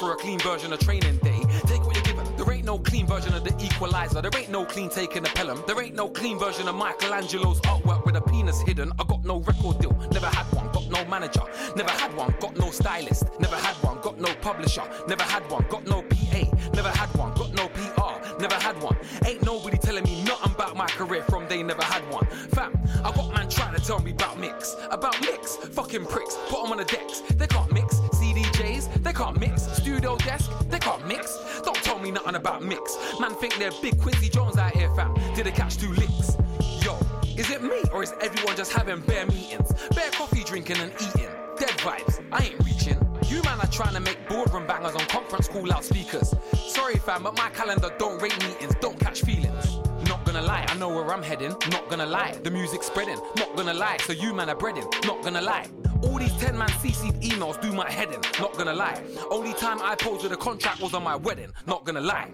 [0.00, 1.42] For a clean version of training day.
[1.66, 2.24] Take what you're given.
[2.36, 4.22] There ain't no clean version of the equalizer.
[4.22, 5.62] There ain't no clean taking a Pelham.
[5.66, 8.92] There ain't no clean version of Michelangelo's artwork with a penis hidden.
[8.98, 10.72] I got no record deal, never had one.
[10.72, 11.42] Got no manager,
[11.76, 12.34] never had one.
[12.40, 14.00] Got no stylist, never had one.
[14.00, 15.66] Got no publisher, never had one.
[15.68, 17.34] Got no PA, never had one.
[17.34, 18.96] Got no PR, never had one.
[19.26, 22.26] Ain't nobody telling me nothing about my career from they never had one.
[22.54, 22.72] Fam,
[23.04, 24.76] I got man trying to tell me about mix.
[24.90, 26.38] About mix, fucking pricks.
[26.48, 27.20] Put 'em on the decks.
[27.36, 27.69] They can't
[30.30, 31.38] desk, they can't mix.
[31.64, 32.96] Don't tell me nothing about mix.
[33.18, 35.12] Man think they're big Quincy Jones out here, fam.
[35.34, 36.36] Did they catch two licks?
[36.84, 36.96] Yo,
[37.36, 39.72] is it me or is everyone just having bare meetings?
[39.96, 41.32] Bare coffee drinking and eating.
[41.58, 42.98] Dead vibes, I ain't reaching.
[43.26, 46.32] You man are trying to make boardroom bangers on conference call loudspeakers.
[46.54, 49.49] Sorry fam, but my calendar don't rate meetings, don't catch feelings.
[51.02, 51.54] Where I'm heading.
[51.70, 53.18] Not gonna lie, the music's spreading.
[53.36, 54.86] Not gonna lie, so you man are breading.
[55.06, 55.66] Not gonna lie.
[56.02, 58.20] All these 10 man CC'd emails do my head in.
[58.40, 59.02] Not gonna lie.
[59.30, 61.50] Only time I posed with a contract was on my wedding.
[61.66, 62.30] Not gonna lie.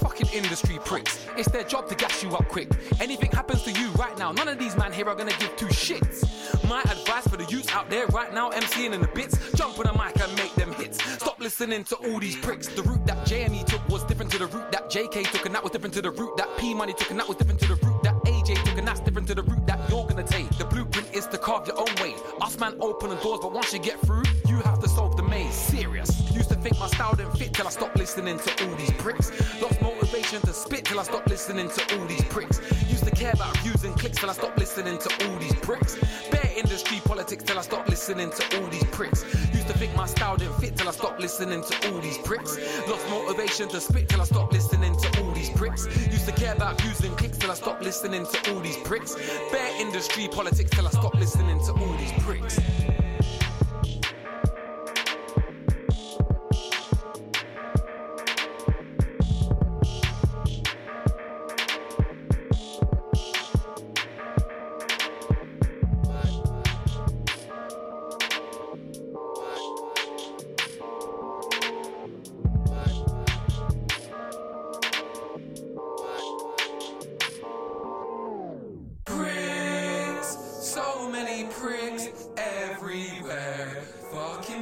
[0.00, 1.24] Fucking industry pricks.
[1.36, 2.70] It's their job to gas you up quick.
[3.00, 5.66] Anything happens to you right now, none of these man here are gonna give two
[5.66, 6.24] shits.
[6.68, 9.86] My advice for the youths out there right now, MCing in the bits, jump on
[9.86, 11.02] a mic and make them hits.
[11.14, 12.68] Stop listening to all these pricks.
[12.68, 15.62] The route that JME took was different to the route that JK took, and that
[15.62, 17.74] was different to the route that P Money took, and that was different to the
[17.74, 20.48] route that AJ took, and that's different to the route that you're gonna take.
[20.56, 22.14] The blueprint is to carve your own way.
[22.40, 25.22] Us man open the doors, but once you get through, you have to solve the
[25.22, 25.52] maze.
[25.52, 26.08] Serious.
[26.30, 29.30] Used to think my style didn't fit till I stopped listening to all these pricks.
[29.60, 32.58] Lost motivation to spit till I stopped listening to all these pricks.
[32.88, 35.98] Used to care about views and clicks till I stopped listening to all these pricks.
[36.30, 39.24] Bare industry politics till I stopped listening to all these pricks.
[39.64, 42.58] Used to think my style didn't fit till I stopped listening to all these pricks.
[42.86, 45.86] Lost motivation to spit till I stopped listening to all these pricks.
[45.86, 49.14] Used to care about views and till I stopped listening to all these pricks.
[49.50, 53.03] Bare industry politics till I stopped listening to all these pricks.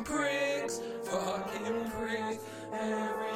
[0.04, 3.31] Pricks, fucking pricks everywhere.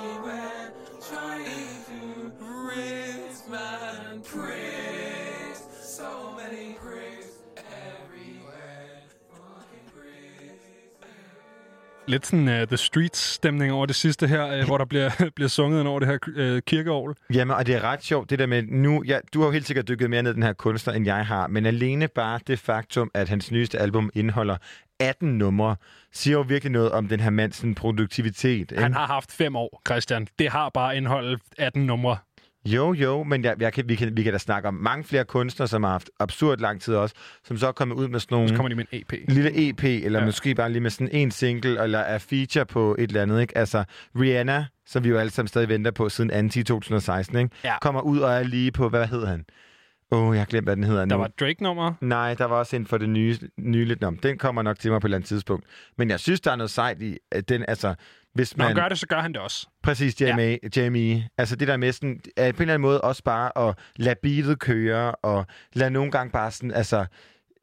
[12.09, 15.81] Lidt sådan uh, The Streets-stemning over det sidste her, uh, hvor der bliver, bliver sunget
[15.81, 17.17] ind over det her uh, kirkeovl.
[17.35, 19.03] Jamen, og det er ret sjovt, det der med nu...
[19.07, 21.27] Ja, du har jo helt sikkert dykket mere ned i den her kunstner, end jeg
[21.27, 24.57] har, men alene bare det faktum, at hans nyeste album indeholder
[25.01, 25.77] 18 numre,
[26.13, 28.71] siger jo virkelig noget om den her mands produktivitet.
[28.71, 28.83] Ikke?
[28.83, 30.29] Han har haft fem år, Christian.
[30.39, 32.17] Det har bare indholdet 18 numre.
[32.67, 35.25] Jo, jo, men jeg, jeg kan, vi, kan, vi kan da snakke om mange flere
[35.25, 37.15] kunstnere, som har haft absurd lang tid også,
[37.45, 38.49] som så er kommet ud med sådan nogle...
[38.49, 39.13] Så kommer de med en EP.
[39.29, 40.25] Lille EP, eller Ja.
[40.25, 43.59] måske bare lige med sådan en single, eller er feature på et eller andet, ikke?
[43.59, 43.85] Altså,
[44.21, 47.51] Rihanna, som vi jo alle sammen stadig venter på siden anti 2016, ikke?
[47.65, 47.79] Ja.
[47.79, 49.45] Kommer ud og er lige på, hvad hed han?
[50.13, 51.21] Åh, oh, jeg har glemt, hvad den hedder Der nu.
[51.21, 51.93] var Drake-nummer.
[52.01, 54.01] Nej, der var også en for det nye, nyligt.
[54.01, 55.65] Nå, den kommer nok til mig på et eller andet tidspunkt.
[55.99, 57.17] Men jeg synes, der er noget sejt i,
[57.49, 57.95] den, altså,
[58.37, 58.67] hvis Når man...
[58.67, 59.69] han gør det, så gør han det også.
[59.83, 60.57] Præcis, JMA, ja.
[60.77, 61.29] JME.
[61.39, 64.17] Altså det der med sådan, at på en eller anden måde også bare at lade
[64.23, 67.07] beatet køre, og lade nogle gange bare sådan, altså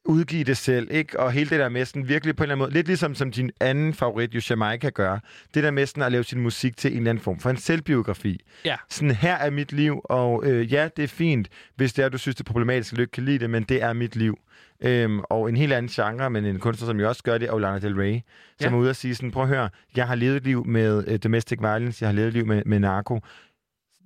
[0.06, 1.20] udgive det selv, ikke?
[1.20, 3.32] Og hele det der med sådan virkelig på en eller anden måde, lidt ligesom som
[3.32, 5.20] din anden favorit, jo Jamaica gør,
[5.54, 7.58] det der med sådan at lave sin musik til en eller anden form for en
[7.58, 8.40] selvbiografi.
[8.66, 8.76] Ja.
[8.90, 12.18] Sådan, her er mit liv, og øh, ja, det er fint, hvis det er, du
[12.18, 14.38] synes, det er problematisk, at du ikke kan lide det, men det er mit liv.
[14.82, 17.60] Øhm, og en helt anden genre, men en kunstner, som jo også gør det, er
[17.60, 18.20] Lana Del Rey,
[18.62, 18.76] som Ja.
[18.78, 21.20] er ude og sige sådan, prøv at høre, jeg har levet et liv med øh,
[21.24, 23.20] domestic violence, jeg har levet et liv med, med narko.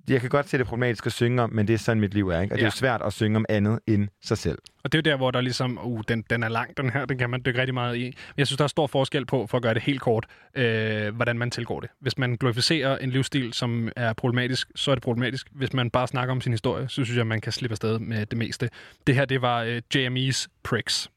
[0.08, 2.28] Jeg kan godt se det problematisk at synge om, men det er sådan, mit liv
[2.28, 2.54] er, ikke?
[2.54, 2.66] Og det er Ja.
[2.66, 4.58] jo svært at synge om andet end sig selv.
[4.84, 7.04] Og det er jo der, hvor der ligesom, uh, den, den er lang, den her,
[7.04, 8.16] den kan man dykke rigtig meget i.
[8.36, 11.38] Jeg synes, der er stor forskel på, for at gøre det helt kort, øh, hvordan
[11.38, 11.90] man tilgår det.
[12.00, 15.46] Hvis man glorificerer en livsstil, som er problematisk, så er det problematisk.
[15.52, 18.26] Hvis man bare snakker om sin historie, så synes jeg, man kan slippe afsted med
[18.26, 18.68] det meste.
[19.06, 21.10] Det her, det var øh, JME's Pricks.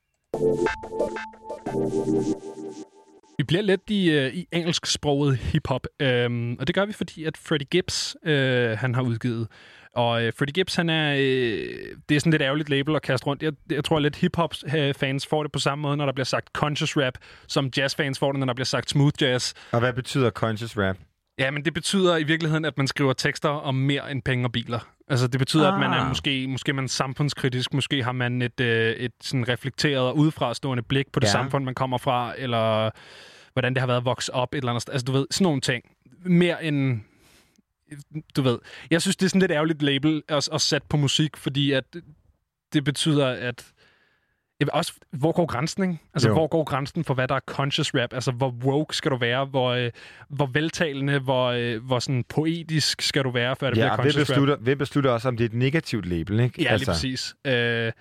[3.42, 7.38] Vi bliver lidt i, øh, i engelsksproget hiphop, øhm, og det gør vi, fordi at
[7.38, 9.48] Freddie Gibbs, øh, han har udgivet.
[9.96, 11.20] Og øh, Freddie Gibbs, han er, øh,
[12.10, 13.44] det er sådan lidt ærgerligt label at kaste rundt.
[13.44, 16.48] Jeg, jeg tror, at lidt hiphop-fans får det på samme måde, når der bliver sagt
[16.54, 17.14] conscious rap,
[17.48, 19.54] som jazz-fans får det, når der bliver sagt smooth jazz.
[19.72, 20.98] Og hvad betyder conscious rap?
[21.40, 24.52] Ja, men det betyder i virkeligheden, at man skriver tekster om mere end penge og
[24.52, 24.80] biler.
[25.08, 25.74] Altså, det betyder, ah.
[25.74, 26.08] at man er Ah.
[26.08, 30.84] måske, måske er man samfundskritisk, måske har man et, øh, et sådan reflekteret og udefrastående
[30.84, 31.32] blik på det Ja.
[31.32, 32.90] samfund, man kommer fra, eller
[33.54, 34.94] hvordan det har været at vokse op et eller andet sted.
[34.94, 35.84] Altså, du ved, sådan nogle ting.
[36.26, 37.00] Mere end...
[38.36, 38.60] Du ved,
[38.92, 41.84] jeg synes, det er sådan lidt ærgerligt label at, at sætte på musik, fordi at
[42.74, 43.72] det betyder, at
[44.74, 45.98] også, hvor går grænsen, ikke?
[46.14, 46.34] Altså, Jo.
[46.34, 48.14] hvor går grænsen for, hvad der er conscious rap?
[48.14, 49.46] Altså, hvor woke skal du være?
[49.46, 49.92] Hvor, øh,
[50.30, 53.96] hvor veltalende, hvor, øh, hvor sådan poetisk skal du være, før det Ja, bliver og
[53.96, 54.34] hvem conscious rap?
[54.34, 56.62] beslutter, hvem beslutter også, om det er et negativt label, ikke?
[56.64, 56.92] Ja, altså.
[56.92, 57.36] lige præcis.
[57.46, 57.92] Øh,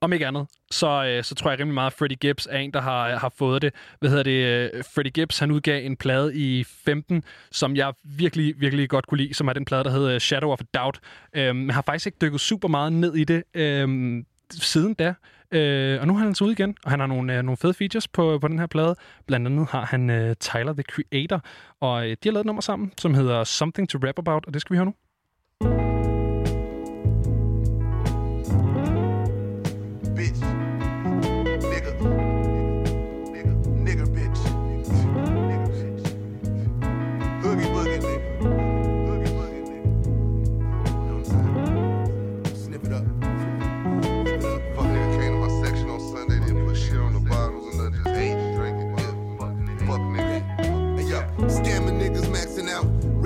[0.00, 2.70] om ikke andet, så, øh, så tror jeg rimelig meget, at Freddie Gibbs er en,
[2.72, 3.74] der har, har fået det.
[4.00, 4.70] Hvad hedder det?
[4.74, 9.18] Øh, Freddie Gibbs, han udgav en plade i 15, som jeg virkelig, virkelig godt kunne
[9.18, 11.00] lide, som er den plade, der hedder Shadow of a Doubt.
[11.32, 15.14] Øhm, men har faktisk ikke dykket super meget ned i det øhm, siden da.
[15.52, 17.56] Øh, og nu har han altså så ud igen, og han har nogle, øh, nogle
[17.56, 18.94] fede features på, på den her plade.
[19.26, 21.44] Blandt andet har han øh, Tyler, the Creator,
[21.80, 24.54] og øh, de har lavet et nummer sammen, som hedder Something to Rap About, og
[24.54, 24.94] det skal vi høre nu.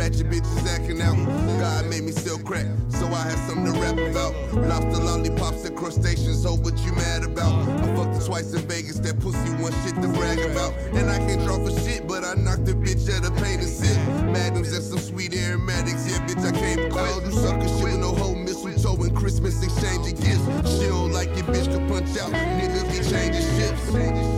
[0.04, 1.16] Ratchet bitches acting out.
[1.58, 4.34] God made me still crack, so I had something to rap about.
[4.52, 7.54] Lobster lollipops and crustaceans, so what you mad about?
[7.80, 10.74] I fucked her twice in Vegas, that pussy one shit to brag about.
[10.92, 13.66] And I can't draw for shit, but I knocked the bitch out of pain and
[13.66, 13.96] sip.
[14.26, 17.24] Magnums and some sweet aromatics, yeah, bitch, I came to quit.
[17.24, 20.44] do sucker shit no whole mistletoe and Christmas exchanging gifts.
[20.80, 22.30] She don't like it, bitch, can punch out.
[22.30, 23.94] Niggas be changing ships.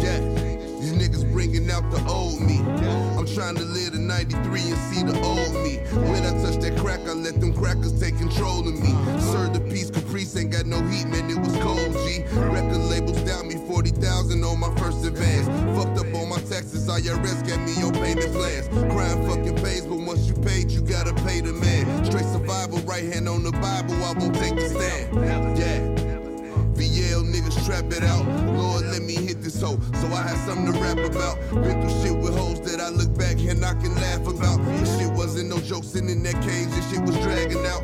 [0.07, 0.46] Yeah.
[1.37, 2.61] Bringing out the old me.
[3.19, 5.77] I'm trying to live the 93 and see the old me.
[6.09, 8.97] When I touch that crack, I let them crackers take control of me.
[9.21, 12.25] Serve the peace, Caprice ain't got no heat, man, it was cold, G.
[12.41, 15.47] Record labels down me 40,000 on my first advance.
[15.77, 18.69] Fucked up on my taxes, IRS got me on payment plans.
[18.91, 21.85] Crime fucking pays, but once you paid, you gotta pay the man.
[22.07, 25.59] Straight survival, right hand on the Bible, I won't take the stand.
[25.59, 26.07] Yeah.
[26.77, 28.27] VL niggas trap it out.
[28.57, 29.79] Lord, let me hit hoe.
[30.01, 31.39] So I had something to rap about.
[31.63, 34.59] Been through shit with hoes that I look back and I can laugh about.
[34.81, 36.69] This shit wasn't no joke sitting in that cage.
[36.69, 37.83] This shit was dragging out.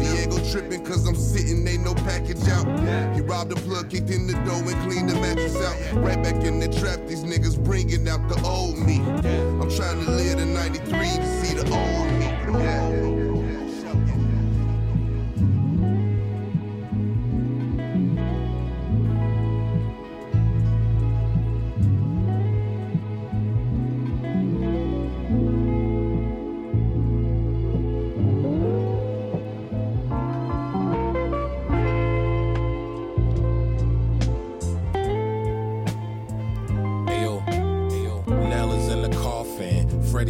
[0.00, 2.66] Diego tripping cause I'm sitting, ain't no package out.
[3.14, 5.76] He robbed the plug, kicked in the door and cleaned the mattress out.
[6.02, 9.00] Right back in the trap, these niggas bringing out the old me.
[9.00, 13.15] I'm trying to live the 93 to see the old me.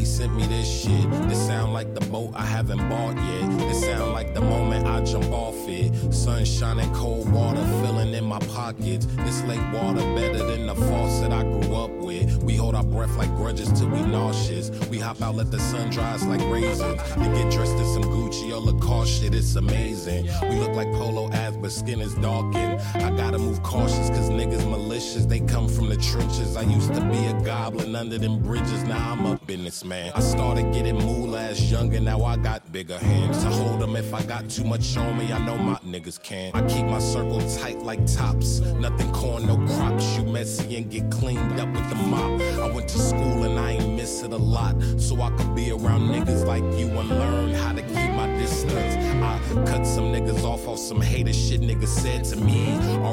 [0.07, 1.11] Sent me this shit.
[1.29, 3.59] This sound like the boat I haven't bought yet.
[3.59, 5.93] This sound like the moment I jump off it.
[6.13, 9.07] Sunshine and cold water filling in my pockets.
[9.07, 12.43] This lake water better than the faucet I grew up with.
[12.43, 14.71] We hold our breath like grudges till we nauseous.
[14.89, 17.01] We hop out, let the sun dry us like raisins.
[17.17, 20.29] You get dressed in some Gucci or Lacoste shit, it's amazing.
[20.43, 21.29] We look like polo
[21.67, 22.81] but skin is darkened.
[22.95, 25.27] I gotta move cautious, cause niggas malicious.
[25.27, 26.57] They come from the trenches.
[26.57, 30.13] I used to be a goblin under them bridges, now I'm a businessman.
[30.15, 33.43] I started getting moolah as younger, now I got bigger hands.
[33.43, 36.53] To hold them if I got too much on me, I know my niggas can.
[36.55, 38.61] I keep my circle tight like tops.
[38.61, 40.17] Nothing corn, no crops.
[40.17, 42.41] You messy and get cleaned up with the mop.
[42.61, 44.81] I went to school and I ain't miss it a lot.
[44.99, 48.95] So I could be around niggas like you and learn how to keep my distance.
[49.17, 52.67] I cut some niggas off off some hater shit niggas said to me.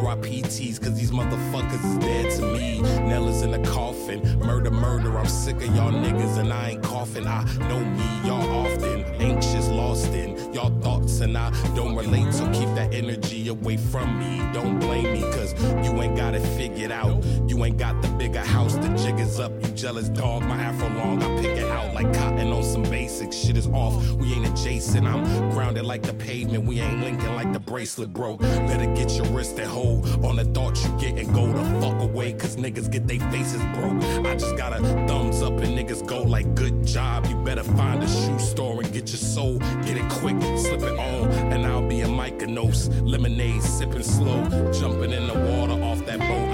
[0.03, 2.81] RIPTs, cause these motherfuckers is dead to me.
[3.07, 4.21] Nell is in the coffin.
[4.39, 5.17] Murder, murder.
[5.17, 7.27] I'm sick of y'all niggas and I ain't coughing.
[7.27, 9.03] I know me, y'all often.
[9.21, 12.31] Anxious, lost in y'all thoughts and I don't relate.
[12.33, 14.39] So keep that energy away from me.
[14.53, 15.53] Don't blame me, cause
[15.85, 17.23] you ain't got it figured out.
[17.47, 19.51] You ain't got the bigger house, the jig is up.
[19.63, 21.21] You jealous dog, my afro long.
[21.23, 23.35] I pick it out like cotton on some basics.
[23.35, 25.07] Shit is off, we ain't adjacent.
[25.07, 28.67] I'm grounded like the pavement, we ain't linking like the bracelet broke.
[28.67, 32.01] Better get your wrist and hold on the thought you get and go the fuck
[32.01, 34.01] away, cause niggas get they faces broke.
[34.25, 37.25] I just got a thumbs up and niggas go like good job.
[37.27, 40.97] You better find a shoe store and get your soul, get it quick, slip it
[40.97, 42.89] on, and I'll be a Mykonos.
[43.07, 46.52] Lemonade sipping slow, jumping in the water off that boat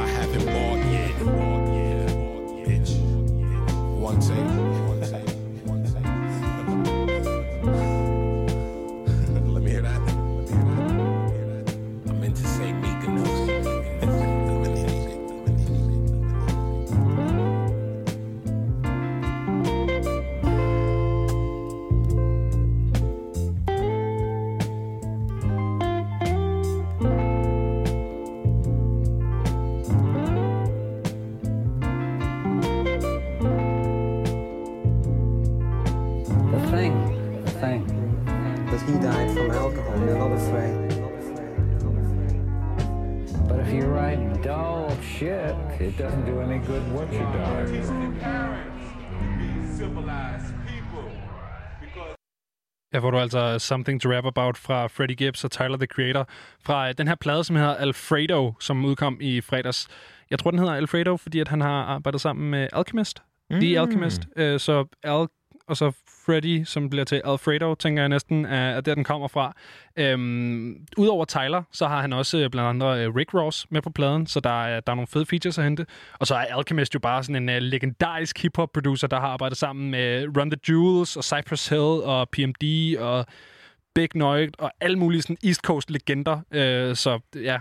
[53.00, 56.28] Ja, hvor du altså Something to Rap About fra Freddie Gibbs og Tyler, the Creator,
[56.66, 59.88] fra øh, den her plade, som hedder Alfredo, som udkom i fredags.
[60.30, 63.22] Jeg tror, den hedder Alfredo, fordi at han har arbejdet sammen med Alchemist.
[63.50, 63.60] Mm.
[63.60, 63.80] The.
[63.80, 64.22] Alchemist.
[64.36, 65.28] Øh, så Al
[65.68, 65.92] og så
[66.26, 69.54] Freddy, som bliver til Alfredo, tænker jeg næsten, er, der, den kommer fra.
[69.96, 73.90] Øhm, Udover Tyler, så har han også øh, blandt andre øh, Rick Ross med på
[73.90, 75.86] pladen, så der er, der er nogle fede features at hente.
[76.20, 79.92] Og så er Alchemist jo bare sådan en uh, legendarisk hip-hop-producer, der har arbejdet sammen
[79.92, 83.26] med Run the Jewels og Cypress Hill og PMD og
[83.96, 86.40] Big Noid og alle mulige sådan East Coast-legender.
[86.52, 87.58] Øh, så ja,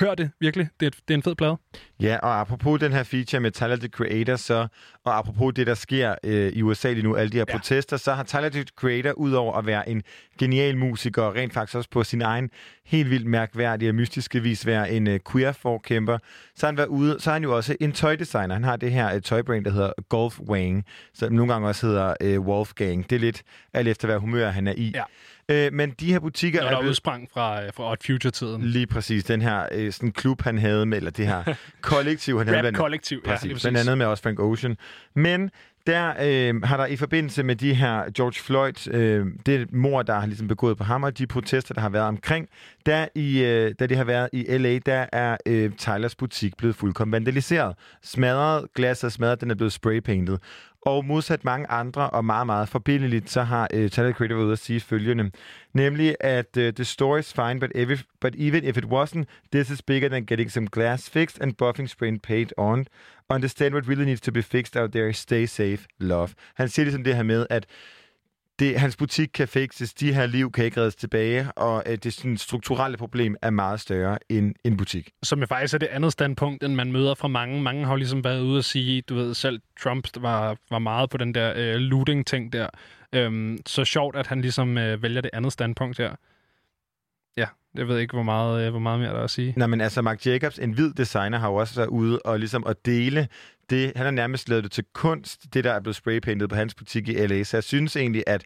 [0.00, 0.68] hør det virkelig.
[0.80, 1.56] Det er, det er en fed plade.
[2.00, 4.66] Ja, og apropos den her feature med Tyler, the Creator, så,
[5.04, 7.56] og apropos det, der sker øh, i USA lige nu, alle de her ja.
[7.56, 10.02] protester, så har Tyler, the Creator, udover at være en
[10.38, 12.50] genial musiker, og rent faktisk også på sin egen
[12.86, 16.18] helt vildt mærkværdige og mystiske vis være en øh, queer-forkæmper,
[16.54, 18.54] så har han været ude, så er han jo også en tøjdesigner.
[18.54, 22.14] Han har det her øh, tøjbrand, der hedder Golf Wang, som nogle gange også hedder
[22.20, 23.10] øh, Wolfgang.
[23.10, 23.42] Det er lidt
[23.72, 24.92] alt efter, hvad humør han er i.
[24.94, 25.02] Ja.
[25.50, 28.62] Øh, men de her butikker Noget, der blevet- udsprang fra, øh, fra Odd Future-tiden.
[28.62, 29.24] Lige præcis.
[29.24, 32.78] Den her øh, sådan klub, han havde med, eller det her kollektiv, han havde blandt-
[32.78, 33.62] Rap-kollektiv, ja, præcis.
[33.62, 34.76] Blandt andet med også Frank Ocean.
[35.14, 35.50] Men
[35.86, 40.14] der øh, har der i forbindelse med de her George Floyd, øh, det mor, der
[40.20, 42.48] har ligesom begået på ham, og de protester, der har været omkring,
[42.86, 46.76] der i, øh, da det har været i LA, der er øh, Tylers butik blevet
[46.76, 47.74] fuldkommen vandaliseret.
[48.02, 50.38] Smadret, glasset er smadret, den er blevet spraypainted.
[50.86, 54.52] Og modsat mange andre, og meget, meget forbindeligt, så har øh, Talent Creator været ude
[54.52, 55.30] at sige følgende.
[55.72, 59.70] Nemlig, at øh, the story is fine, but, every, but even if it wasn't, this
[59.70, 62.86] is bigger than getting some glass fixed and buffing sprain paid on.
[63.30, 65.12] Understand what really needs to be fixed out there.
[65.12, 65.78] Stay safe.
[65.98, 66.28] Love.
[66.54, 67.66] Han siger ligesom det her med, at
[68.58, 72.12] det, hans butik kan fixes, de her liv kan ikke reddes tilbage, og øh, det
[72.12, 75.10] sådan, strukturelle problem er meget større end en butik.
[75.22, 77.62] Som jo faktisk er det andet standpunkt, end man møder fra mange.
[77.62, 81.10] Mange har jo ligesom været ude og sige, du ved, selv Trump var, var meget
[81.10, 82.68] på den der øh, looting-ting der.
[83.12, 86.14] Øhm, så sjovt, at han ligesom øh, vælger det andet standpunkt der.
[87.36, 89.54] Ja, jeg ved ikke, hvor meget, øh, hvor meget mere der er at sige.
[89.56, 92.66] Nej, men altså Mark Jacobs, en hvid designer, har jo også været ude og ligesom
[92.66, 93.28] at dele
[93.70, 93.92] det.
[93.96, 97.08] Han har nærmest lavet det til kunst, det der er blevet spraypaintet på hans butik
[97.08, 97.42] i LA.
[97.42, 98.44] Så jeg synes egentlig, at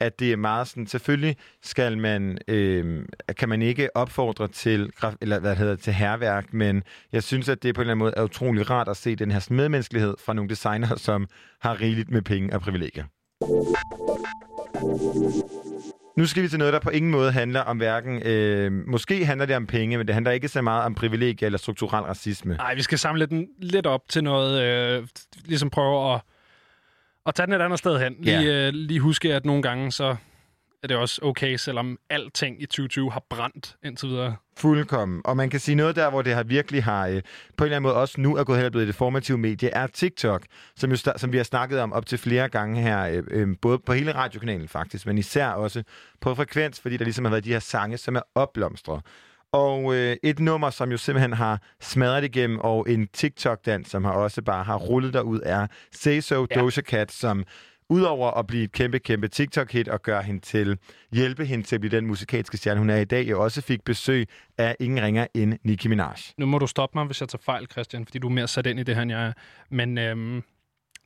[0.00, 3.04] at det er meget sådan, selvfølgelig skal man, øh,
[3.38, 6.82] kan man ikke opfordre til, graf- eller hvad det hedder, til herværk, men
[7.12, 9.30] jeg synes, at det på en eller anden måde er utrolig rart at se den
[9.30, 11.28] her medmenneskelighed fra nogle designer, som
[11.60, 13.04] har rigeligt med penge og privilegier.
[16.16, 18.22] Nu skal vi til noget, der på ingen måde handler om hverken...
[18.26, 21.58] Øh, måske handler det om penge, men det handler ikke så meget om privilegier eller
[21.58, 22.54] strukturel racisme.
[22.56, 25.06] Nej, vi skal samle den lidt op til noget, øh,
[25.44, 26.20] ligesom prøve at,
[27.26, 28.16] at tage den et andet sted hen.
[28.20, 28.66] Lige, Ja.
[28.66, 30.16] øh, lige huske, at nogle gange så
[30.84, 34.36] er det også okay, selvom alting i 2020 har brændt indtil videre.
[34.56, 35.22] Fuldkommen.
[35.24, 37.22] Og man kan sige noget der, hvor det har virkelig har, øh,
[37.56, 39.70] på en eller anden måde også nu er gået hen og blevet et formativt medie,
[39.70, 40.42] er TikTok,
[40.76, 43.78] som, jo, som vi har snakket om op til flere gange her, øh, øh, både
[43.78, 45.82] på hele radiokanalen faktisk, men især også
[46.20, 49.02] på frekvens, fordi der ligesom har været de her sange, som er opblomstret.
[49.52, 54.12] Og øh, et nummer, som jo simpelthen har smadret igennem, og en TikTok-dans, som har
[54.12, 56.60] også bare har rullet derud, er Say So Ja.
[56.60, 57.44] Doja Cat, som
[57.88, 60.78] udover at blive et kæmpe, kæmpe TikTok-hit og gøre hende til,
[61.12, 63.84] hjælpe hende til at blive den musikalske stjerne, hun er i dag, jo også fik
[63.84, 64.28] besøg
[64.58, 66.16] af ingen ringer end Nicki Minaj.
[66.38, 68.66] Nu må du stoppe mig, hvis jeg tager fejl, Christian, fordi du er mere sat
[68.66, 69.32] ind i det her, end jeg er.
[69.70, 70.42] Men øhm,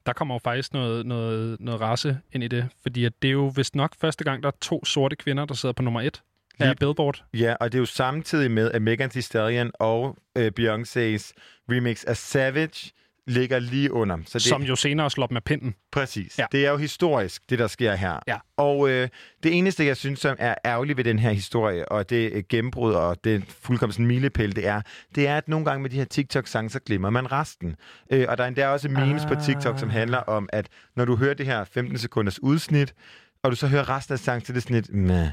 [0.07, 3.33] der kommer jo faktisk noget, noget, noget race ind i det, fordi at det er
[3.33, 6.23] jo vist nok første gang, der er to sorte kvinder, der sidder på nummer et
[6.61, 7.25] af Billboard.
[7.35, 11.33] Ja, og det er jo samtidig med, at Megan Thee Stallion og øh, Beyoncé's
[11.71, 12.93] remix af Savage
[13.29, 14.17] ligger lige under.
[14.27, 15.75] Så det, Som jo senere slår af pinden.
[15.93, 16.39] Præcis.
[16.39, 16.47] Ja.
[16.53, 18.19] Det er jo historisk, det der sker her.
[18.27, 18.37] Ja.
[18.57, 19.09] Og øh,
[19.43, 22.93] det eneste, jeg synes, som er ærgerligt ved den her historie, og det øh, gennembrud,
[22.93, 24.83] og det fuldkommen milepæl, det er,
[25.15, 27.77] det er, at nogle gange med de her TikTok-sange, så glemmer man resten.
[28.13, 29.29] Øh, og der er endda også memes ah.
[29.29, 32.95] på TikTok, som handler om, at når du hører det her 15 sekunders udsnit,
[33.43, 35.29] og du så hører resten af sangen, så er det sådan lidt, meh.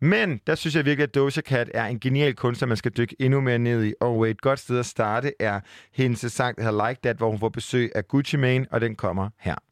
[0.00, 3.16] Men der synes jeg virkelig, at Doja Cat er en genial kunstner, man skal dykke
[3.18, 3.94] endnu mere ned i.
[4.00, 5.60] Og et godt sted at starte er
[5.92, 8.96] hendes sang, der hedder Like That, hvor hun får besøg af Gucci Mane, og den
[8.96, 9.69] kommer her.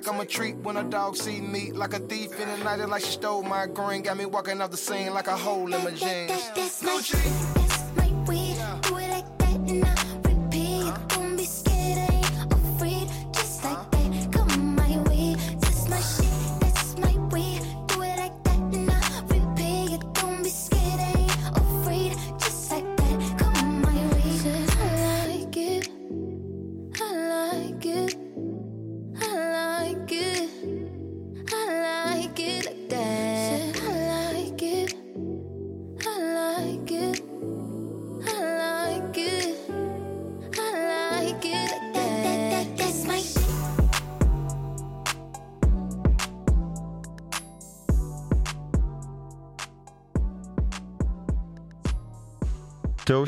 [0.00, 1.72] Like I'm a treat when a dog see me.
[1.72, 4.02] Like a thief in the night, and like she stole my green.
[4.02, 6.50] Got me walking off the scene like a hole in my jeans.
[6.54, 7.59] That's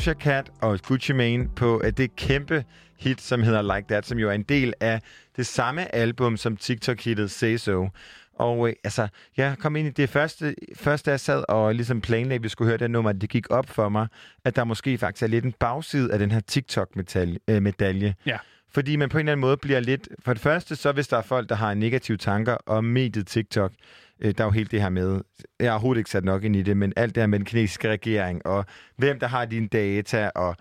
[0.07, 2.65] Doja Cat og Gucci Mane på at det kæmpe
[2.99, 5.01] hit, som hedder Like That, som jo er en del af
[5.37, 7.89] det samme album som TikTok-hittet Say So.
[8.35, 12.35] Og øh, altså, jeg kom ind i det første, første jeg sad og ligesom planlagde,
[12.35, 14.07] at vi skulle høre det nummer, det gik op for mig,
[14.45, 18.09] at der måske faktisk er lidt en bagside af den her TikTok-medalje.
[18.09, 18.39] Øh, ja.
[18.75, 20.09] Fordi man på en eller anden måde bliver lidt...
[20.25, 23.73] For det første, så hvis der er folk, der har negative tanker om mediet TikTok,
[24.21, 25.21] øh, der er jo helt det her med...
[25.61, 27.47] Jeg har overhovedet ikke sat nok ind i det, men alt det her med den
[27.47, 28.67] kinesiske regering, og
[28.97, 30.57] hvem der har dine data, og...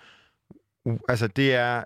[0.85, 1.83] Uh, altså, det er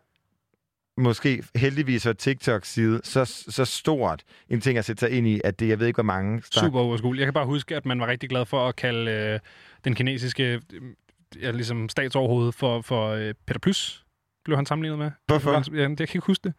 [0.97, 5.41] måske heldigvis fra TikToks side så, så stort en ting at sætte sig ind i,
[5.43, 6.41] at det, jeg ved ikke, hvor mange...
[6.53, 7.19] der- Super overskueligt.
[7.19, 9.39] Jeg kan bare huske, at man var rigtig glad for at kalde øh,
[9.83, 10.61] den kinesiske
[11.39, 14.04] øh, ligesom statsoverhoved for, for øh, Peter Plus
[14.45, 15.11] blev han sammenlignet med.
[15.27, 15.51] Hvorfor?
[15.51, 16.53] Ja, jeg kan ikke huske det.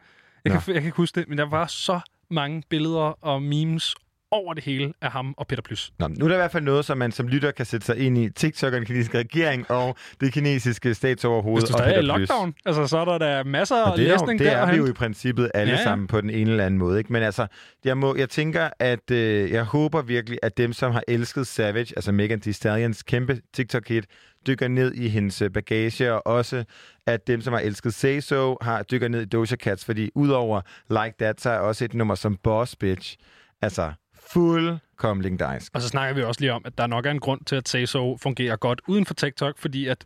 [0.45, 2.01] Jeg kan, jeg kan ikke huske det, men der var så
[2.31, 3.95] mange billeder og memes
[4.31, 5.93] over det hele af ham og Peter Plys.
[5.99, 7.99] Nå, nu er der i hvert fald noget, som man som lytter kan sætte sig
[7.99, 8.31] ind i.
[8.31, 12.07] TikTok og den kinesiske regering og det kinesiske statsoverhoved Hvis du og er i Plys.
[12.07, 14.57] lockdown, altså, så er der da masser af det er, læsning det der.
[14.57, 15.81] er at vi jo i princippet alle Ja, ja, ja.
[15.81, 15.85] ja.
[15.85, 16.99] sammen på den ene eller anden måde.
[16.99, 17.13] Ikke?
[17.13, 17.47] Men altså,
[17.85, 21.93] jeg, må, jeg tænker, at øh, jeg håber virkelig, at dem, som har elsket Savage,
[21.97, 24.05] altså Megan Thee Stallions kæmpe TikTok-hit,
[24.47, 26.65] dykker ned i hendes øh, bagage, og også
[27.07, 30.61] at dem, som har elsket Say So, har dykker ned i Doja Cats, fordi udover
[30.91, 33.17] Like That, så er også et nummer som Boss Bitch,
[33.63, 33.93] altså
[34.31, 35.73] fuldkomling dejsk.
[35.75, 37.69] Og så snakker vi også lige om, at der nok er en grund til, at
[37.69, 40.05] Say So fungerer godt uden for TikTok, fordi at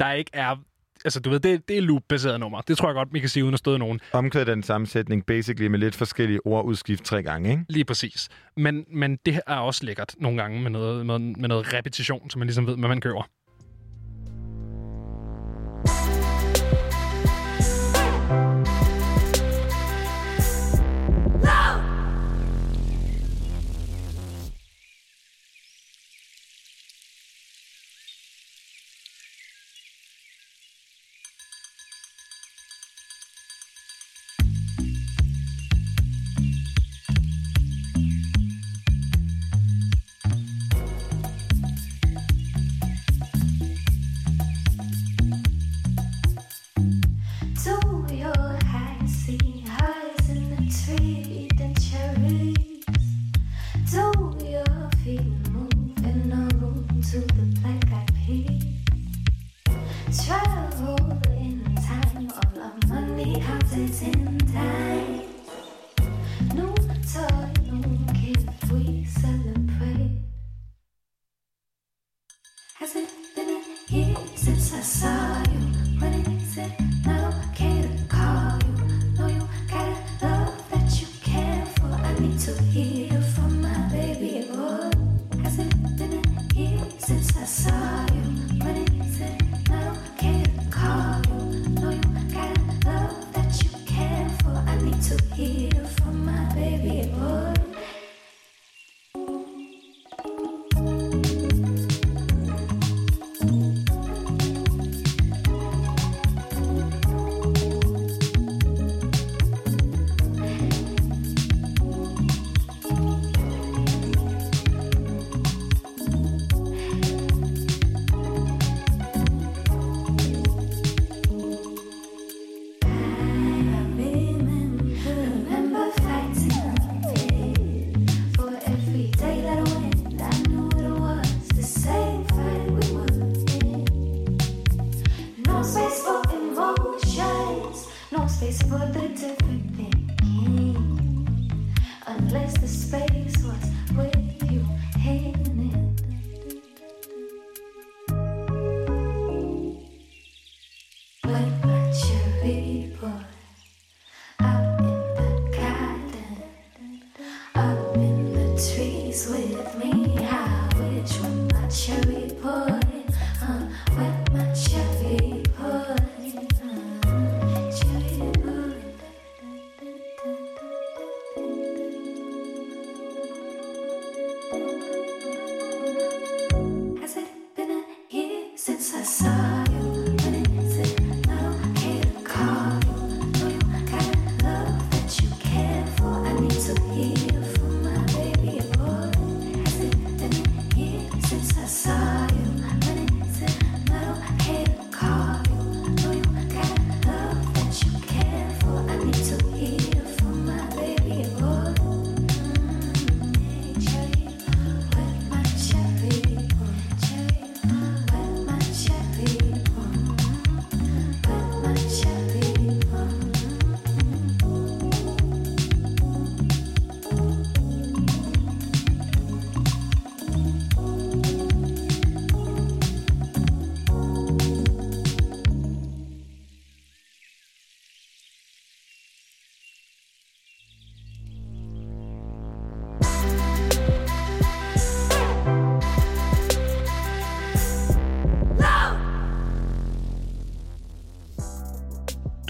[0.00, 0.56] der ikke er...
[1.04, 2.60] Altså, du ved, det, det er loop-baseret nummer.
[2.60, 4.00] Det tror jeg godt, vi kan sige, uden at støde nogen.
[4.12, 7.64] Omkvædet den sammensætning, basically med lidt forskellige ord udskift tre gange, ikke?
[7.68, 8.28] Lige præcis.
[8.56, 12.38] Men, men det er også lækkert nogle gange med noget, med, med noget repetition, så
[12.38, 13.28] man ligesom ved, hvad man køber.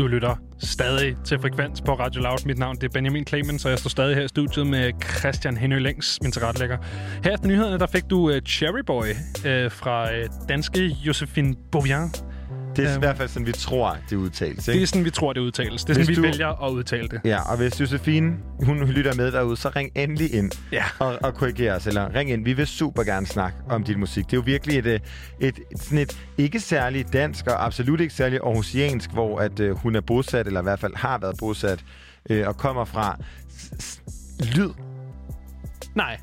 [0.06, 2.46] Du lytter stadig til Frekvens på Radio Loud.
[2.46, 5.56] Mit navn det er Benjamin Clemens, og jeg står stadig her i studiet med Christian
[5.56, 6.78] Henø Længs, min tilrettelægger.
[7.24, 12.10] Her efter nyhederne, der fik du uh, Cherry Boy uh, fra uh, danske Josephine Beauvien.
[12.76, 14.68] Det er i Øhm, hvert fald sådan, vi tror, det udtales.
[14.68, 14.76] Ikke?
[14.78, 15.84] Det er sådan, vi tror, det udtales.
[15.84, 17.20] Det er sådan, Hvis vi du- vælger at udtale det.
[17.24, 20.84] Ja, og hvis Josefine, hun lytter med derude, så ring endelig ind ja.
[20.98, 22.44] og, og korriger os, eller ring ind.
[22.44, 24.24] Vi vil super gerne snakke om din musik.
[24.24, 25.00] Det er jo virkelig et, øh,
[25.40, 29.76] et, et, sådan et ikke særligt dansk, og absolut ikke særligt aarhusiansk, hvor at, øh,
[29.76, 31.84] hun er bosat, eller i hvert fald har været bosat,
[32.30, 33.18] øh, og kommer fra.
[33.80, 34.00] S-
[34.56, 34.70] lyd.
[35.94, 36.16] Nej,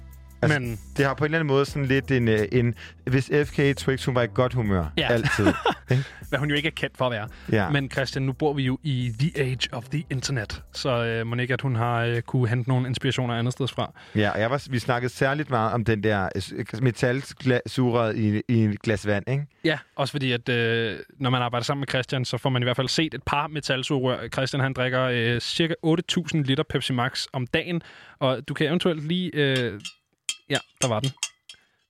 [0.43, 0.79] Altså, men...
[0.97, 2.27] Det har på en eller anden måde sådan lidt en...
[2.27, 2.75] øh, en
[3.05, 4.85] hvis FK Twix, hun var i godt humør.
[4.97, 5.07] Ja.
[5.11, 5.45] Altid.
[6.29, 7.27] Hvad hun jo ikke er kendt for at være.
[7.51, 7.69] Ja.
[7.69, 10.61] Men Christian, nu bor vi jo i the age of the internet.
[10.73, 13.93] Så øh, må ikke, at hun har øh, kunne hente nogle inspirationer andet sted fra.
[14.15, 18.63] Ja, og jeg var, vi snakkede særligt meget om den der øh, metalsuret i, i
[18.63, 19.45] et glas vand, ikke?
[19.63, 22.65] Ja, også fordi, at øh, når man arbejder sammen med Christian, så får man i
[22.65, 24.27] hvert fald set et par metalsugerør.
[24.27, 27.81] Christian, han drikker øh, cirka 8.000 liter Pepsi Max om dagen,
[28.19, 29.31] og du kan eventuelt lige...
[29.33, 29.79] Øh,
[30.53, 31.09] ja, der var den.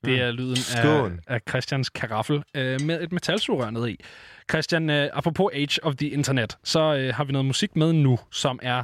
[0.05, 4.03] Det er lyden af, af Christians karaffel øh, med et metalsugerør ned i.
[4.49, 8.19] Christian, øh, apropos Age of the Internet, så øh, har vi noget musik med nu,
[8.31, 8.83] som er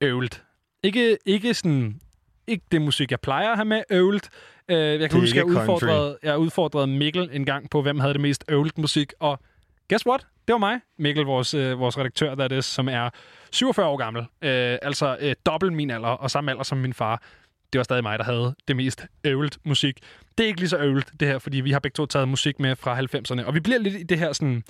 [0.00, 0.42] øvlet.
[0.82, 2.00] Ikke, ikke sådan...
[2.46, 4.28] Ikke det musik, jeg plejer at have med øvlet.
[4.68, 8.12] Øh, jeg Det kan huske, jeg udfordrede, jeg udfordrede Mikkel en gang på, hvem havde
[8.12, 9.40] det mest øvlet musik, og
[9.88, 10.26] guess what?
[10.48, 13.10] Det var mig, Mikkel, vores, øh, vores redaktør, der er det, som er
[13.52, 14.22] 47 år gammel.
[14.22, 17.22] Øh, altså øh, dobbelt min alder, og samme alder som min far.
[17.72, 19.98] Det var stadig mig, der havde det mest øvlet musik.
[20.38, 22.60] Det er ikke lige så øvlet, det her, fordi vi har begge to taget musik
[22.60, 24.62] med fra 90'erne, og vi bliver lidt i det her sådan...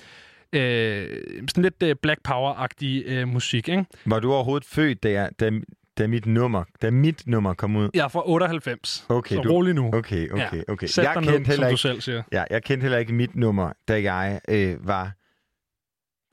[0.54, 3.84] Øh, sådan lidt øh, Black Power-agtige øh, musik, ikke?
[4.06, 5.50] Var du overhovedet født, da, jeg, da,
[5.98, 7.90] da mit nummer, da mit nummer kom ud?
[7.94, 9.90] Jeg er fra 98, Okay, så du, rolig nu.
[9.94, 10.62] Okay, okay, Ja.
[10.72, 10.86] okay.
[10.86, 12.22] Sæt dig ned, som heller du ikke, selv siger.
[12.32, 15.12] Ja, jeg kendte heller ikke mit nummer, da jeg øh, var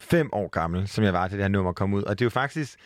[0.02, 2.04] fem år gammel, som jeg var, til det her nummer kom ud.
[2.04, 2.80] Og det er jo faktisk...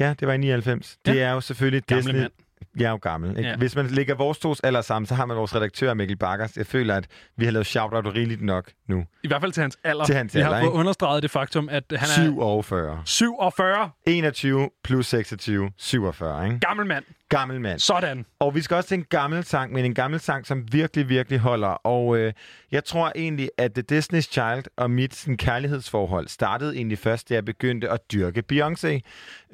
[0.00, 0.98] Ja, det var i 99.
[1.06, 2.20] Det er jo selvfølgelig Gamle Disney.
[2.20, 2.32] mand.
[2.78, 3.30] Jeg er jo gammel.
[3.30, 3.50] Ikke?
[3.50, 3.56] Ja.
[3.56, 6.56] Hvis man lægger vores tos alder sammen, så har man vores redaktør Mikkel Bakkers.
[6.56, 7.06] Jeg føler, at
[7.36, 9.04] vi har lavet shout-out rigeligt nok nu.
[9.24, 10.04] I hvert fald til hans alder.
[10.04, 13.02] Til hans Vi har alder, fået understreget det faktum, at han er 47.
[13.04, 13.90] 47.
[14.06, 16.58] 21 plus 26, 47, ikke?
[16.60, 17.04] Gammel mand.
[17.28, 17.78] Gammel mand.
[17.78, 18.26] Sådan.
[18.40, 21.38] Og vi skal også til en gammel sang, men en gammel sang, som virkelig, virkelig
[21.38, 21.68] holder.
[21.68, 22.32] Og øh,
[22.72, 27.34] jeg tror egentlig, at The Disney's Child og mit sådan, kærlighedsforhold startede egentlig først, da
[27.34, 29.00] jeg begyndte at dyrke Beyoncé.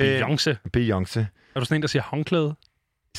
[0.02, 0.56] Beyoncé?
[0.76, 1.20] Beyoncé.
[1.55, 2.55] Er du sådan en, der siger håndklæde?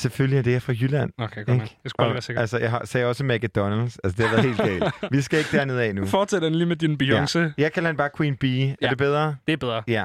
[0.00, 1.10] Selvfølgelig er det jeg fra Jylland.
[1.18, 1.68] Okay, godt nok.
[1.84, 2.40] Jeg skulle Og, være sikker.
[2.40, 3.96] Altså, jeg har, sagde også McDonald's.
[4.04, 4.94] Altså, det har været helt galt.
[5.16, 6.06] Vi skal ikke dernede af nu.
[6.06, 7.38] Fortsæt den lige med din Beyoncé.
[7.38, 7.50] Ja.
[7.58, 8.70] Jeg kalder den bare Queen Bee.
[8.70, 8.88] Er Ja.
[8.88, 9.36] det bedre?
[9.46, 9.82] Det er bedre.
[9.88, 10.04] Ja.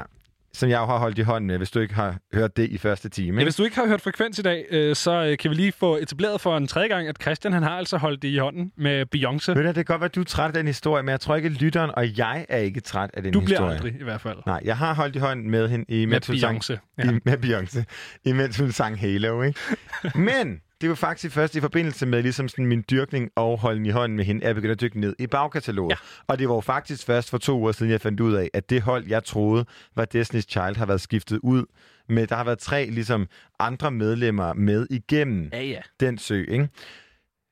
[0.55, 2.77] Som jeg jo har holdt i hånden med, hvis du ikke har hørt det i
[2.77, 3.27] første time.
[3.27, 3.45] Ja, Ikke?
[3.45, 5.95] hvis du ikke har hørt Frekvens i dag, øh, så øh, kan vi lige få
[5.97, 9.05] etableret for en tredje gang, at Christian han har altså holdt det i hånden med
[9.15, 9.53] Beyoncé.
[9.53, 11.19] Ved du, det kan godt være, at du er træt af den historie, men jeg
[11.19, 13.57] tror ikke, lytteren og jeg er ikke træt af den Du historie.
[13.59, 14.37] bliver aldrig, i hvert fald.
[14.45, 17.11] Nej, jeg har holdt i hånden med hende, i, Med hun sang, Beyoncé, ja.
[17.11, 17.83] i, med Beyoncé,
[18.25, 19.59] imens hun sang Halo, ikke?
[20.15, 23.89] Men det var faktisk først i forbindelse med ligesom sådan min dyrkning og holden i
[23.89, 25.91] hånden med hende, at jeg begyndte at dykke ned i bagkataloget.
[25.91, 25.95] Ja.
[26.27, 28.69] Og det var jo faktisk først for to uger siden, jeg fandt ud af, at
[28.69, 29.65] det hold, jeg troede
[29.95, 31.65] var Destiny's Child, har været skiftet ud
[32.09, 33.27] med, der har været tre ligesom
[33.59, 35.81] andre medlemmer med igennem Ja, ja.
[35.99, 36.69] den sø, ikke?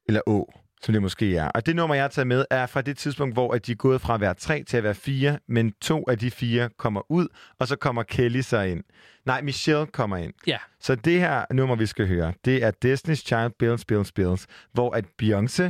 [0.08, 1.48] Eller å, som det måske er.
[1.48, 3.76] Og det nummer, jeg har taget med, er fra det tidspunkt, hvor at de er
[3.76, 7.12] gået fra at være tre til at være fire, men to af de fire kommer
[7.12, 7.28] ud,
[7.60, 8.84] og så kommer Kelly så ind.
[9.26, 10.34] Nej, Michelle kommer ind.
[10.48, 10.58] Ja.
[10.80, 14.92] Så det her nummer, vi skal høre, det er Destiny's Child Bills, Bills, Bills, hvor
[14.96, 15.64] at Beyoncé,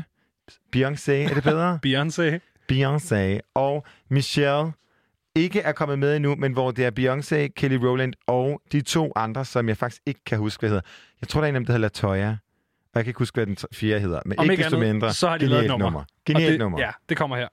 [0.75, 1.80] Beyoncé, er det bedre?
[1.88, 2.39] Beyoncé.
[2.71, 4.71] Beyoncé og Michelle
[5.35, 9.11] ikke er kommet med endnu, men hvor det er Beyoncé, Kelly Rowland og de to
[9.15, 10.81] andre, som jeg faktisk ikke kan huske, hvad hedder.
[11.21, 12.30] Jeg tror, der er en af dem, der hedder Latoya.
[12.30, 14.19] Og jeg kan ikke huske, hvad den fjerde hedder.
[14.25, 15.13] Men Om ikke, ikke desto andet, mindre.
[15.13, 15.99] så har de lavet et nummer.
[15.99, 16.80] Og Genialt nummer.
[16.80, 17.47] Ja, det kommer her.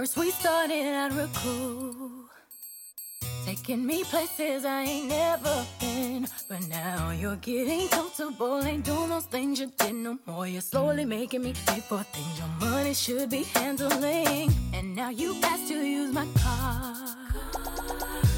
[0.00, 2.10] First we started at cool,
[3.44, 6.26] taking me places I ain't never been.
[6.48, 10.46] But now you're getting comfortable, ain't doing those things you did no more.
[10.46, 14.50] You're slowly making me pay for things your money should be handling.
[14.72, 16.96] And now you ask to use my car.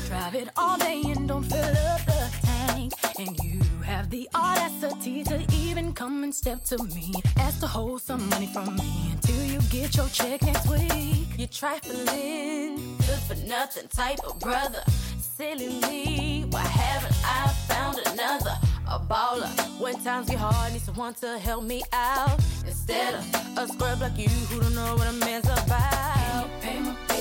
[0.08, 2.92] Drive it all day and don't fill up the tank.
[3.20, 7.14] And you have the audacity to even come and step to me.
[7.36, 11.26] Ask to hold some money from me until you get your check next week.
[11.36, 14.82] You're trifling, good for nothing type of brother.
[15.18, 18.56] Silly me, why haven't I found another?
[18.88, 19.50] A baller.
[19.80, 22.38] When times get hard, need someone to help me out.
[22.64, 26.48] Instead of a scrub like you who don't know what a man's about.
[26.60, 27.11] Pay my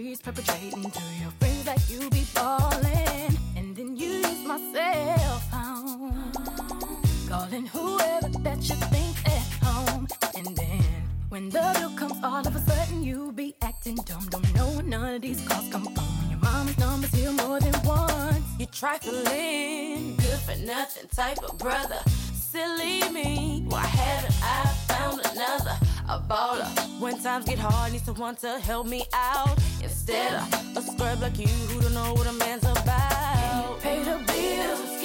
[0.00, 1.39] creeps perpetrating through your
[27.40, 29.58] times get hard, need someone to help me out.
[29.82, 33.80] Instead of a scrub like you who don't know what a man's about.
[33.80, 34.99] Pay the bills,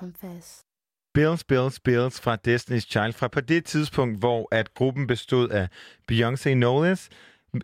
[0.00, 0.60] confess.
[1.14, 3.12] Bills, Bills, Bills fra Destiny's Child.
[3.12, 5.68] Fra på det tidspunkt, hvor at gruppen bestod af
[6.12, 7.08] Beyoncé Knowles,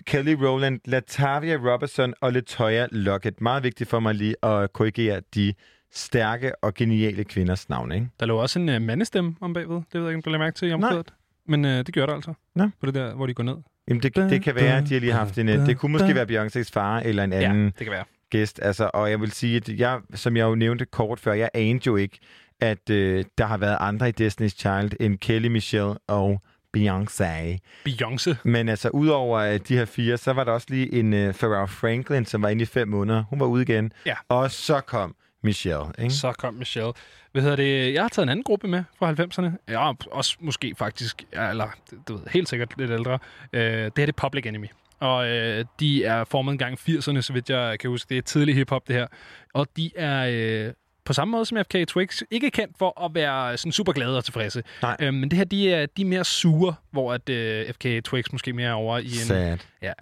[0.06, 3.40] Kelly Rowland, Latavia Robertson og Latoya Lockett.
[3.40, 5.54] Meget vigtigt for mig lige at korrigere de
[5.92, 8.08] stærke og geniale kvinders navne, ikke?
[8.20, 9.76] Der lå også en uh, mandestemme om bagved.
[9.76, 11.14] Det ved jeg ikke, om du lagde mærke til i omkvædet.
[11.48, 12.34] Men uh, det gør der altså.
[12.54, 12.68] Nå.
[12.80, 13.56] På det der, hvor de går ned.
[13.88, 15.48] Jamen, det, det kan være, at de har lige haft en...
[15.48, 18.04] øh, Det kunne måske være Beyoncés far eller en anden Ja, det kan være.
[18.30, 18.60] Gæst.
[18.62, 21.82] Altså, og jeg vil sige, at jeg, som jeg jo nævnte kort før, jeg anede
[21.86, 22.18] jo ikke,
[22.60, 26.42] at øh, der har været andre i Destiny's Child end Kelly Michelle og
[26.76, 27.58] Beyoncé.
[27.88, 28.34] Beyoncé.
[28.44, 31.68] Men altså, udover øh, de her fire, så var der også lige en øh, Pharrell
[31.68, 33.24] Franklin, som var inde i fem måneder.
[33.30, 33.92] Hun var ude igen.
[34.06, 34.14] Ja.
[34.28, 36.14] Og så kom Michelle, ikke?
[36.14, 36.92] Så kom Michelle.
[37.32, 37.94] Hvad hedder det?
[37.94, 39.50] Jeg har taget en anden gruppe med fra 90'erne.
[39.68, 41.68] Ja, også måske faktisk, eller
[42.08, 43.18] du ved, helt sikkert lidt ældre.
[43.52, 44.66] Øh, det her det er Public Enemy.
[45.00, 48.08] Og øh, de er formet en gang i 80'erne, så vidt jeg kan huske.
[48.08, 49.06] Det er tidlig hiphop, det her.
[49.54, 50.26] Og de er...
[50.66, 50.72] Øh,
[51.04, 54.24] på samme måde som FK Twigs, ikke kendt for at være sådan super glade og
[54.24, 54.62] tilfredse.
[54.82, 54.96] Nej.
[55.00, 58.32] Øh, men det her, de er, de er mere sure, hvor at øh, FK Twigs
[58.32, 59.10] måske mere er over i en...
[59.10, 59.58] Sad.
[59.82, 59.92] Ja,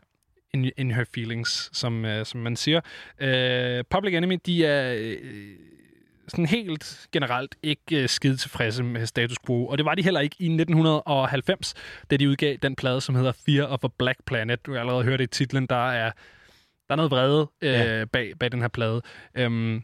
[0.54, 2.80] in, in her feelings, som, øh, som man siger.
[3.20, 5.16] Øh, Public Enemy, de er øh,
[6.28, 10.20] sådan helt generelt ikke øh, skide tilfredse med status quo, og det var de heller
[10.20, 11.74] ikke i 1990,
[12.10, 14.66] da de udgav den plade, som hedder Fear of a Black Planet.
[14.66, 16.10] Du har allerede hørt det i titlen, der er,
[16.88, 18.04] der er noget vrede øh, Ja.
[18.04, 19.02] bag, bag den her plade.
[19.34, 19.82] Øhm,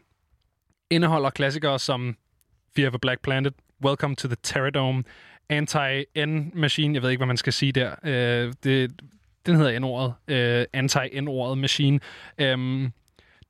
[0.89, 2.15] indeholder klassikere som
[2.75, 3.53] Fear of a Black Planet,
[3.85, 5.03] Welcome to the Terradome,
[5.49, 7.95] Anti-N-Machine, jeg ved ikke, hvad man skal sige der.
[8.03, 8.91] Øh, det,
[9.45, 10.13] den hedder N-ordet.
[10.27, 11.99] Øh, Anti-N-ordet Machine.
[12.37, 12.91] Øhm,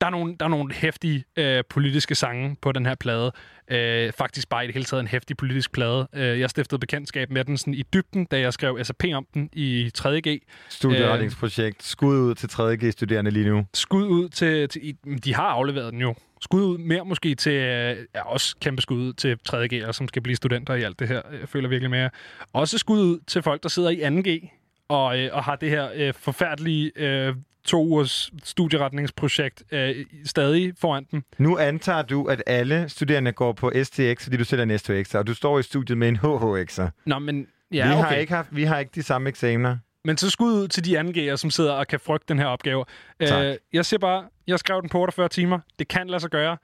[0.01, 3.31] der er nogle, der er nogle hæftige øh, politiske sange på den her plade.
[3.71, 6.07] Øh, faktisk bare i det hele taget en hæftig politisk plade.
[6.13, 9.49] Øh, jeg stiftede bekendtskab med den sådan i dybden, da jeg skrev SAP om den
[9.53, 10.41] i 3.G.
[10.69, 11.83] Studieretningsprojekt.
[11.83, 13.65] Skud ud til 3.G-studerende lige nu.
[13.73, 14.95] Skud ud til, til...
[15.23, 16.15] De har afleveret den jo.
[16.41, 17.53] Skud ud mere måske til...
[17.53, 21.07] øh, Ja, også kæmpe skud ud til 3.G'ere, som skal blive studenter i alt det
[21.07, 21.21] her.
[21.39, 22.09] Jeg føler virkelig mere.
[22.53, 24.57] Også skud ud til folk, der sidder i 2G
[24.89, 31.07] og, øh, og har det her øh, forfærdelige øh, to ugers studieretningsprojekt øh, stadig foran
[31.11, 31.23] dem.
[31.37, 35.17] Nu antager du, at alle studerende går på STX, fordi du selv er en STX'er,
[35.17, 36.89] og du står i studiet med en HHX'er.
[37.05, 37.47] Nå, men...
[37.69, 38.19] vi, Ja, har okay.
[38.19, 39.77] ikke haft, vi har ikke de samme eksamener.
[40.05, 42.85] Men så skud ud til de 2G'ere, som sidder og kan frygte den her opgave.
[43.25, 43.45] Tak.
[43.45, 45.59] Øh, jeg siger bare, jeg skrev den på 48 timer.
[45.79, 46.57] Det kan lade sig gøre.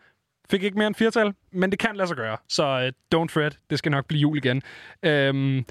[0.50, 2.38] Fik ikke mere end firtal, men det kan lade sig gøre.
[2.50, 2.64] Så
[3.14, 4.62] uh, don't fret, det skal nok blive jul igen.
[5.04, 5.66] Øhm,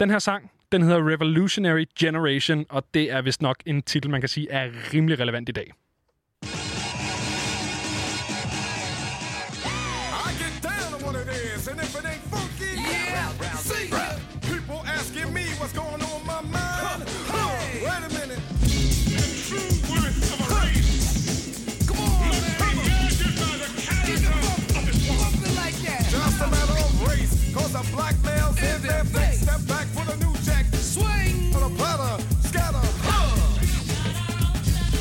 [0.00, 4.20] den her sang, den hedder Revolutionary Generation, og det er vist nok en titel, man
[4.20, 5.72] kan sige er rimelig relevant i dag.
[5.72, 6.46] I
[10.42, 14.06] get down on what it is, and if it ain't funky, yeah, see ya.
[14.52, 17.02] People asking me what's going on in my mind.
[17.32, 17.50] Huh,
[17.86, 18.42] wait a minute.
[21.88, 22.74] Come on, man.
[24.08, 24.62] Get the funk,
[25.20, 26.02] bumping like that.
[26.14, 28.16] Just a matter of race, cause a black
[31.64, 32.86] The platter, scatter.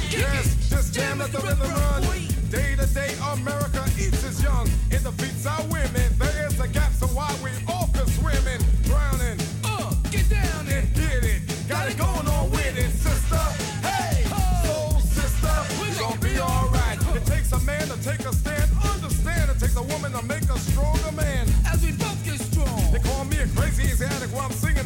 [0.09, 2.03] Yes, this jam let the rhythm run.
[2.49, 4.69] Day to day, America eats its young.
[4.89, 8.63] In the beats our women, there is a gap, so why we all can swimming,
[8.83, 9.37] drowning.
[9.65, 11.41] Uh, get down and get it.
[11.67, 13.43] Got it going on with it, sister.
[13.83, 14.23] Hey,
[14.63, 15.51] soul sister,
[15.83, 16.97] we gon' be alright.
[17.13, 19.51] It takes a man to take a stand, understand.
[19.51, 21.45] It takes a woman to make a stronger man.
[21.67, 22.79] As we both get strong.
[22.93, 24.82] They call me a crazy addict while I'm singing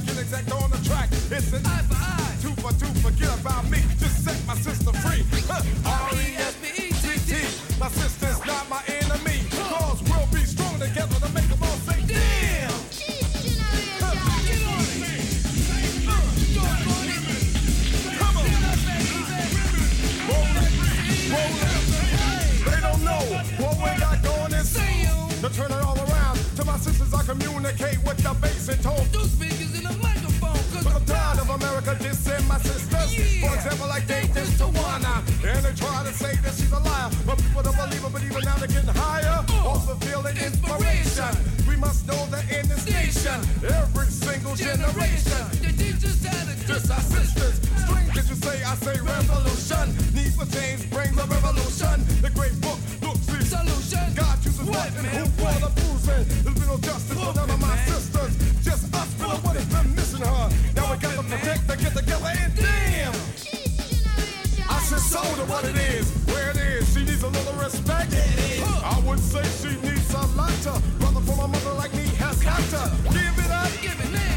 [0.00, 1.08] I get exact on the track.
[1.12, 2.92] It's an eye for eye, two for two.
[3.00, 5.24] Forget about me, just set my sister free.
[5.46, 5.60] Huh.
[6.12, 7.78] R-E-S-P-E-T-T.
[7.78, 9.40] My sister's not my enemy.
[9.50, 12.70] Cause we'll be strong together to make them all say, damn.
[22.64, 23.20] They don't know
[23.60, 26.38] what we got going is to turn it all around.
[26.56, 29.06] To my sisters, I communicate with the bass and tone.
[29.12, 29.69] Do speakers
[30.82, 31.16] the microphone.
[31.16, 33.14] I'm tired of America dissing my sisters.
[33.40, 35.22] For example, like they diss Tawana.
[35.44, 37.10] And they try to say that she's a liar.
[37.26, 39.44] But people don't believe her, but even now they're getting higher.
[39.48, 39.68] Uh.
[39.68, 41.32] Also feeling inspiration.
[41.68, 46.54] We must know that in this nation, every single generation, they teach us how to
[46.66, 47.56] diss our sisters.
[47.84, 49.86] Strange that you say, I say revolution.
[50.14, 51.96] Need for change brings a revolution.
[52.20, 54.04] The great book looks the solution.
[54.14, 56.24] God chooses what and who for the bruising.
[56.44, 58.32] There's been no justice for none of my sisters.
[58.64, 60.52] Just us for the one that's been pushing hard.
[60.74, 63.14] Now we got to protect the get together and damn.
[64.68, 66.92] I should so to what it is, where it is.
[66.92, 68.14] She needs a little respect.
[68.14, 70.82] I would say she needs a lot to.
[70.98, 73.70] Brother for a mother like me has got to give it up.
[73.82, 74.29] Give it up.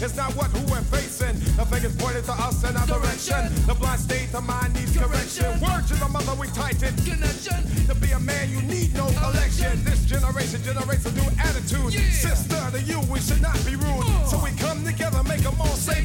[0.00, 1.34] It's not what who we're facing.
[1.56, 3.50] The fingers pointed to us in our direction.
[3.66, 5.58] The blind state of mind needs correction.
[5.58, 6.94] Word to the mother, we tighten.
[7.02, 7.58] Connection.
[7.90, 9.82] To be a man, you need no election.
[9.82, 11.92] This generation generates a new attitude.
[12.14, 14.06] Sister to you, we should not be rude.
[14.30, 16.04] So we come together, make them all say,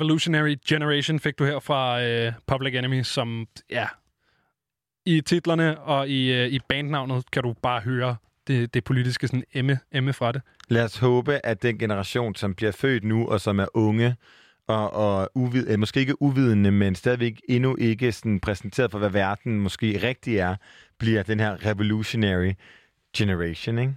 [0.00, 3.86] Revolutionary Generation fik du her fra øh, Public Enemy, som ja,
[5.06, 8.16] i titlerne og i, øh, i bandnavnet kan du bare høre
[8.46, 10.42] det, det politiske sådan emme, emme fra det.
[10.68, 14.16] Lad os håbe, at den generation, som bliver født nu, og som er unge,
[14.66, 19.10] og, og uvid, øh, måske ikke uvidende, men stadigvæk endnu ikke sådan præsenteret for, hvad
[19.10, 20.56] verden måske rigtig er,
[20.98, 22.52] bliver den her revolutionary
[23.16, 23.94] generation, ikke?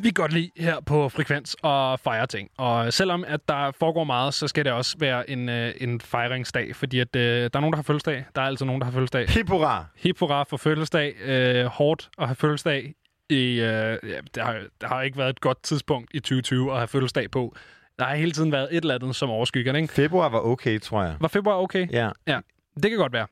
[0.00, 2.50] Vi kan godt lide her på Frekvens og fejre ting.
[2.58, 6.76] Og selvom at der foregår meget, så skal det også være en, øh, en fejringsdag,
[6.76, 8.24] fordi at, øh, der er nogen, der har fødselsdag.
[8.34, 9.28] Der er altid nogen, der har fødselsdag.
[9.28, 9.84] Hip hurra!
[9.96, 11.14] Hip hurra for fødselsdag.
[11.24, 12.94] Øh, hårdt at have fødselsdag.
[13.30, 13.96] I, øh, ja,
[14.34, 17.56] der, har, der har ikke været et godt tidspunkt i 2020 at have fødselsdag på.
[17.98, 19.92] Der har hele tiden været et eller andet som overskygger, ikke?
[19.94, 21.16] Februar var okay, tror jeg.
[21.20, 21.88] Var februar okay?
[21.92, 22.10] Ja.
[22.26, 22.40] Ja,
[22.82, 23.26] det kan godt være.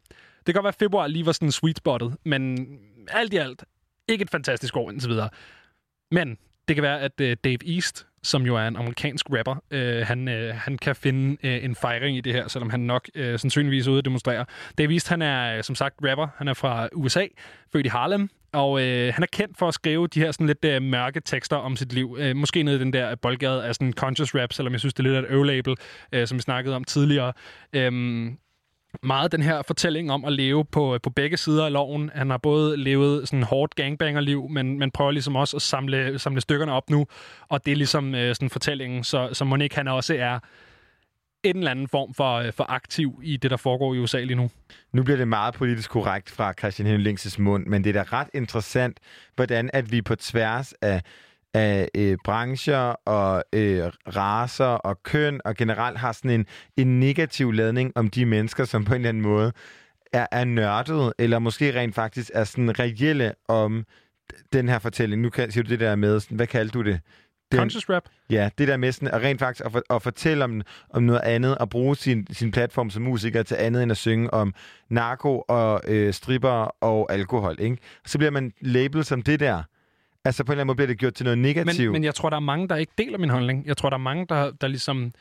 [0.47, 2.66] Det kan godt være, at februar lige var sådan sweet spottet, men
[3.09, 3.64] alt i alt,
[4.09, 5.28] ikke et fantastisk år indtil videre.
[6.10, 10.06] Men det kan være, at øh, Dave East, som jo er en amerikansk rapper, øh,
[10.06, 13.39] han, øh, han kan finde øh, en fejring i det her, selvom han nok øh,
[13.39, 14.44] sandsynligvis er ude at demonstrere.
[14.78, 16.28] Dave East, han er øh, som sagt rapper.
[16.36, 17.26] Han er fra USA,
[17.72, 20.64] født i Harlem, og øh, han er kendt for at skrive de her sådan lidt
[20.64, 22.16] øh, mørke tekster om sit liv.
[22.20, 25.06] Øh, måske ned i den der boldgade af sådan conscious rap, selvom jeg synes, det
[25.06, 25.76] er lidt af et øvelabel,
[26.12, 27.32] øh, som vi snakkede om tidligere.
[27.72, 27.93] Øh,
[29.02, 32.10] meget den her fortælling om at leve på, øh, på begge sider af loven.
[32.14, 36.40] Han har både levet sådan hårdt gangbanger-liv, men, men prøver ligesom også at samle, samle
[36.40, 37.06] stykkerne op nu.
[37.48, 40.39] Og det er ligesom øh, sådan fortællingen, så, så Monique han også er
[41.43, 44.36] en eller anden form for, øh, for aktiv i det, der foregår i USA lige
[44.36, 44.51] nu.
[44.93, 48.28] Nu bliver det meget politisk korrekt fra Christian Henning mund, men det er da ret
[48.35, 49.01] interessant,
[49.36, 51.02] hvordan at vi på tværs af
[51.55, 53.83] af øh, brancher og øh,
[54.16, 56.47] raser og køn, og generelt har sådan en,
[56.77, 59.53] en negativ ladning om de mennesker, som på en eller anden måde
[60.12, 63.85] er, er nørdet, eller måske rent faktisk er sådan reelle om
[64.53, 65.23] den her fortælling.
[65.23, 67.01] Nu kan, siger du det der med, sådan, hvad kaldte du det?
[67.53, 68.03] Den, Conscious rap?
[68.31, 71.20] Ja, det der med sådan, at rent faktisk at, for, at fortælle om, om noget
[71.20, 74.55] andet, og bruge sin, sin platform som musiker til andet end at synge om
[74.91, 77.57] narko og øh, stripper og alkohol.
[77.59, 77.77] Ikke?
[78.07, 79.62] Så bliver man label som det der.
[80.24, 81.78] Altså på en eller anden måde bliver det gjort til noget negativt.
[81.78, 83.66] Men, men jeg tror, der er mange, der ikke deler min holdning.
[83.66, 85.12] Jeg tror, der er mange, der, der ligesom...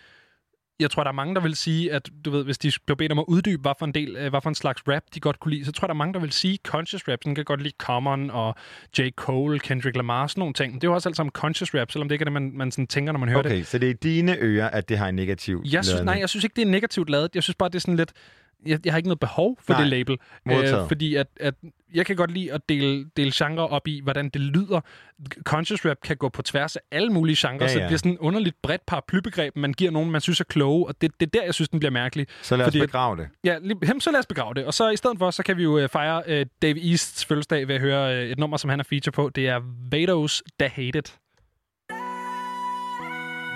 [0.79, 3.11] jeg tror, der er mange, der vil sige, at du ved, hvis de blev bedt
[3.11, 5.39] om at uddybe, hvad for en, del, øh, hvad for en slags rap, de godt
[5.39, 7.19] kunne lide, så tror jeg, der er mange, der vil sige conscious rap.
[7.21, 8.55] Sådan kan godt lide Common og
[8.99, 9.09] J.
[9.15, 10.73] Cole, Kendrick Lamar, sådan nogle ting.
[10.73, 12.71] Det er jo også alt sammen conscious rap, selvom det ikke er det, man, man
[12.71, 13.67] sådan tænker, når man hører Okay, det.
[13.67, 16.29] så det er i dine ører, at det har en negativ Jeg synes, nej, jeg
[16.29, 17.29] synes ikke, det er negativt lavet.
[17.35, 18.11] Jeg synes bare, det er sådan lidt...
[18.65, 20.13] Jeg, jeg har ikke noget behov for Nej, det label.
[20.47, 20.87] Øh, modtaget.
[20.87, 21.53] fordi at, at
[21.93, 24.81] jeg kan godt lide at dele, dele genre op i, hvordan det lyder.
[25.43, 27.87] Conscious rap kan gå på tværs af alle mulige genrer, Ja, så det ja.
[27.87, 31.11] bliver sådan et underligt bredt paraplybegreb, man giver nogen, man synes er kloge, og det,
[31.19, 32.27] det er der, jeg synes, den bliver mærkelig.
[32.41, 33.27] Så lad os Fordi begrave det.
[33.43, 34.65] Ja, lige, hem, så lad os begrave det.
[34.65, 37.67] Og så i stedet for, så kan vi jo øh, fejre øh, Dave Easts fødselsdag
[37.67, 39.29] ved at høre øh, et nummer, som han er feature på.
[39.35, 39.59] Det er
[39.91, 41.17] Vados Da Hate It.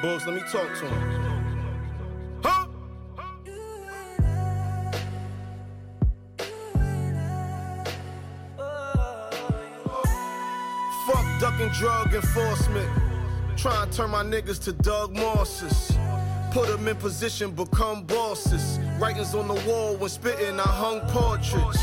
[0.02, 1.35] Bulls, let me talk to him.
[11.56, 12.90] Fuck ducking drug enforcement.
[13.58, 15.98] Try and turn my niggas to Doug Mosses.
[16.52, 18.80] Put them in position, become bosses.
[19.00, 21.80] Writings on the wall when spitting, I hung portraits.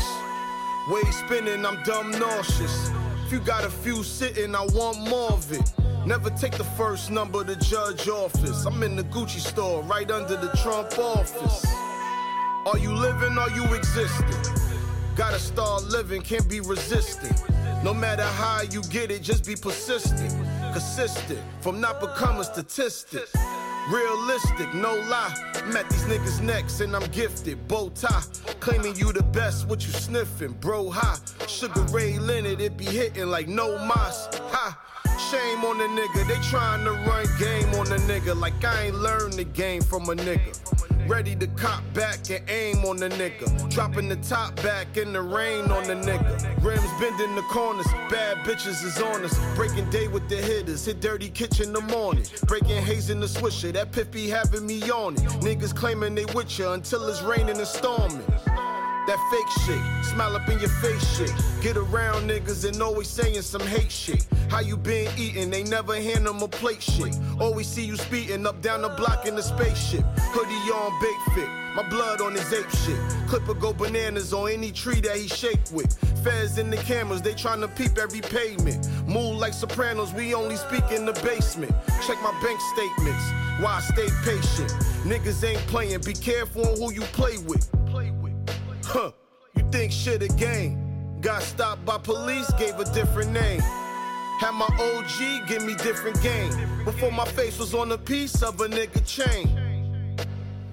[0.89, 2.91] Wave spinning, I'm dumb nauseous.
[3.25, 5.73] If you got a few sitting, I want more of it.
[6.05, 8.65] Never take the first number to judge office.
[8.65, 11.65] I'm in the Gucci store, right under the Trump office.
[12.65, 13.37] Are you living?
[13.37, 14.53] Are you existing?
[15.15, 17.52] Gotta start living, can't be resistant.
[17.83, 20.31] No matter how you get it, just be persistent.
[20.71, 23.27] Consistent, from not becoming statistic.
[23.91, 25.35] Realistic, no lie.
[25.55, 27.67] I'm at these niggas' necks and I'm gifted.
[27.67, 28.23] Bow tie,
[28.61, 30.53] claiming you the best, what you sniffing?
[30.61, 31.17] Bro, high.
[31.47, 34.29] Sugar Ray Leonard, it be hitting like no mas.
[34.31, 34.92] Ha!
[35.19, 38.95] Shame on the nigga, they trying to run game on the nigga like I ain't
[38.95, 40.53] learned the game from a nigga.
[41.07, 43.69] Ready to cop back and aim on the nigga.
[43.69, 46.63] Dropping the top back in the rain on the nigga.
[46.63, 49.37] Rims bending the corners, bad bitches is on us.
[49.55, 52.25] Breaking day with the hitters, hit dirty kitchen the morning.
[52.47, 54.87] Breaking haze in the swisher, that piff be having me it.
[54.87, 58.23] Niggas claiming they with ya until it's raining and storming.
[59.05, 61.33] That fake shit, smile up in your face shit.
[61.61, 64.25] Get around niggas and always saying some hate shit.
[64.49, 65.49] How you been eating?
[65.49, 67.17] They never hand them a plate shit.
[67.37, 70.05] Always see you speeding up down the block in the spaceship.
[70.17, 71.49] Hoodie on, big fit.
[71.75, 72.97] My blood on his ape shit.
[73.27, 75.93] Clipper go bananas on any tree that he shake with.
[76.23, 78.87] Feds in the cameras, they tryna peep every pavement.
[79.05, 81.73] Move like sopranos, we only speak in the basement.
[82.07, 83.25] Check my bank statements,
[83.59, 84.71] why stay patient.
[85.03, 87.67] Niggas ain't playing, be careful on who you play with.
[88.93, 89.09] Huh,
[89.55, 91.17] you think shit a game.
[91.19, 93.59] Got stopped by police, gave a different name.
[94.39, 96.51] Had my OG give me different game.
[96.85, 99.49] Before my face was on a piece of a nigga chain.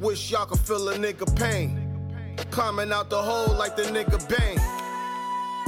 [0.03, 2.37] Wish y'all could feel a nigga pain.
[2.51, 4.59] Climbing out the hole like the nigga bang.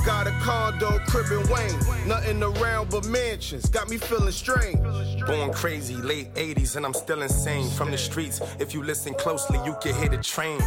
[0.05, 2.07] Got a condo, crib in Wayne.
[2.07, 3.65] Nothing around but mansions.
[3.71, 4.79] Got me feeling strange.
[5.27, 7.71] Born crazy, late 80s, and I'm still insane.
[7.71, 10.61] From the streets, if you listen closely, you can hear the train.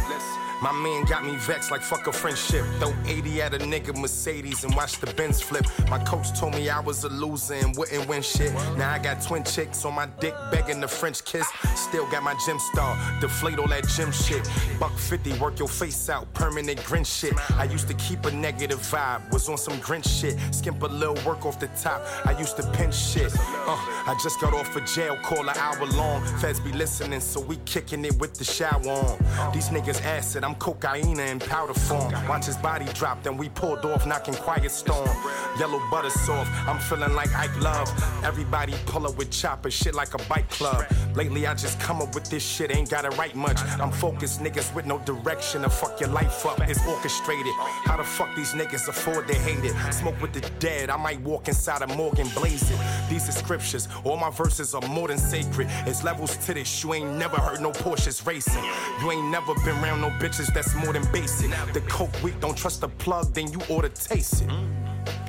[0.62, 2.64] My man got me vexed like fuck a friendship.
[2.78, 5.66] Throw 80 at a nigga Mercedes and watch the Benz flip.
[5.90, 8.52] My coach told me I was a loser and wouldn't win shit.
[8.78, 11.46] Now I got twin chicks on my dick begging the French kiss.
[11.74, 14.48] Still got my gym star, deflate all that gym shit.
[14.80, 17.34] Buck 50, work your face out, permanent grin shit.
[17.56, 20.38] I used to keep a negative vibe, was on some grin shit.
[20.52, 23.30] Skimp a little work off the top, I used to pinch shit.
[23.36, 23.76] Uh,
[24.06, 26.24] I just got off of jail, call an hour long.
[26.38, 29.52] Feds be listening, so we kicking it with the shower on.
[29.52, 32.12] These niggas acid, I'm cocaine in powder form.
[32.28, 35.10] Watch his body drop, then we pulled off, knocking quiet storm.
[35.58, 37.88] Yellow butter soft, I'm feeling like Ike Love.
[38.22, 40.84] Everybody pull up with chopper, shit like a bike club.
[41.16, 43.58] Lately I just come up with this shit, ain't gotta write much.
[43.80, 46.60] I'm focused, niggas with no direction to fuck your life up.
[46.68, 47.52] It's orchestrated.
[47.84, 49.74] How the fuck these niggas afford to hate it?
[49.92, 52.78] Smoke with the dead, I might walk inside a Morgan blazing.
[53.10, 55.66] These are scriptures, all my verses are more than sacred.
[55.86, 58.62] It's levels to this, you ain't never heard no Porsches racing.
[59.00, 61.50] You ain't never been around no bitches that's more than basic.
[61.72, 64.85] The coke weak, don't trust the plug, then you oughta taste it.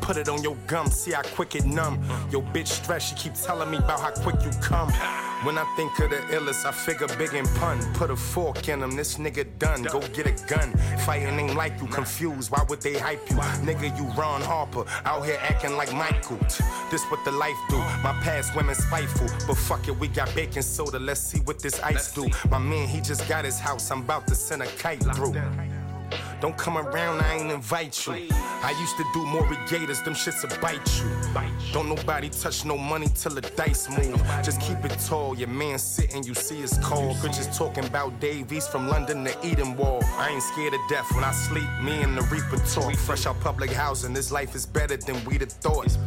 [0.07, 2.01] Put it on your gum, see how quick it numb.
[2.31, 4.89] Yo, bitch stress, she keep telling me about how quick you come.
[5.43, 7.77] When I think of the illest, I figure big and pun.
[7.93, 9.83] Put a fork in him, this nigga done.
[9.83, 10.71] Go get a gun.
[10.99, 12.51] Fighting ain't like you, confused.
[12.51, 13.35] Why would they hype you?
[13.35, 16.37] Nigga, you Ron Harper, out here acting like Michael.
[16.89, 17.75] This what the life do.
[18.01, 20.99] My past women spiteful, but fuck it, we got baking soda.
[20.99, 22.29] Let's see what this ice do.
[22.49, 23.91] My man, he just got his house.
[23.91, 25.33] I'm about to send a kite through.
[26.39, 28.13] Don't come around, I ain't invite you.
[28.31, 31.09] I used to do more regators, them shits will bite you.
[31.73, 34.21] Don't nobody touch no money till the dice move.
[34.43, 37.13] Just keep it tall, your man sitting, you see his call.
[37.15, 40.03] Bitches talking about Davies from London to Eden Wall.
[40.17, 42.95] I ain't scared of death when I sleep, me and the Reaper talk.
[42.95, 45.97] Fresh out public housing, this life is better than we'd have thought.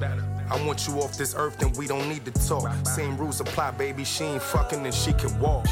[0.50, 2.70] I want you off this earth, then we don't need to talk.
[2.86, 4.04] Same rules apply, baby.
[4.04, 5.66] She ain't fucking and she can walk.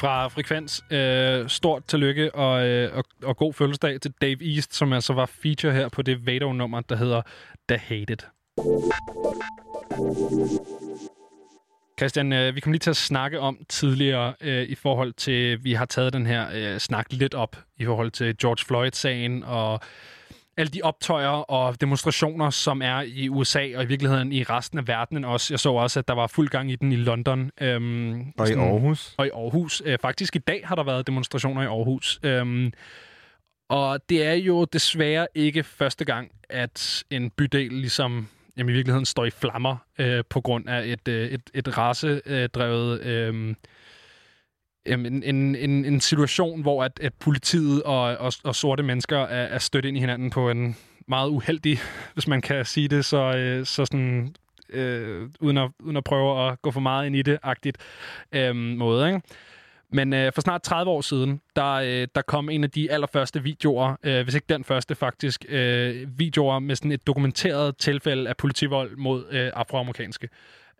[0.00, 0.84] Fra Frekvens.
[0.90, 5.26] Øh, stort tillykke og, øh, og, og god fødselsdag til Dave East, som altså var
[5.26, 7.22] feature her på det Vado-nummer, der hedder
[7.68, 8.18] The Hated.
[11.98, 15.72] Christian, øh, vi kom lige til at snakke om tidligere øh, i forhold til, vi
[15.72, 19.80] har taget den her øh, snak lidt op i forhold til George Floyd-sagen og
[20.60, 24.88] alle de optøjer og demonstrationer, som er i USA og i virkeligheden i resten af
[24.88, 25.52] verdenen også.
[25.54, 27.50] Jeg så også, at der var fuld gang i den i London.
[27.60, 29.14] Øhm, Og i Aarhus.
[29.16, 29.82] Og i Aarhus.
[29.84, 32.20] Øh, faktisk i dag har der været demonstrationer i Aarhus.
[32.22, 32.72] Øhm,
[33.68, 39.06] og det er jo desværre ikke første gang, at en bydel ligesom jamen, i virkeligheden
[39.06, 43.00] står i flammer øh, på grund af et, øh, et, et racedrevet...
[43.02, 43.54] Øh,
[44.86, 49.46] en, en, en, en situation, hvor at, at politiet og, og, og sorte mennesker er,
[49.46, 50.76] er stødt ind i hinanden på en
[51.08, 51.78] meget uheldig,
[52.14, 54.34] hvis man kan sige det, så, øh, så sådan,
[54.72, 57.78] øh, uden, at, uden at prøve at gå for meget ind i det, agtigt
[58.32, 59.06] øh, måde.
[59.06, 59.20] Ikke?
[59.92, 63.42] Men øh, for snart 30 år siden, der, øh, der kom en af de allerførste
[63.42, 68.36] videoer, øh, hvis ikke den første faktisk, øh, videoer med sådan et dokumenteret tilfælde af
[68.36, 70.28] politivold mod øh, afroamerikanske.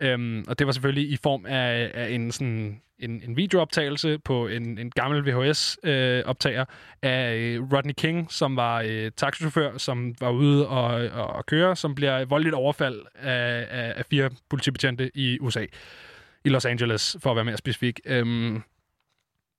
[0.01, 4.47] Øhm, og det var selvfølgelig i form af, af en, sådan, en, en videooptagelse på
[4.47, 10.31] en, en gammel VHS-optager øh, af øh, Rodney King, som var øh, taxichauffør, som var
[10.31, 15.39] ude og, og, og køre, som bliver voldeligt overfald af, af, af fire politibetjente i
[15.41, 15.67] USA.
[16.45, 18.01] I Los Angeles, for at være mere specifik.
[18.07, 18.63] Øhm,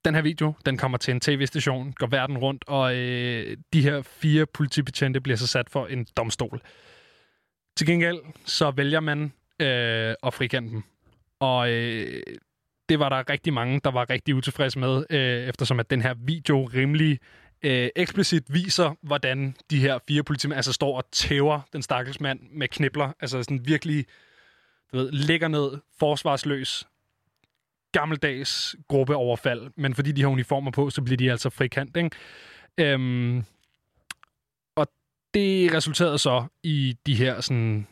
[0.06, 4.02] den her video, den kommer til en tv-station, går verden rundt, og øh, de her
[4.02, 6.62] fire politibetjente bliver så sat for en domstol.
[7.78, 10.84] Til gengæld, så vælger man øh, og frikanten.
[11.40, 12.24] Og øh,
[12.90, 16.14] det var der rigtig mange, der var rigtig utilfredse med, øh, eftersom at den her
[16.14, 17.20] video rimelig
[17.64, 22.40] øh, eksplicit viser, hvordan de her fire politimænd altså står og tæver den stakkels mand
[22.52, 23.12] med knibler.
[23.20, 24.06] Altså sådan virkelig,
[24.92, 26.88] du ved, ligger ned, forsvarsløs,
[27.92, 32.10] gammeldags gruppeoverfald, men fordi de har uniformer på, så bliver de altså frikendt, ikke?
[32.78, 33.44] Øhm,
[34.76, 34.88] og
[35.34, 37.88] det resulterede så i de her sådan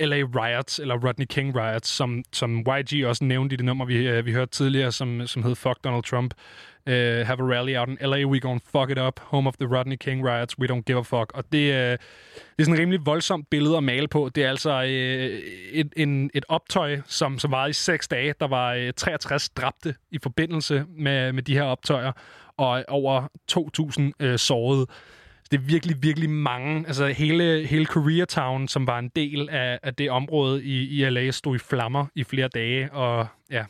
[0.00, 4.08] LA Riots, eller Rodney King Riots, som, som YG også nævnte i det nummer, vi,
[4.08, 6.34] øh, vi hørte tidligere, som, som hed Fuck Donald Trump.
[6.86, 9.20] Uh, have a rally out in LA, we gonna fuck it up.
[9.20, 11.32] Home of the Rodney King Riots, we don't give a fuck.
[11.34, 11.98] Og det, uh, det
[12.58, 14.30] er sådan et rimelig voldsomt billede at male på.
[14.34, 14.88] Det er altså uh,
[15.78, 18.34] et, en, et optøj, som, som var i seks dage.
[18.40, 22.12] Der var uh, 63 dræbte i forbindelse med, med de her optøjer,
[22.56, 23.28] og over
[24.20, 24.86] 2.000 uh, sårede.
[25.44, 26.86] Så det er virkelig, virkelig mange.
[26.86, 31.30] Altså hele, hele Koreatown, som var en del af, af det område i, i LA,
[31.30, 33.64] stod i flammer i flere dage, og ja,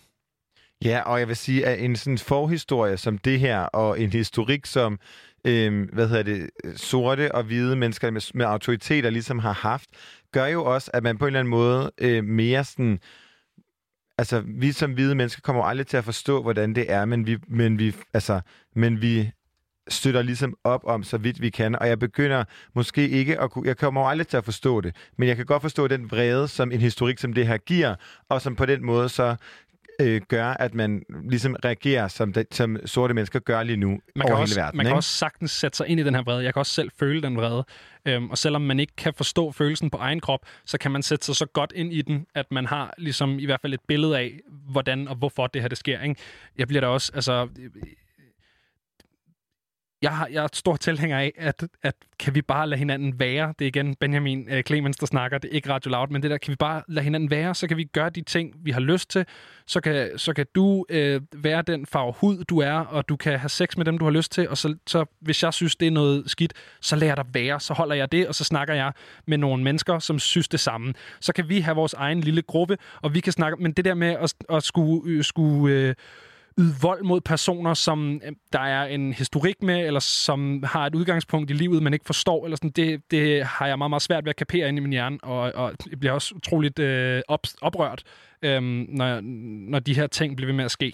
[0.85, 4.67] Ja, og jeg vil sige, at en sådan forhistorie som det her, og en historik
[4.67, 4.99] som,
[5.45, 9.89] øhm, hvad hedder det, sorte og hvide mennesker med, med autoriteter ligesom har haft,
[10.33, 12.99] gør jo også, at man på en eller anden måde øh, mere sådan,
[14.19, 17.39] altså vi som hvide mennesker kommer aldrig til at forstå, hvordan det er, men vi,
[17.49, 18.41] men vi, altså,
[18.75, 19.31] men vi
[19.89, 22.45] støtter ligesom op om, så vidt vi kan, og jeg begynder
[22.75, 25.47] måske ikke at kunne, jeg kommer jo aldrig til at forstå det, men jeg kan
[25.47, 27.95] godt forstå den vrede, som en historik som det her giver,
[28.29, 29.37] og som på den måde så
[30.01, 34.01] øh, gør, at man ligesom reagerer, som, det, som sorte mennesker gør lige nu man
[34.17, 34.77] over kan, hele også, verden.
[34.77, 34.97] man kan ikke?
[34.97, 36.45] også sagtens sætte sig ind i den her vrede.
[36.45, 37.65] Jeg kan også selv føle den vrede.
[38.07, 41.27] Øhm, og selvom man ikke kan forstå følelsen på egen krop, så kan man sætte
[41.27, 44.19] sig så godt ind i den, at man har ligesom i hvert fald et billede
[44.19, 44.41] af,
[44.71, 46.01] hvordan og hvorfor det her det sker.
[46.03, 46.17] Ikke?
[46.59, 47.49] Jeg bliver da også, altså...
[50.05, 53.19] Jeg, har, jeg er et stor tilhænger af, at, at kan vi bare lade hinanden
[53.19, 53.55] være?
[53.59, 55.39] Det er igen Benjamin øh, Clemens, der snakker.
[55.39, 57.55] Det er ikke Radio Loud, men det der, kan vi bare lade hinanden være?
[57.55, 59.27] Så kan vi gøre de ting, vi har lyst til.
[59.67, 63.39] Så kan, så kan du øh, være den farve hud, du er, og du kan
[63.39, 64.49] have sex med dem, du har lyst til.
[64.49, 67.61] Og så, så hvis jeg synes, det er noget skidt, så lader jeg dig være.
[67.61, 68.93] Så holder jeg det, og så snakker jeg
[69.27, 70.95] med nogle mennesker, som synes det samme.
[71.21, 73.63] Så kan vi have vores egen lille gruppe, og vi kan snakke...
[73.63, 75.11] Men det der med at, at skulle...
[75.11, 75.95] Øh, skulle øh,
[76.59, 80.95] yde vold mod personer, som øh, der er en historik med, eller som har et
[80.95, 84.25] udgangspunkt i livet, man ikke forstår, eller sådan, det, det har jeg meget, meget svært
[84.25, 87.47] ved at kapere ind i min hjerne, og, og jeg bliver også utroligt øh, op,
[87.63, 88.03] oprørt,
[88.45, 89.21] øhm, når,
[89.71, 90.93] når de her ting bliver ved med at ske.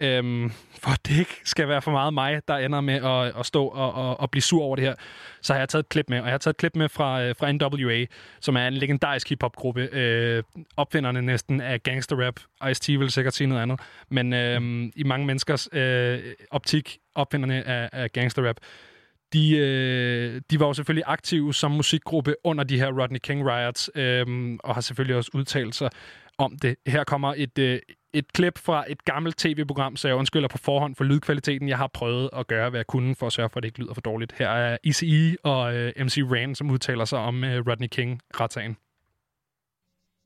[0.00, 0.52] Øhm,
[0.82, 3.66] for at det ikke skal være for meget mig, der ender med at, at stå
[3.66, 4.94] og, og, og blive sur over det her,
[5.42, 7.22] så har jeg taget et klip med, og jeg har taget et klip med fra,
[7.22, 8.04] øh, fra NWA,
[8.40, 10.42] som er en legendarisk hiphop-gruppe, øh,
[10.76, 12.40] opfinderne næsten af gangsterrap.
[12.64, 16.18] Ice-T vil sikkert sige noget andet, men øh, i mange menneskers øh,
[16.50, 18.56] optik, opfinderne af, af gangsterrap,
[19.32, 23.90] de, øh, de var jo selvfølgelig aktive som musikgruppe under de her Rodney King riots,
[23.94, 25.90] øh, og har selvfølgelig også udtalt sig
[26.38, 26.76] om det.
[26.86, 27.78] Her kommer et, øh,
[28.12, 31.68] et klip fra et gammelt tv-program, så jeg undskylder på forhånd for lydkvaliteten.
[31.68, 33.80] Jeg har prøvet at gøre, hvad jeg kunne for at sørge for, at det ikke
[33.82, 34.32] lyder for dårligt.
[34.32, 38.76] Her er ECE og øh, MC Ran, som udtaler sig om øh, Rodney King-retssagen.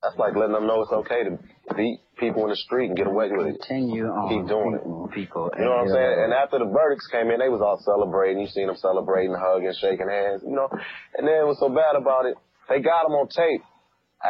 [0.05, 1.32] That's like letting them know it's okay to
[1.78, 3.55] beat people in the street and get away with it.
[3.62, 4.82] Continue on Keep doing it.
[5.20, 5.42] people.
[5.58, 6.15] You know what I'm saying?
[6.24, 8.36] And after the verdicts came in, they was all celebrating.
[8.42, 10.68] You seen them celebrating, hugging, shaking hands, you know.
[11.16, 12.34] And then what's so bad about it,
[12.68, 13.62] they got them on tape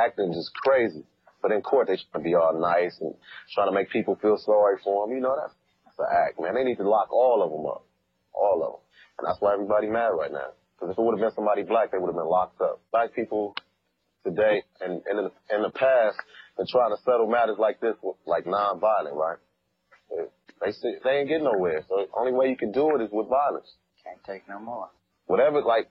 [0.05, 1.05] acting just crazy.
[1.43, 3.15] But in court, they trying to be all nice and
[3.53, 5.17] trying to make people feel sorry for them.
[5.17, 5.55] You know, that's,
[5.85, 6.55] that's an act, man.
[6.55, 7.85] They need to lock all of them up.
[8.33, 8.81] All of them.
[9.19, 10.55] And that's why everybody mad right now.
[10.79, 12.81] Because if it would have been somebody black, they would have been locked up.
[12.91, 13.55] Black people
[14.25, 16.17] today and, and in, the, in the past
[16.57, 17.95] been trying to settle matters like this
[18.27, 19.39] like non-violent, right?
[20.61, 20.71] They
[21.03, 21.83] they ain't getting nowhere.
[21.89, 23.67] So the only way you can do it is with violence.
[24.05, 24.91] Can't take no more.
[25.27, 25.89] Whatever, like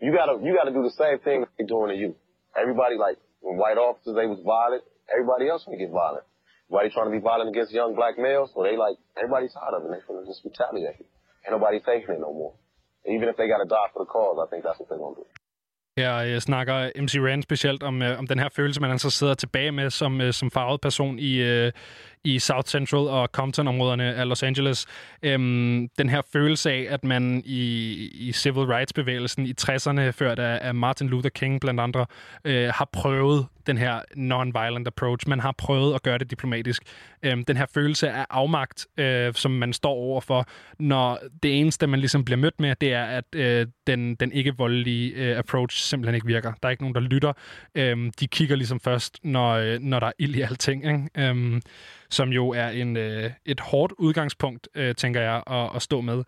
[0.00, 2.14] you gotta you gotta do the same thing they doing to you.
[2.56, 6.24] Everybody like when white officers they was violent, everybody else gonna get violent.
[6.68, 9.84] Everybody trying to be violent against young black males, so they like everybody's tired of
[9.84, 9.90] it.
[9.92, 11.06] They finna just retaliate.
[11.44, 12.54] Ain't nobody taking it no more.
[13.14, 15.26] Even if they gotta die for the cause, I think that's what they're gonna do.
[15.98, 19.34] Her øh, snakker MC Rand specielt om, øh, om den her følelse, man altså sidder
[19.34, 21.72] tilbage med som, øh, som farvet person i, øh,
[22.24, 24.86] i South Central og Compton-områderne af Los Angeles.
[25.22, 30.58] Øhm, den her følelse af, at man i, i civil rights-bevægelsen i 60'erne, ført af,
[30.62, 32.06] af Martin Luther King blandt andre,
[32.44, 35.28] øh, har prøvet den her non-violent approach.
[35.28, 36.82] Man har prøvet at gøre det diplomatisk.
[37.22, 40.46] Øhm, den her følelse af afmagt, øh, som man står overfor,
[40.78, 45.12] når det eneste, man ligesom bliver mødt med, det er, at øh, den, den ikke-voldelige
[45.12, 46.52] øh, approach simpelthen ikke virker.
[46.62, 47.32] Der er ikke nogen, der lytter.
[47.74, 50.84] Øhm, de kigger ligesom først, når, øh, når der er ild i alting.
[50.84, 51.28] Ikke?
[51.28, 51.62] Øhm,
[52.10, 56.24] som jo er en, øh, et hårdt udgangspunkt, øh, tænker jeg, at, at stå med.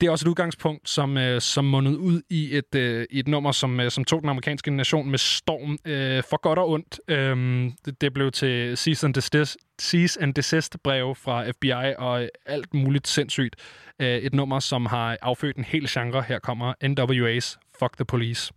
[0.00, 3.28] Det er også et udgangspunkt, som, øh, som mundede ud i et, øh, i et
[3.28, 7.00] nummer, som, øh, som tog den amerikanske nation med storm øh, for godt og ondt.
[7.08, 12.28] Øhm, det, det blev til cease and desist, cease and desist brev fra FBI og
[12.46, 13.56] alt muligt sindssygt.
[14.00, 16.22] Øh, et nummer, som har affødt en hel genre.
[16.22, 18.52] Her kommer NWA's Fuck the Police.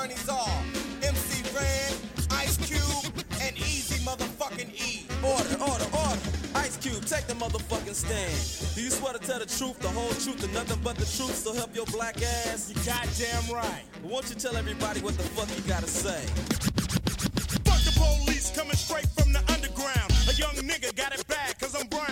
[0.00, 0.62] Attorneys are
[1.02, 1.92] MC Ren,
[2.30, 3.12] Ice Cube,
[3.42, 5.06] and Easy motherfucking E.
[5.22, 6.20] Order, order, order.
[6.54, 8.74] Ice Cube, take the motherfucking stand.
[8.74, 11.34] Do you swear to tell the truth, the whole truth, and nothing but the truth,
[11.34, 12.70] so help your black ass?
[12.70, 13.84] You goddamn right.
[14.02, 16.24] Won't you tell everybody what the fuck you gotta say?
[17.64, 20.12] Fuck the police coming straight from the underground.
[20.28, 22.09] A young nigga got it bad cause I'm brown.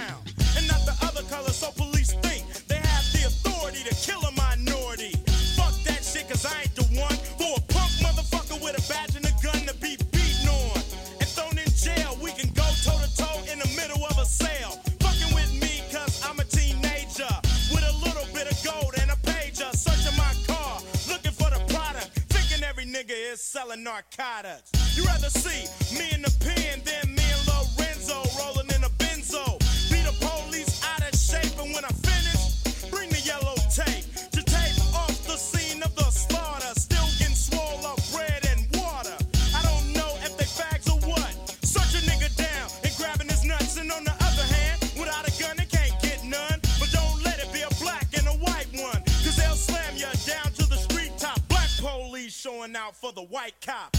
[23.38, 24.72] Selling narcotics.
[24.96, 28.57] You rather see me in the pen than me and Lorenzo rolling
[53.08, 53.97] for the white cop.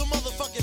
[0.00, 0.59] The motherfucking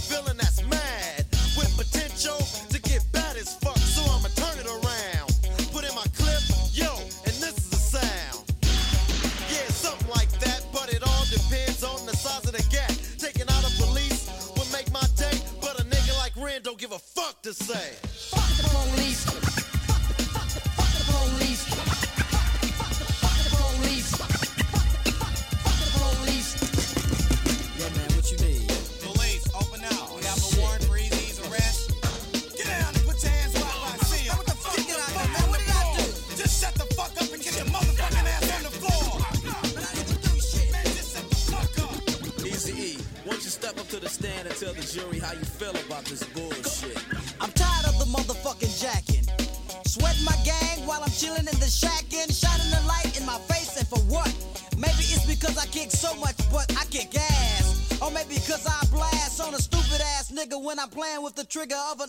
[61.50, 62.07] trigger of an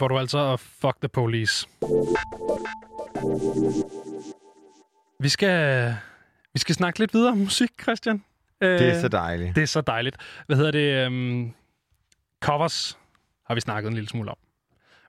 [0.00, 1.66] får du altså Fuck the Police.
[5.20, 5.94] Vi skal,
[6.52, 8.24] vi skal snakke lidt videre om musik, Christian.
[8.60, 9.56] Det er Øh, så dejligt.
[9.56, 10.16] Det er så dejligt.
[10.46, 11.06] Hvad hedder det?
[11.06, 11.54] Um,
[12.40, 12.98] covers
[13.46, 14.36] har vi snakket en lille smule om.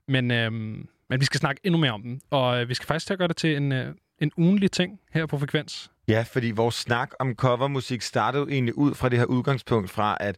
[0.08, 2.20] Men, øhm, men vi skal snakke endnu mere om dem.
[2.30, 5.00] Og øh, vi skal faktisk til at gøre det til en, øh, en ugenlig ting
[5.12, 5.90] her på Frekvens.
[6.08, 10.36] Ja, fordi vores snak om covermusik startede egentlig ud fra det her udgangspunkt fra, at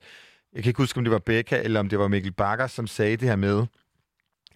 [0.53, 2.87] jeg kan ikke huske, om det var Becca eller om det var Mikkel Bakker, som
[2.87, 3.67] sagde det her med,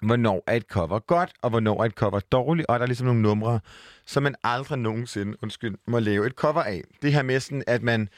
[0.03, 3.07] hvornår er et cover godt, og hvornår er et cover dårligt, og der er ligesom
[3.07, 3.61] nogle numre,
[4.07, 6.83] som man aldrig nogensinde, undskyld, må lave et cover af.
[7.03, 8.09] Det her med sådan, at man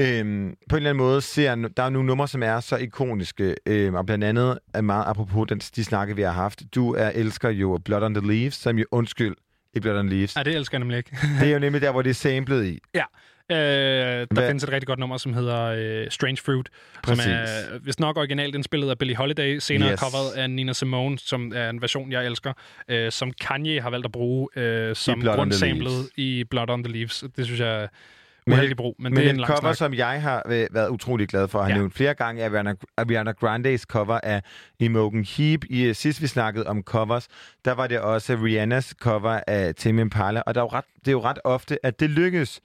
[0.00, 3.56] øhm, på en eller anden måde ser, der er nogle numre, som er så ikoniske,
[3.66, 6.62] øhm, og blandt andet er meget apropos den, de snakke, vi har haft.
[6.74, 9.36] Du er elsker jo Blood on the Leaves, som jo, undskyld,
[9.74, 10.36] ikke Blood on the Leaves.
[10.36, 11.16] Ja, det elsker jeg nemlig ikke.
[11.40, 12.78] det er jo nemlig der, hvor det er samlet i.
[12.94, 13.04] Ja.
[13.52, 16.68] Øh, der Hvad- findes et rigtig godt nummer, som hedder øh, Strange Fruit,
[17.02, 17.22] Præcis.
[17.24, 20.00] som er hvis nok originalt indspillet af Billie Holiday, senere Yes.
[20.00, 22.52] coveret af Nina Simone, som er en version, jeg elsker,
[22.88, 27.24] øh, som Kanye har valgt at bruge øh, som grundsamlet i Blood on the Leaves.
[27.36, 27.88] Det synes jeg
[28.46, 29.76] uheldig brug, men, men det er en lang cover, snak.
[29.76, 31.72] som jeg har øh, været utrolig glad for, har ja.
[31.74, 31.78] Ja.
[31.78, 34.42] nævnt flere gange, er Ariana, Grandes cover af
[34.80, 35.60] Imogen Heap.
[35.70, 37.28] I, øh, sidst vi snakkede om covers,
[37.64, 41.08] der var det også Rihannas cover af Tame Impala, og der er jo ret, det
[41.08, 42.60] er jo ret ofte, at det lykkes.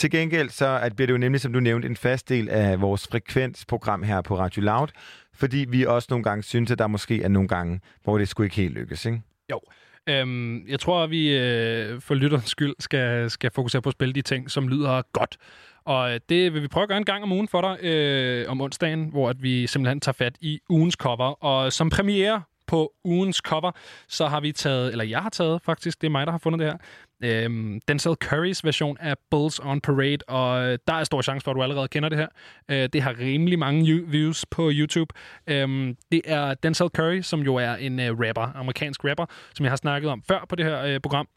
[0.00, 2.80] Til gengæld så at bliver det jo nemlig, som du nævnte, en fast del af
[2.80, 4.88] vores frekvensprogram her på Radio Loud,
[5.34, 8.46] fordi vi også nogle gange synes, at der måske er nogle gange, hvor det skulle
[8.46, 9.22] ikke helt lykkes, ikke?
[9.50, 9.60] Jo.
[10.06, 14.14] Øhm, jeg tror, at vi øh, for lytterens skyld skal, skal fokusere på at spille
[14.14, 15.36] de ting, som lyder godt.
[15.84, 18.50] Og øh, det vil vi prøve at gøre en gang om ugen for dig øh,
[18.50, 21.44] om onsdagen, hvor at vi simpelthen tager fat i ugens cover.
[21.44, 23.72] Og som premiere på ugens cover,
[24.08, 26.58] så har vi taget, eller jeg har taget faktisk, det er mig, der har fundet
[26.58, 26.76] det her,
[27.22, 31.50] øhm, Denzel Currys version af Bulls on Parade, og øh, der er stor chance for,
[31.50, 32.28] at du allerede kender det her.
[32.68, 35.14] Øh, det har rimelig mange views på YouTube.
[35.46, 39.70] Øhm, det er Denzel Curry, som jo er en øh, rapper, amerikansk rapper, som jeg
[39.70, 41.28] har snakket om før på det her øh, program.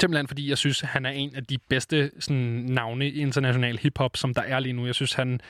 [0.00, 4.16] Simpelthen fordi jeg synes, han er en af de bedste sådan, navne i international hiphop,
[4.16, 4.86] som der er lige nu.
[4.86, 5.40] Jeg synes, han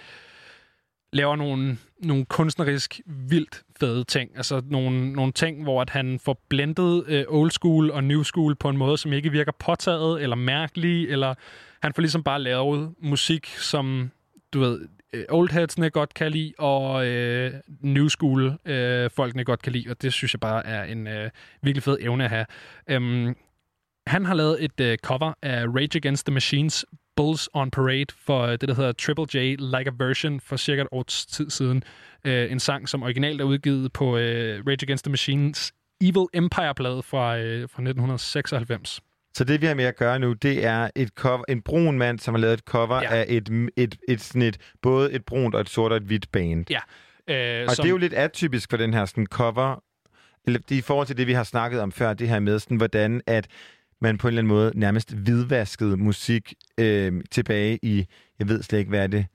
[1.12, 4.30] laver nogle, nogle kunstnerisk vildt fede ting.
[4.36, 8.56] Altså nogle, nogle ting, hvor at han får blendet øh, old school og new school
[8.56, 11.34] på en måde, som ikke virker påtaget eller mærkelig, eller
[11.82, 14.10] han får ligesom bare lavet musik, som
[14.52, 14.80] du ved,
[15.12, 20.02] øh, oldheadsene godt kan lide, og øh, new school øh, folkene godt kan lide, og
[20.02, 21.30] det synes jeg bare er en øh,
[21.62, 22.46] virkelig fed evne at have.
[22.88, 23.36] Øhm,
[24.06, 26.86] han har lavet et øh, cover af Rage Against the Machines
[27.20, 30.82] Bulls on Parade for øh, det, der hedder Triple J Like a Version for cirka
[30.82, 31.82] et års tid siden.
[32.24, 37.02] Øh, en sang, som originalt er udgivet på øh, Rage Against the Machines Evil Empire-plade
[37.02, 39.00] fra, øh, fra 1996.
[39.34, 42.18] Så det, vi har med at gøre nu, det er et cover, en brun mand,
[42.18, 43.14] som har lavet et cover ja.
[43.14, 46.32] af et, et, et, sådan et, både et brunt og et sort og et hvidt
[46.32, 46.64] band.
[46.70, 46.80] Ja.
[47.28, 49.82] Øh, Og som, det er jo lidt atypisk for den her sådan cover,
[50.46, 53.22] eller i forhold til det, vi har snakket om før, det her med, sådan, hvordan
[53.26, 53.46] at
[54.00, 58.06] man på en eller anden måde nærmest hvidvaskede musik øh, tilbage i,
[58.38, 59.26] jeg ved slet ikke, hvad er det,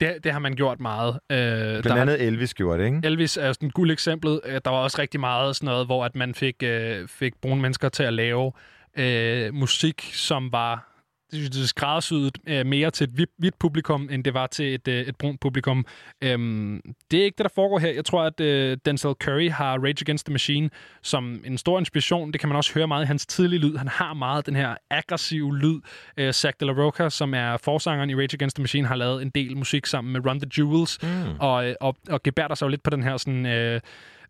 [0.00, 1.14] det, det har man gjort meget.
[1.32, 3.00] Øh, blandt der andet Elvis gjorde det, ikke?
[3.04, 4.40] Elvis er sådan et guld eksemplet.
[4.44, 7.62] Øh, Der var også rigtig meget sådan noget, hvor at man fik, øh, fik brune
[7.62, 8.52] mennesker til at lave
[8.98, 10.87] øh, musik, som var
[11.30, 14.34] det synes jeg, det er skræddersyet øh, mere til et hvidt, hvidt publikum, end det
[14.34, 15.86] var til et, øh, et brunt publikum.
[16.24, 17.90] Øhm, det er ikke det, der foregår her.
[17.92, 20.70] Jeg tror, at øh, Denzel Curry har Rage Against the Machine
[21.02, 22.32] som en stor inspiration.
[22.32, 23.76] Det kan man også høre meget i hans tidlige lyd.
[23.76, 25.80] Han har meget den her aggressive lyd.
[26.16, 29.22] Øh, Zach De La Roca, som er forsangeren i Rage Against the Machine, har lavet
[29.22, 31.08] en del musik sammen med Run the Jewels, Mm.
[31.40, 33.46] og, øh, og, og gebærder sig jo lidt på den her sådan...
[33.46, 33.80] Øh,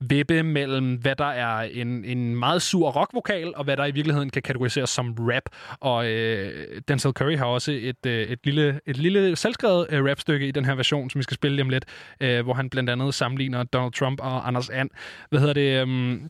[0.01, 4.31] vippe mellem, hvad der er en, en meget sur rockvokal, og hvad der i virkeligheden
[4.31, 5.43] kan kategoriseres som rap.
[5.81, 10.49] Og øh, Denzel Curry har også et, øh, et, lille, et lille selvskrevet øh, rapstykke
[10.49, 11.85] i den her version, som vi skal spille lige om lidt,
[12.21, 14.91] øh, hvor han blandt andet sammenligner Donald Trump og Anders And.
[15.31, 15.83] Hvad hedder det?
[15.83, 16.21] Øh,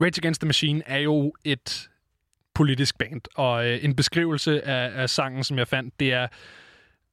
[0.00, 1.88] Rage Against the Machine er jo et
[2.54, 6.26] politisk band, og øh, en beskrivelse af, af sangen, som jeg fandt, det er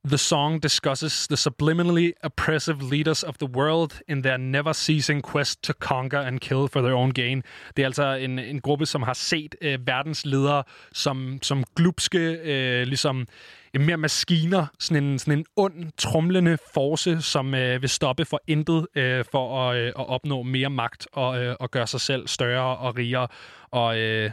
[0.03, 5.61] The song discusses the subliminally oppressive leaders of the world in their never ceasing quest
[5.61, 7.43] to conquer and kill for their own gain.
[7.75, 12.19] Det er altså en, en gruppe, som har set øh, verdens ledere som, som glupske,
[12.19, 13.27] øh, ligesom
[13.73, 18.41] øh, mere maskiner, sådan en, sådan en ond, trumlende force, som øh, vil stoppe for
[18.47, 22.27] intet øh, for at, øh, at opnå mere magt og, øh, og gøre sig selv
[22.27, 23.27] større og rigere.
[23.71, 24.31] Og øh,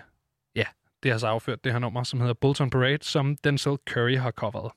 [0.56, 0.64] ja,
[1.02, 4.30] det har så afført det her nummer, som hedder Bolton Parade, som Denzel Curry har
[4.30, 4.72] coveret.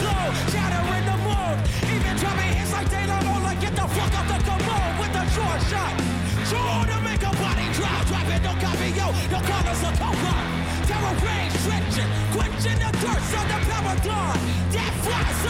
[0.00, 0.32] Shot.
[0.50, 1.58] Sure to read the word
[1.92, 5.24] even Tommy he's like they don't like get the fuck up the come with the
[5.34, 6.20] shore shot
[6.50, 10.00] tryna make a body drop, drop it, don't copy yo, don't call us a.
[10.00, 10.69] Terror
[11.18, 14.36] range, stretching, quenching the thirst of the paragon.
[14.74, 15.40] That flies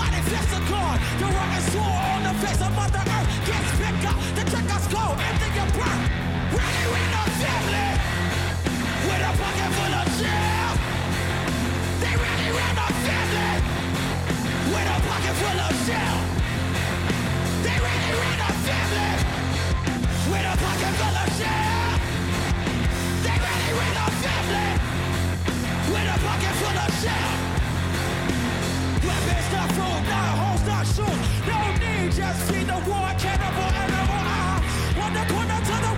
[0.73, 0.99] on.
[1.19, 3.29] The wrong is swore on the face of Mother Earth.
[4.01, 6.01] Up, the check us cold, empty your.
[6.57, 7.89] Ready with no family,
[9.07, 10.77] with a pocket full of shit.
[12.01, 13.53] They really ran our family
[14.73, 16.19] with a pocket full of shell.
[17.65, 19.13] They really ran our family
[20.31, 21.93] with a pocket full of shell.
[23.25, 24.40] They really ran our family
[26.11, 27.33] a pocket full of shell.
[29.07, 29.47] Weapons
[30.67, 30.87] not.
[31.47, 34.21] No need, just feed the war, cannibal animal.
[35.31, 35.93] Corner to the.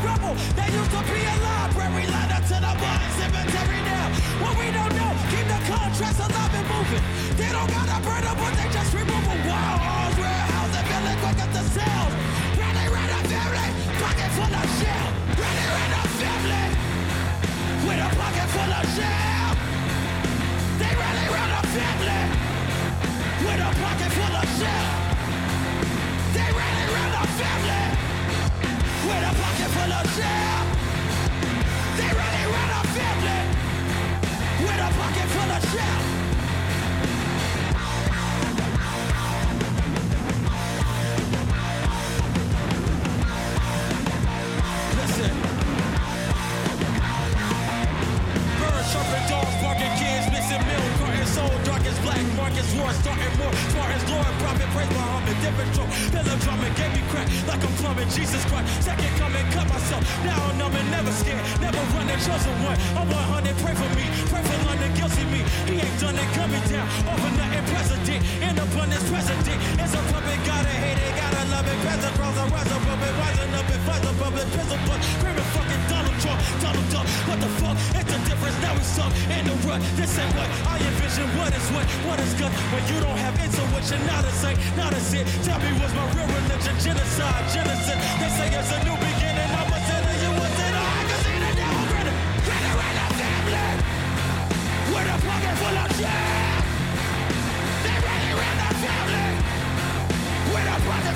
[0.57, 2.05] They used to be a library,
[2.49, 2.73] to the
[3.17, 4.07] cemetery now.
[4.43, 7.05] What we don't know, keep the contrast alive and moving.
[7.37, 7.99] They don't gotta
[8.37, 9.25] but they just remove
[9.81, 10.73] arms, warehouse,
[11.41, 12.13] up the cells.
[12.61, 12.85] Ready,
[13.33, 13.69] family,
[14.03, 15.09] pocket full of shell.
[15.41, 15.65] Ready,
[16.21, 16.65] family,
[17.87, 19.32] with a pocket full of shell.
[21.73, 22.23] Family
[23.47, 24.89] with a pocket full of shell.
[26.37, 27.85] They really run a family
[29.09, 30.65] with a pocket full of shell.
[31.97, 33.41] They really run a family
[34.67, 36.22] with a pocket full of shell.
[52.31, 56.75] Black, Marcus war, starting more, smart as Lord, prophet, praise Muhammad, different stroke, pillow drumming,
[56.75, 60.75] gave me crack like I'm plumbing, Jesus Christ, second coming, cut myself, now I'm numb
[60.75, 64.93] and never scared, never running, chosen one, I'm 100, pray for me, pray for London,
[64.95, 65.41] guilt see me.
[65.67, 66.87] He ain't done it, me down.
[67.09, 68.25] Over nothing president.
[68.43, 69.61] In abundance president.
[69.81, 71.32] It's a puppet, gotta hate it, gotta
[71.63, 71.87] love it.
[71.87, 74.47] Pass across a rise up, up, rising up and fight the public.
[74.53, 77.07] Pistol butt, screaming fucking Donald Trump, Donald Duck.
[77.29, 77.77] What the fuck?
[77.95, 78.57] It's the difference.
[78.63, 79.81] Now we suck in the rut.
[79.97, 81.27] This ain't what I envision.
[81.39, 81.87] What is what?
[82.07, 82.53] What is good?
[82.73, 85.27] When you don't have intuition, not a say, not a sit.
[85.47, 86.75] Tell me what's my real religion?
[86.83, 88.01] Genocide, genocide.
[88.21, 88.97] They say it's a new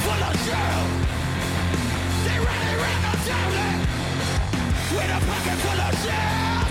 [0.07, 0.87] full of jam.
[2.27, 3.71] They ready around the family.
[4.95, 6.65] With a pocket full of jam.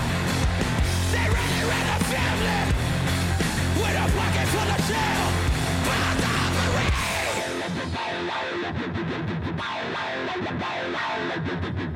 [1.12, 2.60] They ready around the family.
[3.82, 5.32] With a pocket full of jam.
[5.86, 6.26] Bond
[11.86, 11.94] Go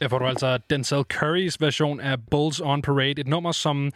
[0.00, 3.20] Her får du altså Denzel Currys version af Bulls on Parade.
[3.20, 3.92] Et nummer, som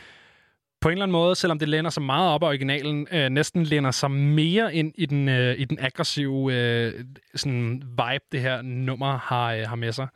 [0.80, 3.64] på en eller anden måde, selvom det læner sig meget op af originalen, øh, næsten
[3.64, 8.62] læner sig mere ind i den, øh, i den aggressive øh, sådan vibe, det her
[8.62, 10.08] nummer har, øh, har med sig.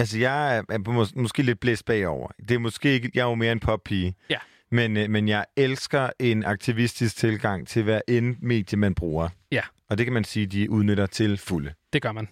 [0.00, 2.28] Altså, jeg er mås- måske lidt blæst bagover.
[2.48, 3.10] Det er måske ikke...
[3.14, 4.14] Jeg er jo mere en poppige.
[4.30, 4.38] Ja.
[4.70, 9.28] Men, øh, men jeg elsker en aktivistisk tilgang til hver end medie, man bruger.
[9.52, 9.62] Ja.
[9.90, 11.74] Og det kan man sige, de udnytter til fulde.
[11.92, 12.28] Det gør man.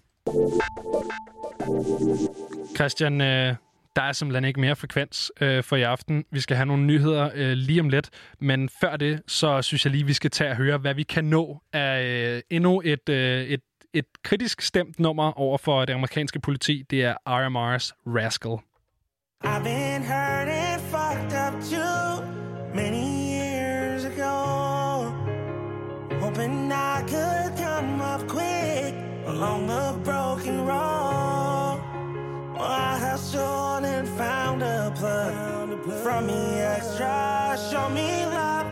[2.76, 3.54] Christian, øh,
[3.96, 6.24] der er simpelthen ikke mere frekvens øh, for i aften.
[6.30, 9.90] Vi skal have nogle nyheder øh, lige om lidt, men før det, så synes jeg
[9.92, 13.44] lige, vi skal tage og høre, hvad vi kan nå af øh, endnu et, øh,
[13.44, 13.60] et,
[13.92, 16.82] et kritisk stemt nummer over for det amerikanske politi.
[16.90, 18.58] Det er RMR's Rascal.
[19.44, 22.24] I've been hurt and fucked up too
[22.74, 24.34] many years ago.
[26.20, 28.63] Hoping I could come up quick
[29.34, 31.80] along the broken road.
[32.54, 38.66] Well, I hustled and found a plug from me extra, show me love.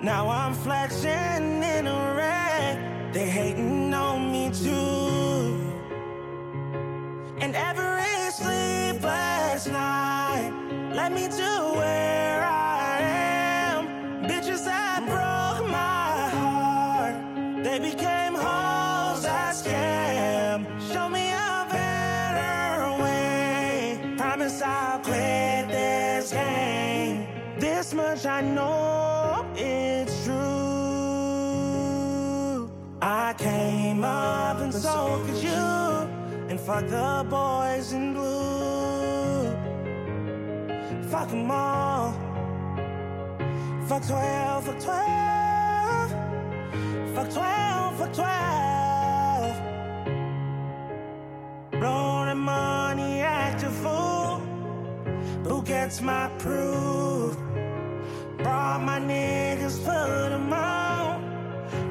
[0.00, 3.12] Now I'm flexing in a wreck.
[3.12, 5.58] They hating on me too.
[7.42, 10.52] And every sleepless night
[10.94, 13.80] led me to where I am.
[14.28, 18.17] Bitches that broke my heart, they became
[26.28, 27.26] this game.
[27.58, 30.34] This much I know it's true.
[33.00, 35.50] I came up and so could you.
[36.50, 39.52] And fuck the boys in blue.
[41.10, 42.12] Fuck them all.
[43.86, 46.10] Fuck 12, fuck 12.
[47.14, 49.56] Fuck 12, fuck 12.
[51.80, 54.07] Blow the money, act a fool.
[55.44, 57.36] Who gets my proof?
[58.38, 61.22] Brought my niggas, put them on.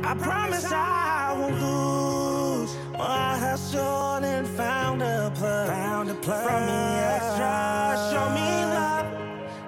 [0.03, 2.75] I promise I won't lose.
[2.93, 5.67] Well, I hustled and found a plug.
[5.67, 6.47] Found a plug.
[6.47, 6.83] From me
[7.15, 9.07] extra, show me love.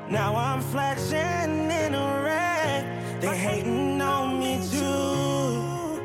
[0.09, 3.21] Now I'm flexing in a red.
[3.21, 6.01] They hating on me too.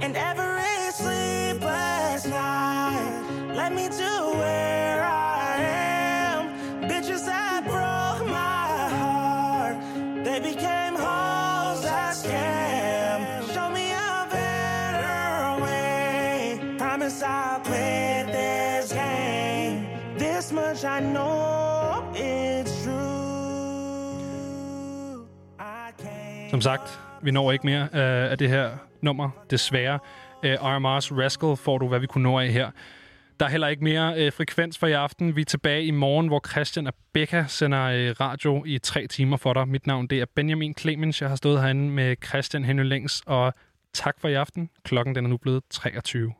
[0.00, 3.22] And every sleepless night
[3.54, 4.31] let me to
[26.52, 29.98] Som sagt, vi når ikke mere øh, af det her nummer, desværre.
[30.42, 32.70] Øh, RMR's Rascal får du, hvad vi kunne nå af her.
[33.40, 35.36] Der er heller ikke mere øh, frekvens for i aften.
[35.36, 39.36] Vi er tilbage i morgen, hvor Christian og Becca sender øh, radio i tre timer
[39.36, 39.68] for dig.
[39.68, 41.20] Mit navn det er Benjamin Clemens.
[41.20, 43.54] Jeg har stået herinde med Christian Henry Længs, og
[43.94, 44.70] tak for i aften.
[44.84, 46.32] Klokken den er nu blevet 23.